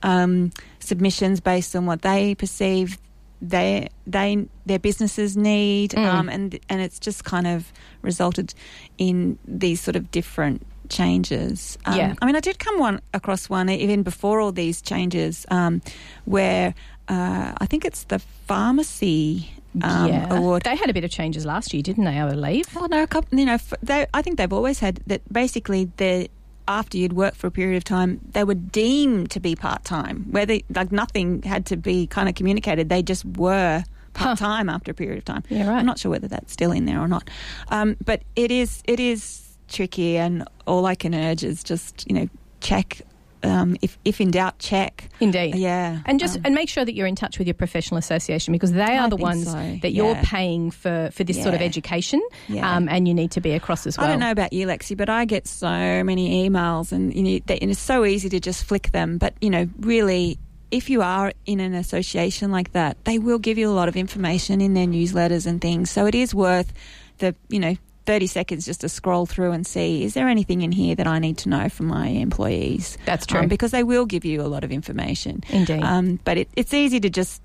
um, 0.03 0.51
submissions 0.81 1.41
based 1.41 1.77
on 1.77 1.87
what 1.87 2.03
they 2.03 2.35
perceive 2.35 2.99
they 3.41 3.88
they 4.05 4.49
their 4.67 4.81
businesses 4.81 5.37
need, 5.37 5.91
Mm. 5.93 6.05
um, 6.12 6.29
and 6.29 6.59
and 6.69 6.81
it's 6.81 6.99
just 6.99 7.23
kind 7.23 7.47
of 7.47 7.73
resulted 8.03 8.53
in 8.99 9.38
these 9.47 9.81
sort 9.81 9.95
of 9.95 10.11
different 10.11 10.67
changes. 10.88 11.79
Um, 11.85 11.96
Yeah. 11.96 12.14
I 12.20 12.27
mean, 12.27 12.37
I 12.37 12.40
did 12.40 12.59
come 12.59 12.79
one 12.79 13.01
across 13.14 13.48
one 13.48 13.68
even 13.68 14.03
before 14.03 14.40
all 14.40 14.53
these 14.53 14.83
changes, 14.83 15.46
um, 15.51 15.83
where 16.24 16.74
uh, 17.09 17.53
I 17.59 17.66
think 17.66 17.85
it's 17.85 18.05
the 18.05 18.18
pharmacy 18.46 19.51
um, 19.83 20.09
yeah. 20.09 20.35
award. 20.35 20.62
They 20.62 20.77
had 20.77 20.90
a 20.90 20.92
bit 20.92 21.05
of 21.05 21.11
changes 21.11 21.44
last 21.46 21.72
year, 21.72 21.83
didn't 21.83 22.05
they? 22.05 22.20
I 22.20 22.29
believe. 22.29 22.74
Well, 22.74 22.88
no, 22.88 23.03
a 23.03 23.07
couple. 23.07 23.38
You 23.38 23.46
know, 23.46 23.59
they, 23.83 24.07
I 24.12 24.22
think 24.22 24.38
they've 24.38 24.53
always 24.53 24.81
had 24.81 25.01
that. 25.07 25.20
Basically, 25.33 25.90
the 25.96 26.29
after 26.66 26.98
you'd 26.98 27.14
worked 27.14 27.37
for 27.37 27.46
a 27.46 27.51
period 27.51 27.77
of 27.77 27.85
time, 27.85 28.20
they 28.33 28.44
were 28.44 28.55
deemed 28.55 29.31
to 29.31 29.40
be 29.40 29.55
part 29.57 29.85
time. 29.85 30.27
Where 30.31 30.46
they 30.46 30.64
like 30.74 30.92
nothing 30.92 31.42
had 31.42 31.66
to 31.66 31.77
be 31.77 32.07
kind 32.07 32.29
of 32.29 32.35
communicated. 32.35 32.88
They 32.88 33.03
just 33.03 33.24
were 33.24 33.85
part 34.14 34.38
time 34.38 34.68
after 34.68 34.90
a 34.90 34.94
period 34.94 35.18
of 35.18 35.24
time. 35.24 35.44
Yeah, 35.48 35.68
right. 35.68 35.79
I'm 35.79 35.87
not 35.87 35.98
sure 35.98 36.11
whether 36.11 36.29
that's 36.29 36.53
still 36.53 36.72
in 36.72 36.85
there 36.85 37.01
or 37.01 37.09
not. 37.09 37.31
Um, 37.68 37.96
but 38.05 38.22
it 38.37 38.51
is 38.51 38.83
it 38.85 39.01
is 39.01 39.48
tricky, 39.68 40.16
and 40.16 40.44
all 40.66 40.87
I 40.87 40.94
can 40.94 41.14
urge 41.14 41.44
is 41.44 41.62
just 41.62 42.07
you 42.09 42.14
know 42.14 42.28
check. 42.61 43.02
Um, 43.44 43.76
if 43.83 43.96
if 44.04 44.20
in 44.20 44.33
doubt, 44.33 44.59
check. 44.59 45.09
Indeed. 45.20 45.54
Yeah, 45.54 46.00
And 46.07 46.18
just 46.18 46.38
um, 46.38 46.42
and 46.46 46.54
make 46.57 46.68
sure 46.68 46.85
that 46.85 46.92
you're 46.94 47.07
in 47.07 47.14
touch 47.14 47.38
with 47.38 47.46
your 47.46 47.54
professional 47.54 47.96
association 47.98 48.50
because 48.50 48.72
they 48.72 48.96
are 48.96 49.07
I 49.07 49.09
the 49.09 49.14
ones 49.16 49.44
so, 49.46 49.78
that 49.83 49.92
you're 49.92 50.11
yeah. 50.16 50.22
paying 50.24 50.72
for, 50.72 51.11
for 51.12 51.22
this 51.22 51.40
sort 51.40 51.54
of 51.54 51.61
education, 51.62 52.20
Yeah. 52.48 52.68
um, 52.76 52.88
and 52.88 53.07
you 53.07 53.14
need 53.14 53.31
to 53.33 53.40
be 53.40 53.52
across 53.52 53.87
as 53.87 53.96
well. 53.96 54.09
I 54.09 54.11
don't 54.11 54.18
know 54.18 54.33
about 54.33 54.52
you, 54.52 54.66
Lexi, 54.66 54.96
but 54.96 55.09
I 55.09 55.24
get 55.24 55.46
so 55.46 55.68
many 55.68 56.50
emails, 56.50 56.90
and 56.90 57.14
you 57.14 57.22
know, 57.22 57.38
they, 57.46 57.59
and 57.61 57.70
it's 57.70 57.78
so 57.78 58.04
easy 58.04 58.28
to 58.28 58.40
just 58.40 58.64
flick 58.64 58.90
them. 58.90 59.18
But 59.18 59.35
you 59.40 59.50
know, 59.50 59.68
really, 59.78 60.37
if 60.72 60.90
you 60.90 61.02
are 61.02 61.33
in 61.46 61.61
an 61.61 61.74
association 61.74 62.50
like 62.50 62.72
that, 62.72 62.96
they 63.04 63.20
will 63.20 63.38
give 63.38 63.57
you 63.57 63.70
a 63.70 63.72
lot 63.72 63.87
of 63.88 63.96
information 63.96 64.61
in 64.61 64.74
their 64.74 64.87
newsletters 64.88 65.46
and 65.46 65.61
things. 65.61 65.92
So 65.92 66.07
it 66.07 66.16
is 66.16 66.35
worth 66.35 66.72
the 67.18 67.37
you 67.48 67.61
know. 67.61 67.76
30 68.09 68.27
seconds 68.27 68.64
just 68.64 68.81
to 68.81 68.88
scroll 68.88 69.27
through 69.27 69.53
and 69.53 69.66
see 69.66 70.03
is 70.03 70.14
there 70.14 70.29
anything 70.29 70.62
in 70.62 70.73
here 70.73 70.94
that 70.94 71.07
I 71.07 71.18
need 71.18 71.37
to 71.38 71.51
know 71.51 71.68
from 71.68 71.87
my 71.88 72.07
employees? 72.09 72.97
That's 73.05 73.27
true. 73.27 73.40
Um, 73.40 73.49
because 73.49 73.71
they 73.71 73.85
will 73.85 74.07
give 74.07 74.25
you 74.25 74.40
a 74.40 74.49
lot 74.49 74.64
of 74.64 74.73
information. 74.73 75.44
Indeed. 75.51 75.83
Um, 75.83 76.18
but 76.25 76.38
it, 76.38 76.49
it's 76.57 76.73
easy 76.73 77.01
to 77.01 77.11
just, 77.11 77.42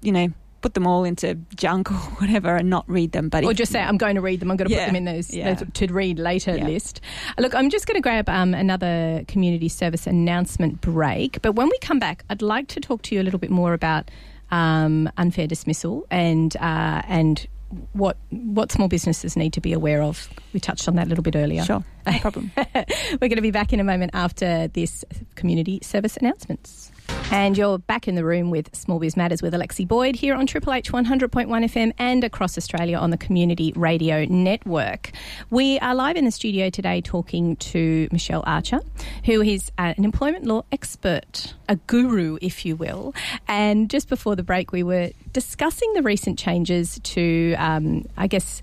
you 0.00 0.12
know, 0.12 0.28
put 0.62 0.72
them 0.72 0.86
all 0.86 1.04
into 1.04 1.34
junk 1.54 1.90
or 1.92 1.96
whatever 2.18 2.56
and 2.56 2.70
not 2.70 2.88
read 2.88 3.12
them. 3.12 3.28
But 3.28 3.44
or 3.44 3.50
if- 3.50 3.58
just 3.58 3.72
say, 3.72 3.80
I'm 3.80 3.98
going 3.98 4.14
to 4.14 4.22
read 4.22 4.40
them. 4.40 4.50
I'm 4.50 4.56
going 4.56 4.70
to 4.70 4.74
put 4.74 4.86
them 4.86 4.96
in 4.96 5.04
those, 5.04 5.34
Yeah. 5.34 5.52
those 5.52 5.68
to 5.74 5.86
read 5.92 6.18
later 6.18 6.56
Yeah. 6.56 6.66
list. 6.66 7.02
Look, 7.38 7.54
I'm 7.54 7.68
just 7.68 7.86
going 7.86 7.96
to 7.96 8.00
grab 8.00 8.26
um, 8.30 8.54
another 8.54 9.22
community 9.28 9.68
service 9.68 10.06
announcement 10.06 10.80
break. 10.80 11.42
But 11.42 11.52
when 11.56 11.68
we 11.68 11.78
come 11.80 11.98
back, 11.98 12.24
I'd 12.30 12.40
like 12.40 12.68
to 12.68 12.80
talk 12.80 13.02
to 13.02 13.14
you 13.14 13.20
a 13.20 13.24
little 13.24 13.38
bit 13.38 13.50
more 13.50 13.74
about 13.74 14.10
um, 14.50 15.10
unfair 15.18 15.46
dismissal 15.46 16.06
and 16.10 16.56
uh, 16.56 17.02
and 17.06 17.46
what 17.92 18.16
what 18.30 18.70
small 18.70 18.88
businesses 18.88 19.36
need 19.36 19.52
to 19.54 19.60
be 19.60 19.72
aware 19.72 20.02
of. 20.02 20.28
We 20.52 20.60
touched 20.60 20.88
on 20.88 20.96
that 20.96 21.06
a 21.06 21.08
little 21.08 21.22
bit 21.22 21.36
earlier. 21.36 21.64
Sure, 21.64 21.84
no 22.06 22.18
problem. 22.20 22.52
We're 22.56 23.28
going 23.28 23.36
to 23.36 23.42
be 23.42 23.50
back 23.50 23.72
in 23.72 23.80
a 23.80 23.84
moment 23.84 24.12
after 24.14 24.68
this 24.68 25.04
community 25.34 25.80
service 25.82 26.16
announcements. 26.16 26.92
And 27.30 27.58
you're 27.58 27.78
back 27.78 28.06
in 28.06 28.14
the 28.14 28.24
room 28.24 28.50
with 28.50 28.74
Small 28.74 29.00
Biz 29.00 29.16
Matters 29.16 29.42
with 29.42 29.52
Alexi 29.52 29.86
Boyd 29.86 30.14
here 30.14 30.34
on 30.34 30.46
Triple 30.46 30.72
H 30.72 30.92
100.1 30.92 31.48
FM 31.48 31.92
and 31.98 32.22
across 32.22 32.56
Australia 32.56 32.96
on 32.96 33.10
the 33.10 33.16
Community 33.16 33.72
Radio 33.74 34.24
Network. 34.26 35.10
We 35.50 35.78
are 35.80 35.94
live 35.94 36.16
in 36.16 36.24
the 36.24 36.30
studio 36.30 36.70
today 36.70 37.00
talking 37.00 37.56
to 37.56 38.08
Michelle 38.12 38.44
Archer, 38.46 38.80
who 39.24 39.42
is 39.42 39.72
uh, 39.76 39.92
an 39.96 40.04
employment 40.04 40.46
law 40.46 40.62
expert, 40.70 41.54
a 41.68 41.76
guru, 41.76 42.38
if 42.40 42.64
you 42.64 42.76
will. 42.76 43.12
And 43.48 43.90
just 43.90 44.08
before 44.08 44.36
the 44.36 44.44
break, 44.44 44.70
we 44.70 44.84
were 44.84 45.10
discussing 45.32 45.92
the 45.94 46.02
recent 46.02 46.38
changes 46.38 47.00
to, 47.02 47.54
um, 47.58 48.06
I 48.16 48.28
guess, 48.28 48.62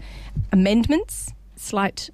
amendments, 0.54 1.34
slight 1.58 2.10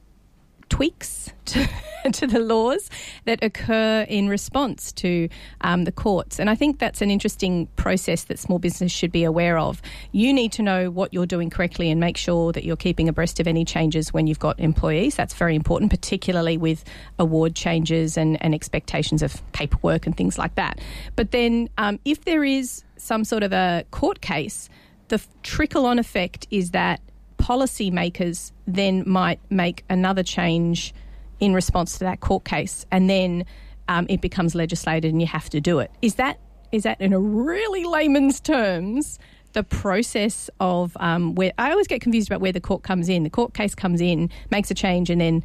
tweaks 0.69 1.31
to, 1.45 1.67
to 2.11 2.27
the 2.27 2.39
laws 2.39 2.89
that 3.25 3.43
occur 3.43 4.05
in 4.07 4.29
response 4.29 4.91
to 4.93 5.29
um, 5.61 5.83
the 5.83 5.91
courts. 5.91 6.39
And 6.39 6.49
I 6.49 6.55
think 6.55 6.79
that's 6.79 7.01
an 7.01 7.11
interesting 7.11 7.67
process 7.75 8.25
that 8.25 8.39
small 8.39 8.59
business 8.59 8.91
should 8.91 9.11
be 9.11 9.23
aware 9.23 9.57
of. 9.57 9.81
You 10.11 10.33
need 10.33 10.51
to 10.53 10.63
know 10.63 10.89
what 10.89 11.13
you're 11.13 11.25
doing 11.25 11.49
correctly 11.49 11.89
and 11.91 11.99
make 11.99 12.17
sure 12.17 12.51
that 12.53 12.63
you're 12.63 12.75
keeping 12.75 13.09
abreast 13.09 13.39
of 13.39 13.47
any 13.47 13.65
changes 13.65 14.13
when 14.13 14.27
you've 14.27 14.39
got 14.39 14.59
employees. 14.59 15.15
That's 15.15 15.33
very 15.33 15.55
important, 15.55 15.91
particularly 15.91 16.57
with 16.57 16.83
award 17.17 17.55
changes 17.55 18.17
and, 18.17 18.41
and 18.43 18.53
expectations 18.53 19.21
of 19.21 19.41
paperwork 19.51 20.05
and 20.05 20.15
things 20.15 20.37
like 20.37 20.55
that. 20.55 20.79
But 21.15 21.31
then 21.31 21.69
um, 21.77 21.99
if 22.05 22.25
there 22.25 22.43
is 22.43 22.83
some 22.97 23.23
sort 23.23 23.43
of 23.43 23.53
a 23.53 23.85
court 23.91 24.21
case, 24.21 24.69
the 25.09 25.21
trickle 25.43 25.85
on 25.85 25.99
effect 25.99 26.47
is 26.51 26.71
that 26.71 27.01
policymakers 27.41 28.51
then 28.67 29.03
might 29.07 29.39
make 29.49 29.83
another 29.89 30.23
change 30.23 30.93
in 31.39 31.53
response 31.53 31.93
to 31.93 31.99
that 31.99 32.19
court 32.19 32.43
case, 32.43 32.85
and 32.91 33.09
then 33.09 33.45
um, 33.87 34.05
it 34.09 34.21
becomes 34.21 34.55
legislated, 34.55 35.11
and 35.11 35.21
you 35.21 35.27
have 35.27 35.49
to 35.49 35.61
do 35.61 35.79
it. 35.79 35.91
Is 36.01 36.15
that 36.15 36.39
is 36.71 36.83
that 36.83 37.01
in 37.01 37.13
a 37.13 37.19
really 37.19 37.83
layman's 37.85 38.39
terms? 38.39 39.19
The 39.53 39.63
process 39.63 40.49
of 40.59 40.95
um, 40.99 41.33
where 41.33 41.51
I 41.57 41.71
always 41.71 41.87
get 41.87 42.01
confused 42.01 42.29
about 42.29 42.39
where 42.39 42.51
the 42.51 42.61
court 42.61 42.83
comes 42.83 43.09
in. 43.09 43.23
The 43.23 43.31
court 43.31 43.55
case 43.55 43.73
comes 43.73 43.99
in, 43.99 44.29
makes 44.51 44.69
a 44.69 44.75
change, 44.75 45.09
and 45.09 45.19
then 45.19 45.43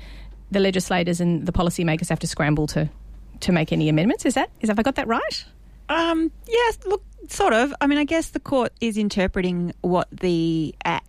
the 0.50 0.61
legislators 0.61 1.20
and 1.20 1.46
the 1.46 1.52
policymakers 1.52 2.11
have 2.11 2.18
to 2.20 2.26
scramble 2.26 2.66
to 2.68 2.90
to 3.40 3.52
make 3.52 3.72
any 3.72 3.88
amendments. 3.88 4.26
Is 4.26 4.35
that 4.35 4.50
is 4.61 4.68
have 4.68 4.78
I 4.78 4.83
got 4.83 4.96
that 4.96 5.07
right? 5.07 5.44
Um, 5.88 6.30
yes, 6.46 6.78
look, 6.87 7.02
sort 7.28 7.52
of. 7.52 7.74
I 7.80 7.87
mean, 7.87 7.98
I 7.98 8.04
guess 8.04 8.30
the 8.30 8.40
court 8.40 8.72
is 8.80 8.96
interpreting 8.96 9.74
what 9.83 10.09
the 10.11 10.74
act 10.85 11.03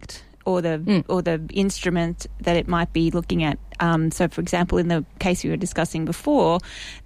or 0.45 0.61
the 0.61 0.79
Mm. 0.85 1.03
or 1.09 1.21
the 1.21 1.41
instrument 1.53 2.27
that 2.41 2.55
it 2.55 2.67
might 2.67 2.93
be 2.93 3.11
looking 3.11 3.43
at. 3.43 3.57
Um, 3.79 4.11
so, 4.11 4.27
for 4.27 4.41
example, 4.41 4.77
in 4.77 4.87
the 4.87 5.03
case 5.19 5.43
we 5.43 5.49
were 5.49 5.57
discussing 5.57 6.05
before, 6.05 6.59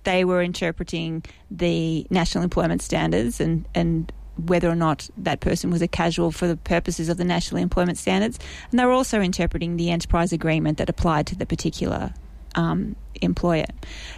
they 0.04 0.23
were 0.25 0.41
interpreting 0.41 1.23
the 1.49 2.06
national 2.10 2.43
employment 2.43 2.82
standards 2.82 3.39
and 3.39 3.65
and 3.73 4.12
whether 4.45 4.69
or 4.69 4.75
not 4.75 5.10
that 5.17 5.41
person 5.41 5.69
was 5.69 5.82
a 5.82 5.88
casual 5.88 6.32
for 6.32 6.47
the 6.47 6.56
purposes 6.56 7.10
of 7.10 7.17
the 7.17 7.25
national 7.25 7.62
employment 7.62 7.97
standards, 7.97 8.39
and 8.71 8.80
they 8.80 8.86
were 8.86 8.91
also 8.93 9.19
interpreting 9.19 9.75
the 9.75 9.89
enterprise 9.91 10.32
agreement 10.32 10.78
that 10.78 10.89
applied 10.89 11.28
to 11.28 11.36
the 11.36 11.45
particular 11.45 12.13
um, 12.56 12.95
employer. 13.21 13.65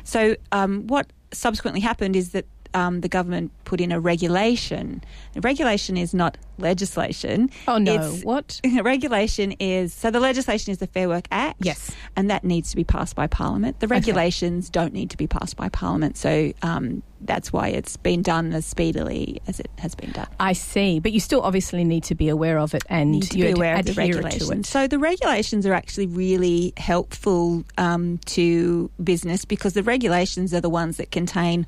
So, 0.03 0.36
um, 0.51 0.86
what 0.88 1.07
subsequently 1.31 1.81
happened 1.81 2.15
is 2.15 2.31
that 2.31 2.45
um, 2.73 3.01
the 3.01 3.10
government 3.10 3.51
put 3.65 3.81
in 3.81 3.91
a 3.91 3.99
regulation. 3.99 5.03
Regulation 5.36 5.97
is 5.97 6.13
not 6.13 6.38
legislation. 6.57 7.49
Oh 7.67 7.77
no! 7.77 7.93
It's- 7.93 8.23
what? 8.23 8.62
regulation 8.84 9.53
is 9.60 9.93
so 9.93 10.12
the 10.12 10.19
legislation 10.19 10.71
is 10.71 10.77
the 10.77 10.88
Fair 10.88 11.07
Work 11.10 11.27
Act. 11.31 11.57
Yes. 11.63 11.91
and 12.15 12.29
that 12.29 12.43
needs 12.43 12.69
to 12.71 12.75
be 12.75 12.84
passed 12.84 13.15
by 13.15 13.27
Parliament. 13.27 13.79
The 13.79 13.88
regulations 13.88 14.69
don't 14.69 14.93
need 14.93 15.10
to 15.12 15.17
be 15.17 15.27
passed 15.27 15.55
by 15.57 15.69
Parliament, 15.69 16.17
so 16.17 16.51
um, 16.62 17.03
that's 17.21 17.53
why 17.53 17.67
it's 17.69 17.97
been 17.97 18.21
done 18.21 18.53
as 18.53 18.65
speedily 18.65 19.41
as 19.47 19.60
it 19.60 19.69
has 19.77 19.95
been 19.95 20.12
done. 20.12 20.27
I 20.39 20.53
see, 20.53 20.99
but 20.99 21.12
you 21.12 21.19
still 21.19 21.41
obviously 21.41 21.84
need 21.84 22.03
to 22.05 22.15
be 22.15 22.29
aware 22.29 22.57
of 22.57 22.73
it 22.73 22.84
and 22.89 23.12
need 23.12 23.23
to 23.23 23.38
be 23.38 23.51
aware 23.51 23.75
of 23.77 23.86
the 23.86 23.93
regulations. 23.93 24.67
So 24.69 24.88
the 24.88 24.99
regulations 24.99 25.65
are 25.65 25.73
actually 25.73 26.07
really 26.07 26.73
helpful 26.77 27.63
um, 27.77 28.17
to 28.25 28.89
business 29.03 29.45
because 29.45 29.73
the 29.73 29.84
regulations 29.84 30.53
are 30.53 30.62
the 30.62 30.69
ones 30.69 30.97
that 30.97 31.12
contain 31.12 31.65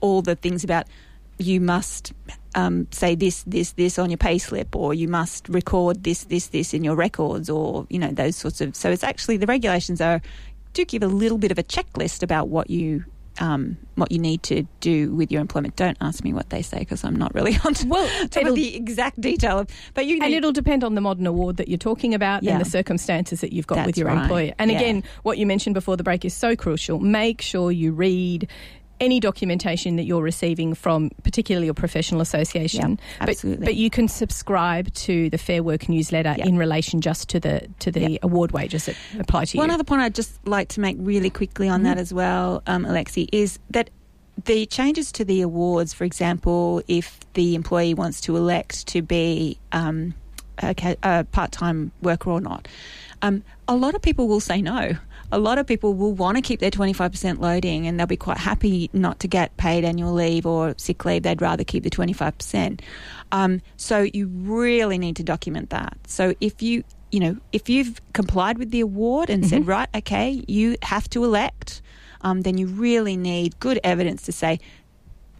all 0.00 0.22
the 0.22 0.34
things 0.36 0.64
about 0.64 0.86
you 1.38 1.60
must 1.60 2.12
um, 2.54 2.86
say 2.90 3.14
this, 3.14 3.42
this, 3.44 3.72
this 3.72 3.98
on 3.98 4.08
your 4.10 4.16
payslip, 4.18 4.74
or 4.74 4.94
you 4.94 5.08
must 5.08 5.48
record 5.48 6.02
this, 6.04 6.24
this, 6.24 6.48
this 6.48 6.72
in 6.72 6.82
your 6.82 6.96
records, 6.96 7.50
or 7.50 7.86
you 7.90 7.98
know 7.98 8.10
those 8.10 8.36
sorts 8.36 8.60
of. 8.60 8.74
So 8.74 8.90
it's 8.90 9.04
actually 9.04 9.36
the 9.36 9.46
regulations 9.46 10.00
are 10.00 10.22
do 10.72 10.84
give 10.84 11.02
a 11.02 11.08
little 11.08 11.38
bit 11.38 11.50
of 11.50 11.58
a 11.58 11.62
checklist 11.62 12.22
about 12.22 12.48
what 12.48 12.70
you. 12.70 13.04
Um, 13.38 13.76
what 13.96 14.10
you 14.10 14.18
need 14.18 14.42
to 14.44 14.62
do 14.80 15.14
with 15.14 15.30
your 15.30 15.42
employment. 15.42 15.76
Don't 15.76 15.98
ask 16.00 16.24
me 16.24 16.32
what 16.32 16.48
they 16.48 16.62
say 16.62 16.78
because 16.78 17.04
I'm 17.04 17.16
not 17.16 17.34
really 17.34 17.54
on 17.66 17.74
to, 17.74 17.86
Well, 17.86 18.28
top 18.30 18.46
of 18.46 18.54
the 18.54 18.74
exact 18.74 19.20
detail. 19.20 19.58
Of, 19.58 19.68
but 19.92 20.06
you 20.06 20.20
And 20.22 20.32
it'll 20.32 20.52
depend 20.52 20.82
on 20.82 20.94
the 20.94 21.02
modern 21.02 21.26
award 21.26 21.58
that 21.58 21.68
you're 21.68 21.76
talking 21.76 22.14
about 22.14 22.42
Yeah. 22.42 22.52
and 22.52 22.64
the 22.64 22.70
circumstances 22.70 23.42
that 23.42 23.52
you've 23.52 23.66
got 23.66 23.84
with 23.84 23.98
your 23.98 24.06
right. 24.06 24.22
employer. 24.22 24.54
And 24.58 24.70
Yeah. 24.70 24.78
again, 24.78 25.04
what 25.22 25.36
you 25.36 25.44
mentioned 25.44 25.74
before 25.74 25.98
the 25.98 26.02
break 26.02 26.24
is 26.24 26.32
so 26.32 26.56
crucial. 26.56 26.98
Make 26.98 27.42
sure 27.42 27.70
you 27.70 27.92
read 27.92 28.48
any 29.00 29.20
documentation 29.20 29.96
that 29.96 30.04
you're 30.04 30.22
receiving 30.22 30.74
from 30.74 31.10
particularly 31.22 31.66
your 31.66 31.74
professional 31.74 32.20
association. 32.20 32.98
Absolutely. 33.20 33.58
But, 33.58 33.64
but 33.66 33.74
you 33.76 33.90
can 33.90 34.08
subscribe 34.08 34.92
to 34.94 35.30
the 35.30 35.38
Fair 35.38 35.62
Work 35.62 35.88
newsletter 35.88 36.34
in 36.38 36.56
relation 36.56 37.00
just 37.00 37.28
to 37.30 37.40
the 37.40 37.68
to 37.78 37.90
the 37.90 38.18
award 38.22 38.52
wages 38.52 38.86
that 38.86 38.96
apply 39.18 39.44
to 39.46 39.56
One 39.56 39.66
you. 39.66 39.68
One 39.68 39.74
other 39.74 39.84
point 39.84 40.02
I'd 40.02 40.14
just 40.14 40.44
like 40.46 40.68
to 40.70 40.80
make 40.80 40.96
really 40.98 41.30
quickly 41.30 41.68
on 41.68 41.76
Mm-hmm. 41.76 41.84
that 41.84 41.98
as 41.98 42.12
well, 42.14 42.62
um, 42.66 42.84
Alexi, 42.86 43.28
is 43.32 43.58
that 43.70 43.90
the 44.44 44.66
changes 44.66 45.12
to 45.12 45.24
the 45.24 45.42
awards, 45.42 45.92
for 45.92 46.04
example, 46.04 46.82
if 46.88 47.20
the 47.34 47.54
employee 47.54 47.94
wants 47.94 48.20
to 48.22 48.36
elect 48.36 48.86
to 48.88 49.02
be 49.02 49.58
um, 49.72 50.14
a, 50.62 50.74
a 51.02 51.24
part 51.24 51.52
time 51.52 51.92
worker 52.02 52.30
or 52.30 52.40
not, 52.40 52.66
um, 53.22 53.42
a 53.68 53.76
lot 53.76 53.94
of 53.94 54.02
people 54.02 54.26
will 54.26 54.40
say 54.40 54.62
no. 54.62 54.96
A 55.32 55.38
lot 55.38 55.58
of 55.58 55.66
people 55.66 55.94
will 55.94 56.12
want 56.12 56.36
to 56.36 56.42
keep 56.42 56.60
their 56.60 56.70
25% 56.70 57.40
loading 57.40 57.86
and 57.86 57.98
they'll 57.98 58.06
be 58.06 58.16
quite 58.16 58.38
happy 58.38 58.90
not 58.92 59.20
to 59.20 59.28
get 59.28 59.56
paid 59.56 59.84
annual 59.84 60.12
leave 60.12 60.46
or 60.46 60.74
sick 60.76 61.04
leave. 61.04 61.24
They'd 61.24 61.42
rather 61.42 61.64
keep 61.64 61.82
the 61.82 61.90
25%. 61.90 62.80
Um, 63.32 63.60
so 63.76 64.02
you 64.02 64.28
really 64.28 64.98
need 64.98 65.16
to 65.16 65.24
document 65.24 65.70
that. 65.70 65.98
So 66.06 66.34
if 66.40 66.62
you, 66.62 66.84
you 67.10 67.20
know, 67.20 67.36
if 67.52 67.68
you've 67.68 68.00
complied 68.12 68.58
with 68.58 68.70
the 68.70 68.80
award 68.80 69.30
and 69.30 69.46
said, 69.46 69.66
right, 69.66 69.88
okay, 69.94 70.44
you 70.46 70.76
have 70.82 71.10
to 71.10 71.24
elect, 71.24 71.82
um, 72.20 72.42
then 72.42 72.56
you 72.56 72.66
really 72.66 73.16
need 73.16 73.58
good 73.58 73.80
evidence 73.82 74.22
to 74.22 74.32
say, 74.32 74.60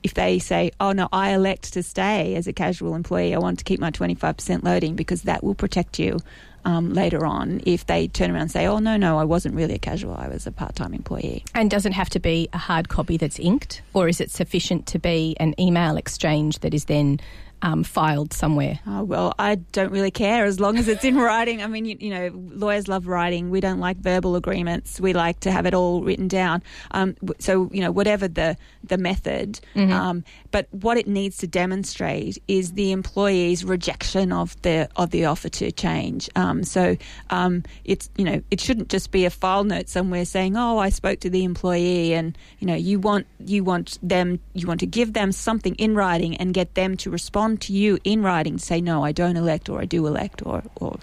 if 0.03 0.15
they 0.15 0.39
say, 0.39 0.71
oh 0.79 0.93
no, 0.93 1.09
I 1.13 1.31
elect 1.31 1.73
to 1.73 1.83
stay 1.83 2.37
as 2.37 2.47
a 2.47 2.53
casual 2.53 2.95
employee, 2.95 3.35
I 3.35 3.39
want 3.39 3.59
to 3.59 3.65
keep 3.65 3.81
my 3.81 3.91
25% 3.91 4.63
loading 4.63 4.95
because 4.95 5.23
that 5.23 5.43
will 5.43 5.57
protect 5.57 5.99
you 5.99 6.19
um, 6.67 6.93
later 6.93 7.25
on 7.25 7.63
if 7.65 7.87
they 7.87 8.09
turn 8.09 8.31
around 8.31 8.43
and 8.43 8.51
say, 8.51 8.67
oh 8.67 8.79
no, 8.79 8.97
no, 8.97 9.19
I 9.19 9.25
wasn't 9.25 9.55
really 9.55 9.75
a 9.75 9.79
casual, 9.79 10.15
I 10.15 10.29
was 10.29 10.47
a 10.47 10.53
part 10.53 10.75
time 10.75 10.93
employee. 10.93 11.45
and 11.55 11.71
doesn't 11.71 11.93
have 11.93 12.11
to 12.11 12.21
be 12.21 12.49
a 12.53 12.59
hard 12.59 12.89
copy 12.89 13.17
that's 13.17 13.39
inked, 13.39 13.81
or 13.95 14.09
is 14.09 14.21
it 14.21 14.31
sufficient 14.31 14.87
to 14.89 14.99
be 14.99 15.37
an 15.41 15.55
email 15.59 15.97
exchange 15.97 16.59
that 16.59 16.75
is 16.75 16.87
then 16.87 17.21
um, 17.63 17.85
filed 17.85 18.33
somewhere? 18.33 18.79
Oh, 18.87 19.05
well, 19.05 19.35
I 19.39 19.57
don't 19.57 19.91
really 19.91 20.11
care 20.11 20.45
as 20.45 20.61
long 20.61 20.79
as 20.79 20.89
it's 20.89 21.05
in 21.05 21.17
writing. 21.17 21.63
I 21.63 21.67
mean, 21.67 21.85
you, 21.85 21.97
you 21.99 22.11
know, 22.11 22.31
lawyers 22.35 22.89
love 22.89 23.07
writing. 23.07 23.51
We 23.51 23.61
don't 23.61 23.81
like 23.81 23.97
verbal 23.97 24.37
agreements. 24.37 25.01
We 25.01 25.13
like 25.13 25.41
to 25.41 25.51
have 25.51 25.67
it 25.67 25.75
all 25.75 26.03
written 26.03 26.29
down. 26.29 26.63
Um, 26.91 27.17
so, 27.39 27.71
you 27.73 27.81
know, 27.81 27.91
whatever 27.91 28.29
the, 28.29 28.57
the 28.85 28.99
method, 28.99 29.61
um, 29.93 30.25
but 30.51 30.69
what 30.71 30.97
it 30.97 31.07
needs 31.07 31.39
to 31.39 31.47
demonstrate 31.47 32.39
is 32.49 32.73
the 32.73 32.93
employee's 32.93 33.65
rejection 33.65 34.33
of 34.33 34.61
the 34.63 34.89
of 34.97 35.11
the 35.11 35.25
offer 35.25 35.49
to 35.49 35.73
change. 35.73 36.29
Um, 36.37 36.63
so, 36.65 36.97
um, 37.31 37.63
it's 37.85 38.11
you 38.17 38.25
know, 38.25 38.43
it 38.51 38.61
shouldn't 38.61 38.89
just 38.89 39.11
be 39.11 39.25
a 39.25 39.31
file 39.31 39.65
note 39.65 39.89
somewhere 39.89 40.25
saying, 40.25 40.57
"Oh, 40.57 40.79
I 40.79 40.91
spoke 40.91 41.21
to 41.21 41.31
the 41.31 41.45
employee," 41.45 42.15
and 42.15 42.37
you 42.59 42.67
know, 42.67 42.75
you 42.75 43.01
want 43.01 43.27
you 43.45 43.65
want 43.65 43.99
them 44.03 44.41
you 44.55 44.67
want 44.67 44.81
to 44.81 44.87
give 44.87 45.13
them 45.13 45.33
something 45.33 45.75
in 45.77 45.95
writing 45.95 46.37
and 46.37 46.55
get 46.55 46.75
them 46.75 46.97
to 46.99 47.11
respond 47.11 47.46
to 47.59 47.73
you 47.73 47.99
in 48.03 48.23
writing 48.23 48.57
to 48.59 48.65
say, 48.65 48.81
"No, 48.81 49.05
I 49.05 49.13
don't 49.13 49.37
elect," 49.37 49.69
or 49.69 49.81
"I 49.81 49.85
do 49.85 50.07
elect," 50.07 50.43
or 50.45 50.63
or 50.77 50.99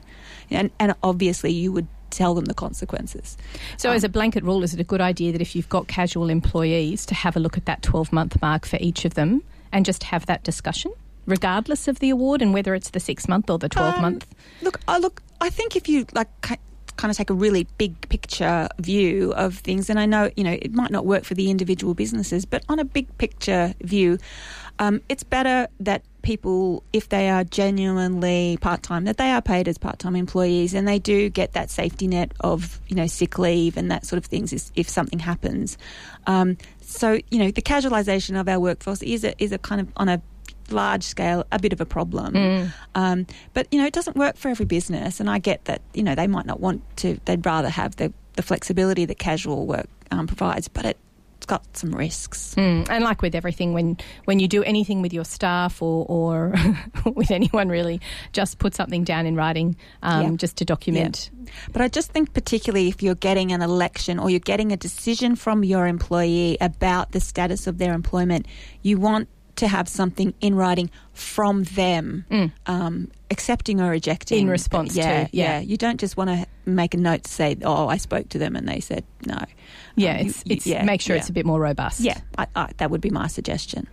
and 0.49 0.69
and 0.79 0.93
obviously 1.03 1.51
you 1.51 1.71
would 1.71 1.87
tell 2.09 2.35
them 2.35 2.45
the 2.45 2.53
consequences. 2.53 3.37
So, 3.77 3.91
as 3.91 4.03
a 4.03 4.09
blanket 4.09 4.43
rule, 4.43 4.61
is 4.63 4.73
it 4.73 4.79
a 4.79 4.83
good 4.83 5.01
idea 5.01 5.31
that 5.31 5.41
if 5.41 5.55
you've 5.55 5.69
got 5.69 5.87
casual 5.87 6.29
employees 6.29 7.05
to 7.07 7.15
have 7.15 7.35
a 7.35 7.39
look 7.39 7.57
at 7.57 7.65
that 7.65 7.81
12 7.81 8.11
month 8.13 8.39
mark 8.41 8.65
for 8.67 8.77
each 8.79 9.05
of 9.05 9.13
them 9.15 9.41
and 9.71 9.85
just 9.85 10.03
have 10.11 10.25
that 10.27 10.43
discussion, 10.43 10.91
regardless 11.25 11.87
of 11.87 11.97
the 11.99 12.09
award 12.11 12.41
and 12.43 12.53
whether 12.53 12.75
it's 12.75 12.91
the 12.91 12.99
six 12.99 13.27
month 13.27 13.49
or 13.49 13.57
the 13.57 13.69
12 13.69 13.95
Um, 13.95 14.01
month? 14.01 14.27
Look, 14.61 14.79
I 14.87 14.97
look. 14.99 15.23
I 15.41 15.49
think 15.49 15.75
if 15.75 15.89
you 15.89 16.05
like, 16.13 16.29
ki- 16.43 16.57
kind 16.97 17.09
of 17.09 17.17
take 17.17 17.31
a 17.31 17.33
really 17.33 17.65
big 17.79 17.93
picture 18.09 18.69
view 18.79 19.33
of 19.33 19.57
things, 19.57 19.89
and 19.89 19.99
I 19.99 20.05
know 20.05 20.29
you 20.37 20.43
know 20.43 20.55
it 20.61 20.71
might 20.71 20.91
not 20.91 21.07
work 21.07 21.23
for 21.23 21.33
the 21.33 21.49
individual 21.49 21.95
businesses, 21.95 22.45
but 22.45 22.63
on 22.69 22.77
a 22.77 22.85
big 22.85 23.07
picture 23.17 23.73
view, 23.81 24.19
um, 24.77 25.01
it's 25.09 25.23
better 25.23 25.67
that 25.79 26.03
people, 26.23 26.83
if 26.91 27.09
they 27.09 27.29
are 27.29 27.43
genuinely 27.43 28.57
part 28.61 28.81
time, 28.81 29.03
that 29.05 29.17
they 29.17 29.29
are 29.31 29.41
paid 29.41 29.67
as 29.67 29.77
part 29.77 29.99
time 29.99 30.15
employees, 30.15 30.73
and 30.73 30.87
they 30.87 30.97
do 30.97 31.29
get 31.29 31.53
that 31.53 31.69
safety 31.69 32.07
net 32.07 32.31
of 32.39 32.81
you 32.87 32.95
know 32.95 33.05
sick 33.05 33.37
leave 33.37 33.77
and 33.77 33.91
that 33.91 34.05
sort 34.05 34.17
of 34.17 34.25
things 34.25 34.51
is- 34.51 34.71
if 34.75 34.89
something 34.89 35.19
happens. 35.19 35.77
Um, 36.25 36.57
so 36.81 37.19
you 37.29 37.37
know 37.39 37.51
the 37.51 37.61
casualisation 37.61 38.39
of 38.39 38.49
our 38.49 38.59
workforce 38.59 39.03
is 39.03 39.23
a 39.23 39.31
is 39.43 39.51
a 39.51 39.59
kind 39.59 39.79
of 39.81 39.87
on 39.97 40.09
a 40.09 40.21
large 40.71 41.03
scale 41.03 41.45
a 41.51 41.59
bit 41.59 41.73
of 41.73 41.81
a 41.81 41.85
problem. 41.85 42.33
Um, 42.95 43.27
but 43.53 43.67
you 43.71 43.79
know, 43.79 43.85
it 43.85 43.93
doesn't 43.93 44.15
work 44.17 44.37
for 44.37 44.47
every 44.49 44.65
business, 44.65 45.19
and 45.19 45.29
I 45.29 45.37
get 45.37 45.65
that. 45.65 45.81
You 45.93 46.03
know, 46.03 46.15
they 46.15 46.27
might 46.27 46.45
not 46.45 46.59
want 46.59 46.81
to; 46.97 47.19
they'd 47.25 47.45
rather 47.45 47.69
have 47.69 47.97
the 47.97 48.11
the 48.35 48.41
flexibility 48.41 49.05
that 49.05 49.19
casual 49.19 49.67
work 49.67 49.87
um, 50.09 50.25
provides, 50.25 50.67
but 50.67 50.85
it's 50.85 50.99
got 51.45 51.75
some 51.77 51.91
risks. 51.95 52.55
Mm, 52.57 52.87
and 52.89 53.03
like 53.03 53.21
with 53.21 53.35
everything, 53.35 53.73
when 53.73 53.97
when 54.25 54.39
you 54.39 54.47
do 54.47 54.63
anything 54.63 55.01
with 55.01 55.13
your 55.13 55.25
staff 55.25 55.81
or, 55.81 56.05
or 56.07 56.53
with 57.15 57.31
anyone 57.31 57.69
really, 57.69 57.99
just 58.31 58.59
put 58.59 58.73
something 58.75 59.03
down 59.03 59.25
in 59.25 59.35
writing 59.35 59.75
um, 60.01 60.21
Yeah. 60.21 60.37
just 60.37 60.57
to 60.57 60.65
document. 60.65 61.29
But 61.71 61.81
I 61.81 61.87
just 61.87 62.11
think, 62.11 62.33
particularly 62.33 62.87
if 62.87 63.03
you're 63.03 63.15
getting 63.15 63.51
an 63.51 63.61
election 63.61 64.19
or 64.19 64.29
you're 64.29 64.39
getting 64.39 64.71
a 64.71 64.77
decision 64.77 65.35
from 65.35 65.63
your 65.63 65.87
employee 65.87 66.57
about 66.61 67.11
the 67.11 67.19
status 67.19 67.67
of 67.67 67.77
their 67.77 67.93
employment, 67.93 68.47
you 68.81 68.97
want 68.97 69.27
to 69.55 69.67
have 69.67 69.87
something 69.87 70.33
in 70.41 70.55
writing 70.55 70.89
from 71.13 71.63
them, 71.65 72.25
um, 72.65 73.11
accepting 73.29 73.79
or 73.79 73.91
rejecting. 73.91 74.39
Mm. 74.39 74.41
In 74.41 74.49
response 74.49 74.93
to, 74.95 74.99
yeah, 74.99 75.27
yeah. 75.31 75.59
You 75.59 75.77
don't 75.77 75.99
just 75.99 76.17
want 76.17 76.29
to 76.31 76.47
make 76.65 76.93
a 76.95 76.97
note 76.97 77.23
to 77.25 77.31
say, 77.31 77.55
"Oh, 77.61 77.87
I 77.87 77.97
spoke 77.97 78.29
to 78.29 78.39
them 78.39 78.55
and 78.55 78.67
they 78.67 78.79
said 78.79 79.03
no." 79.27 79.37
Yeah, 79.95 80.13
Um, 80.19 80.25
it's, 80.27 80.43
you- 80.45 80.55
it's 80.55 80.65
yeah, 80.67 80.83
make 80.83 81.01
sure 81.01 81.15
yeah. 81.15 81.19
it's 81.21 81.29
a 81.29 81.33
bit 81.33 81.45
more 81.45 81.59
robust. 81.59 81.99
Yeah, 81.99 82.19
I, 82.35 82.47
I, 82.55 82.69
that 82.77 82.89
would 82.89 83.01
be 83.01 83.11
my 83.11 83.27
suggestion. 83.27 83.87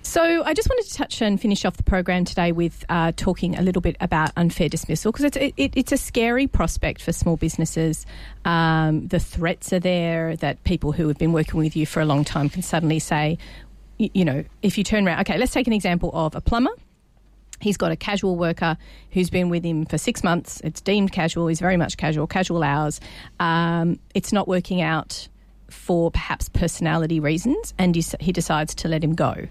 So 0.00 0.42
I 0.44 0.54
just 0.54 0.68
wanted 0.70 0.86
to 0.88 0.94
touch 0.94 1.20
and 1.20 1.38
finish 1.38 1.66
off 1.66 1.76
the 1.76 1.82
program 1.82 2.24
today 2.24 2.52
with 2.52 2.82
uh, 2.88 3.12
talking 3.14 3.58
a 3.58 3.62
little 3.62 3.82
bit 3.82 3.96
about 4.00 4.30
unfair 4.38 4.70
dismissal 4.70 5.12
because 5.12 5.26
it's 5.26 5.36
it, 5.36 5.52
it, 5.58 5.72
it's 5.76 5.92
a 5.92 5.98
scary 5.98 6.46
prospect 6.46 7.02
for 7.02 7.12
small 7.12 7.36
businesses. 7.36 8.06
Um, 8.46 9.08
the 9.08 9.20
threats 9.20 9.74
are 9.74 9.80
there 9.80 10.36
that 10.36 10.64
people 10.64 10.92
who 10.92 11.06
have 11.08 11.18
been 11.18 11.32
working 11.32 11.58
with 11.60 11.76
you 11.76 11.84
for 11.84 12.00
a 12.00 12.06
long 12.06 12.24
time 12.24 12.48
can 12.48 12.62
suddenly 12.62 12.98
say, 12.98 13.36
you 14.14 14.24
know, 14.24 14.44
if 14.62 14.78
you 14.78 14.84
turn 14.84 15.06
around, 15.06 15.20
okay, 15.20 15.38
let's 15.38 15.52
take 15.52 15.66
an 15.66 15.72
example 15.72 16.10
of 16.14 16.34
a 16.34 16.40
plumber. 16.40 16.72
He's 17.60 17.76
got 17.76 17.92
a 17.92 17.96
casual 17.96 18.36
worker 18.36 18.76
who's 19.12 19.30
been 19.30 19.48
with 19.48 19.64
him 19.64 19.86
for 19.86 19.96
six 19.96 20.24
months. 20.24 20.60
It's 20.64 20.80
deemed 20.80 21.12
casual. 21.12 21.46
He's 21.46 21.60
very 21.60 21.76
much 21.76 21.96
casual, 21.96 22.26
casual 22.26 22.62
hours. 22.64 23.00
Um, 23.38 24.00
it's 24.14 24.32
not 24.32 24.48
working 24.48 24.80
out 24.80 25.28
for 25.70 26.10
perhaps 26.10 26.48
personality 26.48 27.20
reasons, 27.20 27.72
and 27.78 27.94
he, 27.94 28.04
he 28.20 28.32
decides 28.32 28.74
to 28.76 28.88
let 28.88 29.02
him 29.02 29.14
go. 29.14 29.46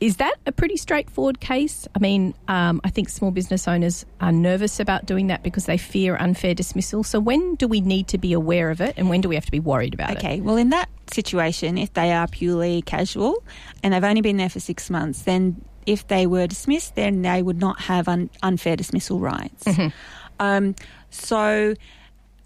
Is 0.00 0.16
that 0.16 0.34
a 0.46 0.52
pretty 0.52 0.76
straightforward 0.76 1.40
case? 1.40 1.88
I 1.94 2.00
mean, 2.00 2.34
um, 2.48 2.80
I 2.84 2.90
think 2.90 3.08
small 3.08 3.30
business 3.30 3.66
owners 3.66 4.04
are 4.20 4.32
nervous 4.32 4.78
about 4.78 5.06
doing 5.06 5.28
that 5.28 5.42
because 5.42 5.64
they 5.64 5.78
fear 5.78 6.16
unfair 6.16 6.54
dismissal. 6.54 7.02
So, 7.02 7.18
when 7.18 7.54
do 7.54 7.66
we 7.66 7.80
need 7.80 8.08
to 8.08 8.18
be 8.18 8.34
aware 8.34 8.70
of 8.70 8.80
it, 8.80 8.94
and 8.98 9.08
when 9.08 9.22
do 9.22 9.28
we 9.28 9.36
have 9.36 9.46
to 9.46 9.50
be 9.50 9.60
worried 9.60 9.94
about 9.94 10.10
it? 10.10 10.18
Okay, 10.18 10.40
well, 10.40 10.56
in 10.56 10.68
that 10.70 10.90
situation, 11.12 11.78
if 11.78 11.94
they 11.94 12.12
are 12.12 12.28
purely 12.28 12.82
casual 12.82 13.42
and 13.82 13.94
they've 13.94 14.04
only 14.04 14.20
been 14.20 14.36
there 14.36 14.50
for 14.50 14.60
six 14.60 14.90
months, 14.90 15.22
then 15.22 15.64
if 15.86 16.06
they 16.08 16.26
were 16.26 16.46
dismissed, 16.46 16.94
then 16.94 17.22
they 17.22 17.42
would 17.42 17.58
not 17.58 17.80
have 17.80 18.06
un- 18.06 18.28
unfair 18.42 18.76
dismissal 18.76 19.18
rights. 19.18 19.66
Um, 20.38 20.74
so. 21.10 21.74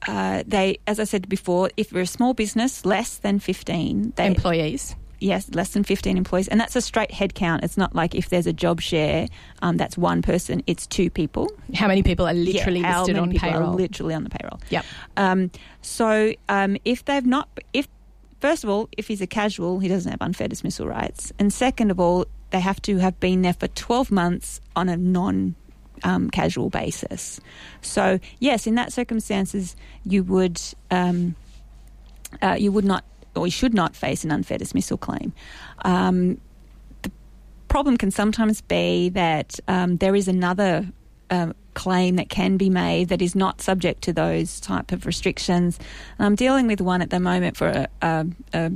Uh, 0.07 0.43
they, 0.47 0.77
as 0.87 1.01
I 1.01 1.05
said 1.05 1.31
before, 1.31 1.71
if 1.79 1.91
we're 1.91 2.03
a 2.03 2.07
small 2.07 2.35
business, 2.35 2.85
less 2.85 3.17
than 3.17 3.39
fifteen, 3.39 4.13
they, 4.17 4.27
Employees. 4.27 4.97
Yes, 5.21 5.49
less 5.55 5.71
than 5.71 5.85
15 5.85 6.17
employees. 6.17 6.49
And 6.49 6.61
that's 6.61 6.77
a 6.77 6.81
straight 6.81 7.11
head 7.11 7.35
count. 7.35 7.65
It's 7.65 7.77
not 7.77 7.95
like 7.95 8.15
if 8.15 8.29
there's 8.29 8.47
a 8.47 8.53
job 8.53 8.81
share, 8.81 9.29
um, 9.63 9.77
that's 9.77 9.97
one 9.97 10.23
person, 10.23 10.63
it's 10.67 10.87
two 10.87 11.11
people. 11.11 11.51
How 11.75 11.89
many 11.89 12.03
people 12.03 12.27
are 12.27 12.35
literally 12.35 12.81
Yeah, 12.81 12.93
how 12.93 12.99
listed 13.01 13.17
many 13.17 13.27
on 13.27 13.33
people 13.33 13.49
payroll? 13.51 13.71
Are 13.71 13.77
literally 13.77 14.15
on 14.15 14.25
the 14.25 14.31
payroll. 14.31 14.61
Yep. 14.71 14.85
Um, 15.17 15.51
so 15.83 16.35
um, 16.49 16.77
if 16.85 17.05
they've 17.05 17.27
not, 17.27 17.49
if 17.73 17.89
first 18.41 18.65
of 18.65 18.71
all, 18.71 18.89
if 18.97 19.09
he's 19.09 19.21
a 19.21 19.27
casual, 19.27 19.79
he 19.81 19.89
doesn't 19.89 20.11
have 20.11 20.23
unfair 20.23 20.49
dismissal 20.49 20.87
rights. 20.87 21.33
And 21.39 21.53
second 21.53 21.91
of 21.91 21.99
all, 21.99 22.27
they 22.51 22.61
have 22.61 22.81
to 22.83 22.99
have 22.99 23.19
been 23.21 23.43
there 23.43 23.55
for 23.55 23.69
12 23.69 24.11
months 24.11 24.61
on 24.77 24.89
a 24.89 24.97
non 24.97 25.55
um, 26.03 26.31
casual 26.31 26.71
basis. 26.71 27.41
So 27.81 28.19
yes, 28.41 28.67
in 28.67 28.75
that 28.75 28.93
circumstances, 28.93 29.77
you 30.05 30.23
would 30.25 30.61
um, 30.91 31.35
uh, 32.43 32.57
you 32.59 32.73
would 32.73 32.85
not 32.85 33.05
or 33.37 33.49
should 33.51 33.75
not 33.75 33.97
face 33.97 34.25
an 34.25 34.31
unfair 34.31 34.59
dismissal 34.59 34.97
claim. 34.97 35.33
Um, 35.85 36.41
the 37.03 37.11
problem 37.69 37.97
can 37.97 38.11
sometimes 38.11 38.61
be 38.61 39.09
that 39.11 39.59
um, 39.69 39.97
there 39.99 40.15
is 40.15 40.29
another 40.29 40.87
um, 41.31 41.55
claim 41.75 42.17
that 42.17 42.29
can 42.29 42.57
be 42.57 42.71
made 42.71 43.09
that 43.09 43.21
is 43.21 43.35
not 43.35 43.61
subject 43.61 44.03
to 44.03 44.13
those 44.13 44.61
type 44.61 44.93
of 44.93 45.07
restrictions. 45.07 45.79
And 46.19 46.27
I'm 46.27 46.35
dealing 46.35 46.67
with 46.67 46.81
one 46.81 47.03
at 47.03 47.11
the 47.11 47.21
moment 47.21 47.57
for 47.57 47.69
a, 47.69 47.89
a, 48.03 48.27
a, 48.53 48.73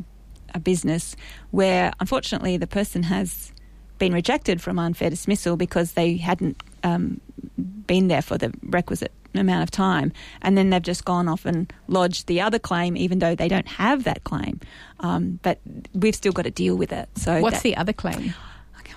a 0.54 0.58
business 0.58 1.16
where, 1.50 1.92
unfortunately, 2.00 2.56
the 2.56 2.66
person 2.66 3.04
has 3.04 3.52
been 3.98 4.12
rejected 4.12 4.60
from 4.60 4.78
unfair 4.78 5.10
dismissal 5.10 5.56
because 5.56 5.92
they 5.92 6.16
hadn't 6.16 6.62
um, 6.84 7.20
been 7.86 8.08
there 8.08 8.22
for 8.22 8.38
the 8.38 8.52
requisite 8.62 9.12
amount 9.34 9.62
of 9.62 9.70
time, 9.70 10.12
and 10.42 10.56
then 10.56 10.70
they've 10.70 10.82
just 10.82 11.04
gone 11.04 11.28
off 11.28 11.44
and 11.46 11.72
lodged 11.86 12.26
the 12.26 12.40
other 12.40 12.58
claim, 12.58 12.96
even 12.96 13.18
though 13.18 13.34
they 13.34 13.48
don't 13.48 13.68
have 13.68 14.04
that 14.04 14.24
claim. 14.24 14.60
Um, 15.00 15.38
but 15.42 15.60
we've 15.94 16.14
still 16.14 16.32
got 16.32 16.42
to 16.42 16.50
deal 16.50 16.76
with 16.76 16.92
it. 16.92 17.08
So 17.16 17.40
What's 17.40 17.56
that- 17.58 17.62
the 17.62 17.76
other 17.76 17.92
claim? 17.92 18.34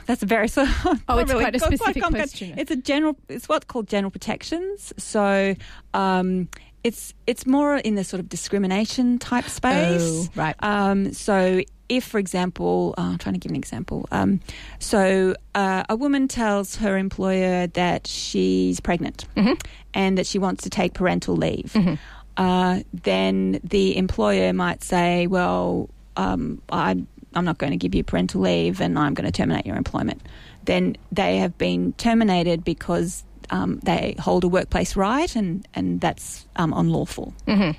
that's 0.07 0.23
a 0.23 0.25
very 0.25 0.47
so. 0.47 0.65
Oh, 1.07 1.19
it's 1.19 1.31
really- 1.31 1.43
quite 1.43 1.55
a 1.55 1.59
specific 1.59 2.01
complicated. 2.01 2.29
question. 2.31 2.59
It's 2.59 2.71
a 2.71 2.75
general. 2.75 3.15
It's 3.29 3.47
what's 3.49 3.65
called 3.65 3.87
general 3.87 4.11
protections. 4.11 4.93
So. 4.97 5.55
Um, 5.93 6.47
it's 6.83 7.13
it's 7.27 7.45
more 7.45 7.77
in 7.77 7.93
the 7.93 8.03
sort 8.03 8.19
of 8.19 8.27
discrimination 8.27 9.19
type 9.19 9.45
space, 9.45 10.01
Oh, 10.01 10.27
right. 10.35 10.55
Um, 10.63 11.13
so, 11.13 11.61
if, 11.97 12.03
for 12.05 12.19
example, 12.19 12.93
uh, 12.97 13.01
I'm 13.11 13.17
trying 13.17 13.35
to 13.35 13.39
give 13.43 13.51
an 13.51 13.57
example. 13.57 14.07
Um, 14.11 14.39
so, 14.79 15.35
uh, 15.55 15.83
a 15.89 15.95
woman 15.95 16.27
tells 16.27 16.75
her 16.77 16.97
employer 16.97 17.67
that 17.67 18.07
she's 18.07 18.79
pregnant 18.79 19.25
Mm-hmm. 19.35 19.53
and 19.93 20.17
that 20.17 20.25
she 20.25 20.39
wants 20.39 20.63
to 20.63 20.69
take 20.69 20.93
parental 20.93 21.35
leave. 21.35 21.75
Uh, 22.37 22.79
then 23.03 23.59
the 23.63 23.97
employer 23.97 24.53
might 24.53 24.83
say, 24.83 25.27
"Well, 25.27 25.89
um, 26.15 26.61
I'm 26.71 27.07
I'm 27.35 27.45
not 27.45 27.57
going 27.57 27.71
to 27.71 27.77
give 27.77 27.93
you 27.97 28.03
parental 28.03 28.41
leave, 28.41 28.81
and 28.81 28.97
I'm 28.97 29.13
going 29.13 29.29
to 29.31 29.35
terminate 29.41 29.65
your 29.65 29.75
employment." 29.77 30.21
Then 30.65 30.95
they 31.11 31.37
have 31.43 31.57
been 31.57 31.93
terminated 31.97 32.63
because 32.63 33.23
um, 33.49 33.79
they 33.83 34.15
hold 34.17 34.43
a 34.43 34.47
workplace 34.47 34.95
right, 34.95 35.35
and 35.35 35.67
and 35.73 35.99
that's 35.99 36.47
um, 36.55 36.71
unlawful. 36.73 37.33
Mm-hmm. 37.47 37.71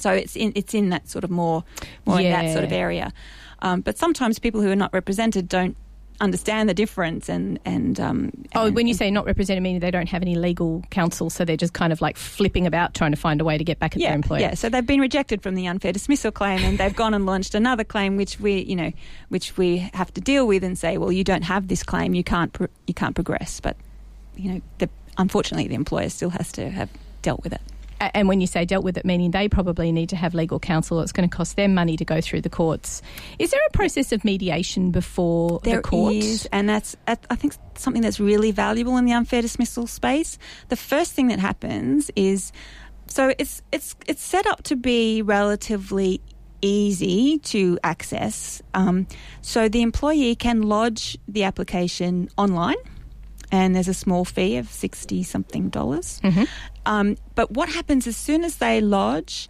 So 0.00 0.12
it's 0.12 0.36
in 0.36 0.52
it's 0.54 0.74
in 0.74 0.88
that 0.90 1.08
sort 1.08 1.24
of 1.24 1.30
more 1.30 1.64
more 2.06 2.20
in 2.20 2.30
that 2.30 2.52
sort 2.52 2.64
of 2.64 2.72
area. 2.72 3.12
Um, 3.60 3.82
but 3.82 3.98
sometimes 3.98 4.38
people 4.38 4.60
who 4.62 4.70
are 4.70 4.76
not 4.76 4.92
represented 4.94 5.48
don't 5.48 5.76
understand 6.22 6.68
the 6.68 6.74
difference 6.74 7.30
and 7.30 7.58
and 7.64 7.98
um, 7.98 8.30
Oh, 8.54 8.66
and- 8.66 8.76
when 8.76 8.86
you 8.86 8.92
say 8.94 9.10
not 9.10 9.24
represented, 9.24 9.62
meaning 9.62 9.80
they 9.80 9.90
don't 9.90 10.08
have 10.08 10.20
any 10.22 10.34
legal 10.34 10.82
counsel, 10.90 11.30
so 11.30 11.44
they're 11.46 11.56
just 11.56 11.72
kind 11.72 11.92
of 11.92 12.00
like 12.02 12.16
flipping 12.18 12.66
about 12.66 12.92
trying 12.94 13.10
to 13.12 13.16
find 13.16 13.40
a 13.40 13.44
way 13.44 13.56
to 13.56 13.64
get 13.64 13.78
back 13.78 13.94
at 13.96 14.00
yeah, 14.02 14.08
their 14.08 14.16
employer. 14.16 14.40
Yeah, 14.40 14.54
so 14.54 14.68
they've 14.68 14.84
been 14.86 15.00
rejected 15.00 15.42
from 15.42 15.54
the 15.54 15.66
unfair 15.66 15.92
dismissal 15.92 16.30
claim, 16.30 16.60
and 16.60 16.76
they've 16.78 16.94
gone 16.94 17.14
and 17.14 17.24
launched 17.24 17.54
another 17.54 17.84
claim, 17.84 18.16
which 18.16 18.38
we, 18.38 18.60
you 18.60 18.76
know, 18.76 18.92
which 19.30 19.56
we 19.56 19.78
have 19.94 20.12
to 20.14 20.20
deal 20.20 20.46
with 20.46 20.62
and 20.62 20.78
say, 20.78 20.98
well, 20.98 21.12
you 21.12 21.24
don't 21.24 21.42
have 21.44 21.68
this 21.68 21.82
claim, 21.82 22.12
you 22.14 22.24
can't, 22.24 22.52
pro- 22.52 22.68
you 22.86 22.92
can't 22.92 23.14
progress. 23.14 23.60
But, 23.60 23.76
you 24.36 24.52
know, 24.52 24.60
the, 24.76 24.90
unfortunately, 25.16 25.68
the 25.68 25.74
employer 25.74 26.10
still 26.10 26.30
has 26.30 26.52
to 26.52 26.68
have 26.68 26.90
dealt 27.22 27.42
with 27.42 27.54
it. 27.54 27.62
And 28.00 28.28
when 28.28 28.40
you 28.40 28.46
say 28.46 28.64
dealt 28.64 28.82
with 28.82 28.96
it, 28.96 29.04
meaning 29.04 29.30
they 29.30 29.48
probably 29.48 29.92
need 29.92 30.08
to 30.08 30.16
have 30.16 30.34
legal 30.34 30.58
counsel, 30.58 31.00
it's 31.00 31.12
going 31.12 31.28
to 31.28 31.36
cost 31.36 31.56
them 31.56 31.74
money 31.74 31.96
to 31.98 32.04
go 32.04 32.20
through 32.20 32.40
the 32.40 32.50
courts. 32.50 33.02
Is 33.38 33.50
there 33.50 33.60
a 33.68 33.72
process 33.72 34.10
of 34.12 34.24
mediation 34.24 34.90
before 34.90 35.60
There 35.62 35.76
the 35.76 35.82
court? 35.82 36.14
is, 36.14 36.48
and 36.52 36.68
that's 36.68 36.96
I 37.06 37.14
think 37.14 37.54
something 37.76 38.02
that's 38.02 38.18
really 38.18 38.50
valuable 38.52 38.96
in 38.96 39.04
the 39.04 39.12
unfair 39.12 39.42
dismissal 39.42 39.86
space. 39.86 40.38
The 40.68 40.76
first 40.76 41.12
thing 41.12 41.28
that 41.28 41.38
happens 41.38 42.10
is, 42.16 42.52
so 43.06 43.34
it's 43.38 43.62
it's 43.70 43.94
it's 44.06 44.22
set 44.22 44.46
up 44.46 44.62
to 44.64 44.76
be 44.76 45.22
relatively 45.22 46.22
easy 46.62 47.38
to 47.38 47.78
access. 47.82 48.62
Um, 48.74 49.06
so 49.40 49.68
the 49.68 49.82
employee 49.82 50.36
can 50.36 50.62
lodge 50.62 51.18
the 51.28 51.44
application 51.44 52.28
online. 52.36 52.76
And 53.52 53.74
there's 53.74 53.88
a 53.88 53.94
small 53.94 54.24
fee 54.24 54.56
of 54.58 54.68
sixty 54.70 55.22
something 55.22 55.70
dollars. 55.70 56.20
Um, 56.86 57.16
but 57.34 57.50
what 57.50 57.68
happens 57.68 58.06
as 58.06 58.16
soon 58.16 58.44
as 58.44 58.56
they 58.56 58.80
lodge, 58.80 59.48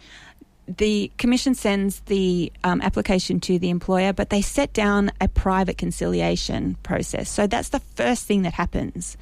the 0.67 1.11
commission 1.17 1.53
sends 1.53 1.99
the 2.01 2.51
um, 2.63 2.81
application 2.81 3.39
to 3.41 3.59
the 3.59 3.69
employer, 3.69 4.13
but 4.13 4.29
they 4.29 4.41
set 4.41 4.73
down 4.73 5.11
a 5.19 5.27
private 5.27 5.77
conciliation 5.77 6.77
process. 6.83 7.29
So 7.29 7.47
that's 7.47 7.69
the 7.69 7.79
first 7.79 8.25
thing 8.25 8.41
that 8.43 8.53
happens. 8.53 9.17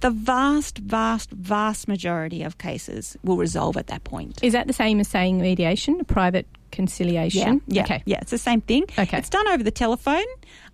The 0.00 0.10
vast, 0.10 0.78
vast, 0.78 1.30
vast 1.30 1.88
majority 1.88 2.42
of 2.44 2.58
cases 2.58 3.16
will 3.24 3.36
resolve 3.36 3.76
at 3.76 3.88
that 3.88 4.04
point. 4.04 4.42
Is 4.42 4.52
that 4.52 4.66
the 4.66 4.72
same 4.72 5.00
as 5.00 5.08
saying 5.08 5.40
mediation, 5.40 6.00
a 6.00 6.04
private 6.04 6.46
conciliation? 6.70 7.60
Yeah, 7.66 7.82
Okay. 7.82 8.02
yeah, 8.06 8.18
it's 8.20 8.30
the 8.30 8.38
same 8.38 8.60
thing. 8.60 8.84
Okay. 8.98 9.18
It's 9.18 9.28
done 9.28 9.48
over 9.48 9.62
the 9.62 9.70
telephone, 9.70 10.24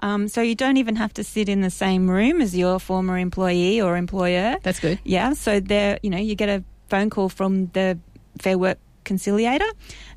um, 0.01 0.29
so 0.29 0.41
you 0.43 0.55
don't 0.55 0.77
even 0.77 0.97
have 0.97 1.13
to 1.15 1.25
sit 1.25 1.49
in 1.49 1.61
the 1.61 1.71
same 1.71 2.11
room 2.11 2.41
as 2.41 2.57
your 2.57 2.79
former 2.79 3.19
employee 3.19 3.81
or 3.81 3.97
employer. 3.97 4.57
That's 4.63 4.81
good. 4.81 4.99
Yeah, 5.05 5.33
so 5.35 5.61
there, 5.61 5.99
you 6.03 6.11
know, 6.11 6.19
you 6.19 6.35
get 6.35 6.49
a 6.49 6.63
phone 6.89 7.11
call 7.11 7.29
from 7.29 7.67
the 7.69 7.99
Fair 8.41 8.59
Work 8.59 8.79
conciliator. 9.05 9.67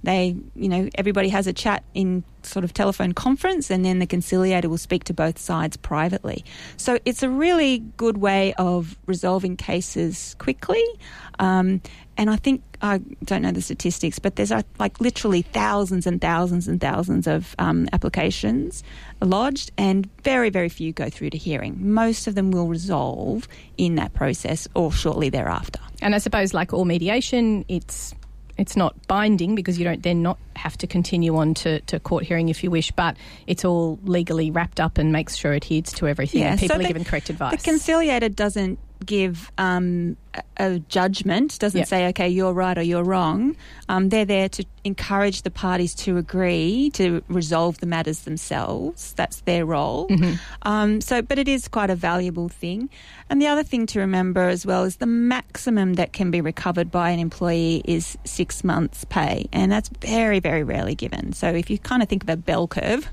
They, 0.03 0.36
you 0.55 0.69
know, 0.69 0.89
everybody 0.95 1.28
has 1.30 1.45
a 1.45 1.51
chat 1.53 1.84
in 1.93 2.23
sort 2.43 2.63
of 2.63 2.73
telephone 2.73 3.11
conference, 3.13 3.69
and 3.69 3.84
then 3.84 3.99
the 3.99 4.05
conciliator 4.07 4.69
will 4.69 4.78
speak 4.78 5.03
to 5.05 5.13
both 5.13 5.38
sides 5.38 5.75
privately. 5.75 6.45
So 6.78 6.97
it's 7.03 7.21
a 7.21 7.30
really 7.30 7.80
good 7.97 8.17
way 8.17 8.53
of 8.57 8.97
resolving 9.05 9.57
cases 9.57 10.36
quickly. 10.39 10.84
Um, 11.39 11.82
and 12.15 12.30
I 12.30 12.38
think 12.38 12.63
I 12.82 12.99
don't 13.23 13.41
know 13.41 13.51
the 13.51 13.61
statistics, 13.61 14.19
but 14.19 14.36
there's 14.36 14.51
uh, 14.51 14.61
like 14.80 14.99
literally 15.01 15.41
thousands 15.41 16.05
and 16.05 16.21
thousands 16.21 16.67
and 16.67 16.80
thousands 16.80 17.28
of 17.28 17.55
um, 17.59 17.88
applications 17.93 18.84
lodged, 19.21 19.71
and 19.78 20.09
very 20.23 20.49
very 20.49 20.69
few 20.69 20.93
go 20.93 21.09
through 21.09 21.32
to 21.32 21.38
hearing. 21.38 21.93
Most 21.93 22.28
of 22.28 22.36
them 22.36 22.51
will 22.51 22.67
resolve 22.67 23.47
in 23.78 23.95
that 23.95 24.13
process 24.13 24.67
or 24.75 24.91
shortly 24.91 25.30
thereafter. 25.30 25.80
And 26.01 26.13
I 26.13 26.19
suppose, 26.19 26.53
like 26.53 26.73
all 26.73 26.86
mediation, 26.86 27.65
it's 27.67 28.13
it's 28.57 28.75
not 28.75 29.07
binding 29.07 29.55
because 29.55 29.78
you 29.78 29.86
don't 29.86 30.03
then 30.03 30.21
not 30.21 30.38
have 30.55 30.78
to 30.78 30.88
continue 30.88 31.36
on 31.38 31.53
to, 31.53 31.80
to 31.82 31.99
court 31.99 32.23
hearing 32.23 32.49
if 32.49 32.63
you 32.63 32.71
wish, 32.71 32.91
but 32.91 33.15
it's 33.45 33.63
all 33.63 33.99
legally 34.03 34.49
wrapped 34.51 34.80
up 34.80 34.97
and 34.97 35.11
makes 35.11 35.36
sure 35.36 35.53
it 35.53 35.65
adheres 35.65 35.93
to 35.93 36.07
everything 36.07 36.43
and 36.43 36.59
so 36.59 36.63
people 36.63 36.78
are 36.78 36.80
the- 36.80 36.88
given 36.88 37.03
correct 37.03 37.30
advice. 37.30 37.61
The 37.61 37.69
conciliator 37.69 38.30
doesn't 38.30 38.80
give 39.08 39.51
um, 39.58 40.16
a, 40.58 40.78
judgment, 40.88 41.58
doesn't 41.58 41.80
Yeah. 41.80 41.86
say, 41.86 42.08
okay, 42.10 42.30
you're 42.30 42.53
right 42.53 42.78
or 42.78 42.84
you're 42.84 43.03
wrong. 43.03 43.55
Um, 43.89 44.10
they're 44.10 44.26
there 44.26 44.49
to 44.49 44.64
encourage 44.84 45.41
the 45.41 45.49
parties 45.49 45.95
to 45.95 46.18
agree 46.18 46.91
to 46.93 47.24
resolve 47.28 47.80
the 47.80 47.86
matters 47.88 48.20
themselves. 48.22 49.14
That's 49.14 49.41
their 49.41 49.66
role. 49.66 50.08
Mm-hmm. 50.10 50.34
Um, 50.62 51.01
so, 51.01 51.22
but 51.22 51.39
it 51.39 51.47
is 51.47 51.68
quite 51.68 51.89
a 51.89 51.95
valuable 51.95 52.49
thing. 52.49 52.89
And 53.30 53.41
the 53.41 53.47
other 53.47 53.64
thing 53.64 53.86
to 53.88 53.99
remember 53.99 54.47
as 54.47 54.66
well 54.66 54.84
is 54.84 54.97
the 54.97 55.05
maximum 55.08 55.95
that 55.95 56.14
can 56.14 56.30
be 56.32 56.39
recovered 56.41 56.91
by 56.91 57.10
an 57.10 57.20
employee 57.20 57.82
is 57.86 58.18
six 58.24 58.64
months' 58.64 59.03
pay, 59.05 59.47
and 59.51 59.72
that's 59.72 59.89
very, 60.01 60.39
very 60.39 60.64
rarely 60.64 60.95
given. 60.95 61.34
So, 61.34 61.47
if 61.49 61.70
you 61.70 61.78
kind 61.80 62.01
of 62.03 62.08
think 62.10 62.24
of 62.24 62.30
a 62.30 62.38
bell 62.38 62.68
curve, 62.68 63.10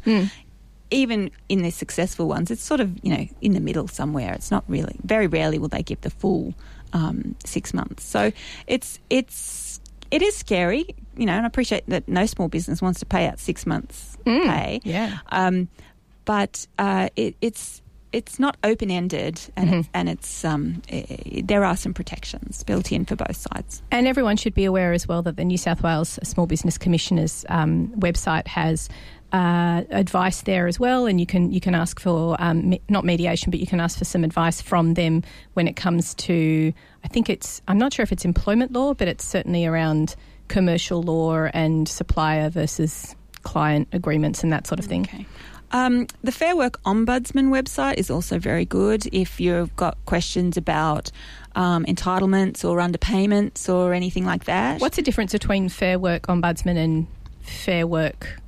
even 0.91 1.31
in 1.49 1.63
the 1.63 1.71
successful 1.71 2.29
ones, 2.29 2.51
it's 2.51 2.63
sort 2.63 2.81
of 2.81 2.99
you 3.03 3.17
know 3.17 3.27
in 3.41 3.53
the 3.53 3.61
middle 3.61 3.89
somewhere. 3.89 4.33
It's 4.33 4.51
not 4.51 4.65
really 4.69 4.97
very 5.05 5.27
rarely 5.27 5.59
will 5.59 5.69
they 5.69 5.83
give 5.83 6.01
the 6.03 6.11
full 6.11 6.55
um, 6.93 7.35
six 7.45 7.75
months. 7.75 8.05
So 8.05 8.33
it's 8.67 8.99
it's 9.11 9.81
it 10.11 10.23
is 10.23 10.37
scary, 10.37 10.95
you 11.17 11.27
know, 11.27 11.33
and 11.33 11.45
I 11.45 11.47
appreciate 11.47 11.87
that 11.89 12.09
no 12.09 12.27
small 12.27 12.49
business 12.49 12.81
wants 12.81 13.01
to 13.01 13.07
pay 13.07 13.27
out 13.27 13.39
six 13.39 13.67
months 13.67 14.17
pay. 14.25 14.81
yeah. 14.85 15.19
Um, 15.31 15.69
but 16.25 16.67
uh, 16.79 17.09
it, 17.17 17.37
it's 17.41 17.83
it's 18.13 18.39
not 18.39 18.57
open 18.63 18.93
ended, 18.93 19.41
and 19.57 19.75
it's, 19.75 19.89
and 19.93 20.09
it's 20.09 20.45
um, 20.45 20.83
i 20.91 21.05
i 21.09 21.43
there 21.45 21.65
are 21.65 21.77
some 21.77 21.93
protections 21.93 22.63
built 22.63 22.93
in 22.93 23.05
for 23.05 23.17
both 23.17 23.37
sides. 23.37 23.83
And 23.91 24.07
everyone 24.07 24.37
should 24.37 24.55
be 24.55 24.65
aware 24.65 24.93
as 24.93 25.09
well 25.09 25.23
that 25.23 25.37
the 25.37 25.45
New 25.45 25.59
South 25.59 25.83
Wales 25.83 26.19
Small 26.23 26.47
Business 26.47 26.79
Commissioner's 26.79 27.45
um, 27.49 27.89
website 27.99 28.47
has 28.47 28.89
uh, 29.35 29.83
advice 29.91 30.43
there 30.43 30.69
as 30.69 30.79
well, 30.79 31.07
and 31.07 31.19
you 31.19 31.27
can 31.27 31.51
you 31.51 31.61
can 31.61 31.75
ask 31.75 31.99
for 31.99 32.37
um, 32.39 32.71
me- 32.71 32.81
not 32.89 33.05
mediation, 33.05 33.51
but 33.51 33.59
you 33.59 33.67
can 33.67 33.81
ask 33.81 33.99
for 33.99 34.05
some 34.05 34.23
advice 34.23 34.63
from 34.63 34.95
them 34.95 35.25
when 35.55 35.67
it 35.67 35.75
comes 35.75 36.15
to. 36.15 36.73
I 37.03 37.09
think 37.09 37.29
it's 37.29 37.61
I'm 37.67 37.77
not 37.77 37.93
sure 37.93 38.05
if 38.05 38.13
it's 38.13 38.25
employment 38.25 38.73
law, 38.73 38.95
but 38.95 39.09
it's 39.09 39.25
certainly 39.25 39.67
around 39.67 40.15
commercial 40.47 41.03
law 41.03 41.49
and 41.53 41.89
supplier 41.89 42.49
versus 42.49 43.17
client 43.43 43.89
agreements 43.93 44.45
and 44.45 44.53
that 44.53 44.69
sort 44.69 44.79
of 44.79 44.87
thing. 44.87 45.03
Okay. 45.03 45.27
Um, 45.73 46.07
the 46.23 46.31
Fair 46.31 46.55
Work 46.55 46.81
Ombudsman 46.85 47.49
website 47.49 47.95
is 47.95 48.09
also 48.09 48.39
very 48.39 48.65
good 48.65 49.07
if 49.13 49.41
you've 49.41 49.75
got 49.75 49.99
questions 50.05 50.57
about 50.57 51.11
um, 51.57 51.85
entitlements 51.87 52.65
or 52.65 52.79
underpayments 52.79 53.69
or 53.69 53.93
anything 53.95 54.25
like 54.25 54.45
that. 54.45 54.81
What's 54.81 54.95
the 54.95 55.03
difference 55.03 55.33
between 55.33 55.69
Fair 55.69 55.99
Work 55.99 56.29
Ombudsman 56.29 56.77
and 56.77 57.09
Fair 57.41 57.89
Work 57.89 58.39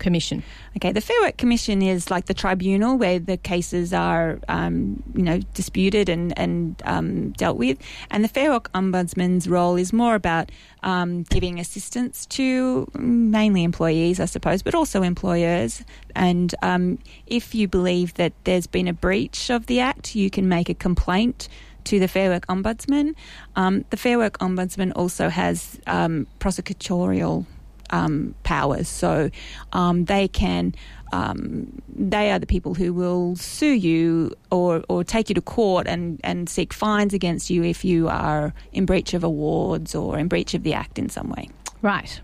Commission? 0.00 0.42
Okay, 0.76 0.90
the 0.90 1.00
Fair 1.00 1.20
Work 1.20 1.36
Commission 1.36 1.82
is 1.82 2.10
like 2.10 2.26
the 2.26 2.34
tribunal 2.34 2.98
where 2.98 3.20
the 3.20 3.36
cases 3.36 3.94
are, 3.94 4.40
um, 4.48 5.02
you 5.14 5.22
know, 5.22 5.38
disputed 5.54 6.08
and 6.08 6.36
and 6.36 6.82
um, 6.84 7.30
dealt 7.32 7.56
with, 7.56 7.78
and 8.10 8.24
the 8.24 8.28
Fair 8.28 8.50
Work 8.50 8.72
Ombudsman's 8.72 9.48
role 9.48 9.76
is 9.76 9.92
more 9.92 10.16
about 10.16 10.50
um, 10.82 11.22
giving 11.24 11.60
assistance 11.60 12.26
to 12.26 12.90
mainly 12.98 13.62
employees, 13.62 14.18
I 14.18 14.24
suppose, 14.24 14.62
but 14.62 14.74
also 14.74 15.02
employers. 15.02 15.84
And 16.16 16.52
um, 16.62 16.98
if 17.26 17.54
you 17.54 17.68
believe 17.68 18.14
that 18.14 18.32
there's 18.44 18.66
been 18.66 18.88
a 18.88 18.92
breach 18.92 19.50
of 19.50 19.66
the 19.66 19.80
Act, 19.80 20.16
you 20.16 20.30
can 20.30 20.48
make 20.48 20.68
a 20.68 20.74
complaint 20.74 21.48
to 21.84 21.98
the 21.98 22.08
Fair 22.08 22.30
Work 22.30 22.46
Ombudsman. 22.46 23.14
Um, 23.56 23.84
the 23.90 23.96
Fair 23.96 24.18
Work 24.18 24.38
Ombudsman 24.38 24.92
also 24.94 25.28
has 25.28 25.80
um, 25.86 26.26
prosecutorial 26.38 27.46
um, 27.90 28.34
powers. 28.42 28.88
So 28.88 29.30
um, 29.72 30.04
they 30.06 30.28
can. 30.28 30.74
Um, 31.12 31.82
they 31.88 32.30
are 32.30 32.38
the 32.38 32.46
people 32.46 32.74
who 32.74 32.92
will 32.92 33.34
sue 33.34 33.72
you 33.72 34.32
or, 34.52 34.84
or 34.88 35.02
take 35.02 35.28
you 35.28 35.34
to 35.34 35.40
court 35.40 35.88
and, 35.88 36.20
and 36.22 36.48
seek 36.48 36.72
fines 36.72 37.12
against 37.12 37.50
you 37.50 37.64
if 37.64 37.84
you 37.84 38.08
are 38.08 38.54
in 38.72 38.86
breach 38.86 39.12
of 39.12 39.24
awards 39.24 39.92
or 39.96 40.16
in 40.16 40.28
breach 40.28 40.54
of 40.54 40.62
the 40.62 40.72
Act 40.72 41.00
in 41.00 41.08
some 41.08 41.30
way. 41.30 41.48
Right. 41.82 42.20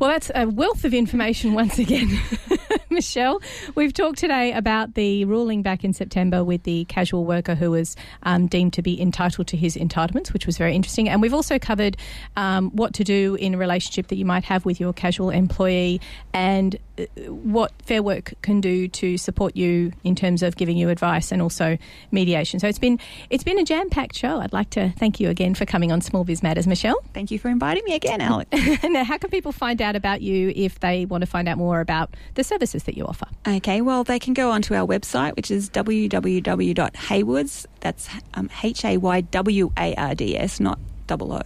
Well, 0.00 0.08
that's 0.08 0.30
a 0.34 0.48
wealth 0.48 0.86
of 0.86 0.94
information 0.94 1.52
once 1.52 1.78
again, 1.78 2.18
Michelle. 2.90 3.42
We've 3.74 3.92
talked 3.92 4.18
today 4.18 4.50
about 4.54 4.94
the 4.94 5.26
ruling 5.26 5.60
back 5.60 5.84
in 5.84 5.92
September 5.92 6.42
with 6.42 6.62
the 6.62 6.86
casual 6.86 7.26
worker 7.26 7.54
who 7.54 7.70
was 7.70 7.96
um, 8.22 8.46
deemed 8.46 8.72
to 8.72 8.82
be 8.82 8.98
entitled 8.98 9.46
to 9.48 9.58
his 9.58 9.76
entitlements, 9.76 10.32
which 10.32 10.46
was 10.46 10.56
very 10.56 10.74
interesting. 10.74 11.10
And 11.10 11.20
we've 11.20 11.34
also 11.34 11.58
covered 11.58 11.98
um, 12.34 12.70
what 12.70 12.94
to 12.94 13.04
do 13.04 13.34
in 13.34 13.52
a 13.52 13.58
relationship 13.58 14.06
that 14.06 14.16
you 14.16 14.24
might 14.24 14.44
have 14.44 14.64
with 14.64 14.80
your 14.80 14.94
casual 14.94 15.28
employee 15.28 16.00
and 16.32 16.76
uh, 16.98 17.04
what 17.30 17.70
Fair 17.82 18.02
Work 18.02 18.32
can 18.40 18.62
do 18.62 18.88
to 18.88 19.18
support 19.18 19.54
you 19.54 19.92
in 20.02 20.14
terms 20.14 20.42
of 20.42 20.56
giving 20.56 20.78
you 20.78 20.88
advice 20.88 21.30
and 21.30 21.42
also 21.42 21.76
mediation. 22.10 22.58
So 22.58 22.68
it's 22.68 22.78
been 22.78 22.98
it's 23.28 23.44
been 23.44 23.58
a 23.58 23.64
jam 23.64 23.90
packed 23.90 24.16
show. 24.16 24.40
I'd 24.40 24.54
like 24.54 24.70
to 24.70 24.94
thank 24.98 25.20
you 25.20 25.28
again 25.28 25.54
for 25.54 25.66
coming 25.66 25.92
on 25.92 26.00
Small 26.00 26.24
Biz 26.24 26.42
Matters, 26.42 26.66
Michelle. 26.66 27.02
Thank 27.12 27.30
you 27.30 27.38
for 27.38 27.48
inviting 27.48 27.84
me 27.84 27.94
again, 27.94 28.22
Alex. 28.22 28.50
now, 28.82 29.04
how 29.04 29.18
can 29.18 29.28
people 29.28 29.52
find 29.52 29.82
out 29.82 29.89
about 29.96 30.22
you 30.22 30.52
if 30.54 30.80
they 30.80 31.04
want 31.06 31.22
to 31.22 31.26
find 31.26 31.48
out 31.48 31.58
more 31.58 31.80
about 31.80 32.14
the 32.34 32.44
services 32.44 32.84
that 32.84 32.96
you 32.96 33.04
offer? 33.04 33.26
Okay, 33.46 33.80
well, 33.80 34.04
they 34.04 34.18
can 34.18 34.34
go 34.34 34.50
onto 34.50 34.74
our 34.74 34.86
website, 34.86 35.36
which 35.36 35.50
is 35.50 35.70
www.haywards. 35.70 37.66
That's 37.80 38.08
um, 38.34 38.50
H 38.62 38.84
A 38.84 38.96
Y 38.96 39.20
W 39.20 39.72
A 39.76 39.94
R 39.94 40.14
D 40.14 40.36
S, 40.36 40.60
not 40.60 40.78
double 41.10 41.32
O, 41.32 41.42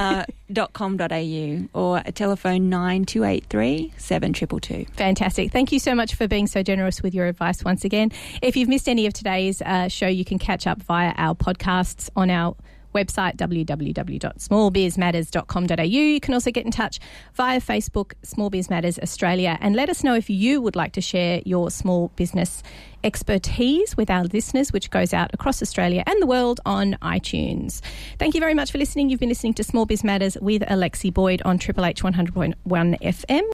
uh, 0.00 0.24
dot 0.52 0.72
com.au 0.72 1.68
or 1.74 2.02
a 2.04 2.10
telephone 2.10 2.68
9283 2.68 3.92
7222. 3.96 4.92
Fantastic. 4.94 5.52
Thank 5.52 5.70
you 5.70 5.78
so 5.78 5.94
much 5.94 6.16
for 6.16 6.26
being 6.26 6.48
so 6.48 6.62
generous 6.64 7.02
with 7.02 7.14
your 7.14 7.26
advice 7.26 7.62
once 7.62 7.84
again. 7.84 8.10
If 8.42 8.56
you've 8.56 8.68
missed 8.68 8.88
any 8.88 9.06
of 9.06 9.12
today's 9.12 9.62
uh, 9.62 9.86
show, 9.86 10.08
you 10.08 10.24
can 10.24 10.40
catch 10.40 10.66
up 10.66 10.82
via 10.82 11.12
our 11.16 11.36
podcasts 11.36 12.10
on 12.16 12.30
our 12.30 12.56
website 12.96 13.36
www.smallbizmatters.com.au. 13.36 15.82
You 15.82 16.20
can 16.20 16.34
also 16.34 16.50
get 16.50 16.64
in 16.64 16.72
touch 16.72 16.98
via 17.34 17.60
Facebook, 17.60 18.14
Small 18.22 18.50
Biz 18.50 18.70
Matters 18.70 18.98
Australia, 18.98 19.56
and 19.60 19.76
let 19.76 19.88
us 19.88 20.02
know 20.02 20.14
if 20.14 20.28
you 20.30 20.60
would 20.60 20.74
like 20.76 20.92
to 20.92 21.00
share 21.00 21.40
your 21.44 21.70
small 21.70 22.08
business 22.16 22.62
expertise 23.04 23.96
with 23.96 24.10
our 24.10 24.24
listeners, 24.24 24.72
which 24.72 24.90
goes 24.90 25.14
out 25.14 25.30
across 25.32 25.62
Australia 25.62 26.02
and 26.06 26.20
the 26.20 26.26
world 26.26 26.60
on 26.66 26.94
iTunes. 27.02 27.80
Thank 28.18 28.34
you 28.34 28.40
very 28.40 28.54
much 28.54 28.72
for 28.72 28.78
listening. 28.78 29.10
You've 29.10 29.20
been 29.20 29.28
listening 29.28 29.54
to 29.54 29.64
Small 29.64 29.86
Biz 29.86 30.02
Matters 30.02 30.36
with 30.40 30.62
Alexi 30.62 31.12
Boyd 31.12 31.42
on 31.44 31.58
Triple 31.58 31.84
H 31.84 32.02
100.1 32.02 32.54
FM. 32.66 33.42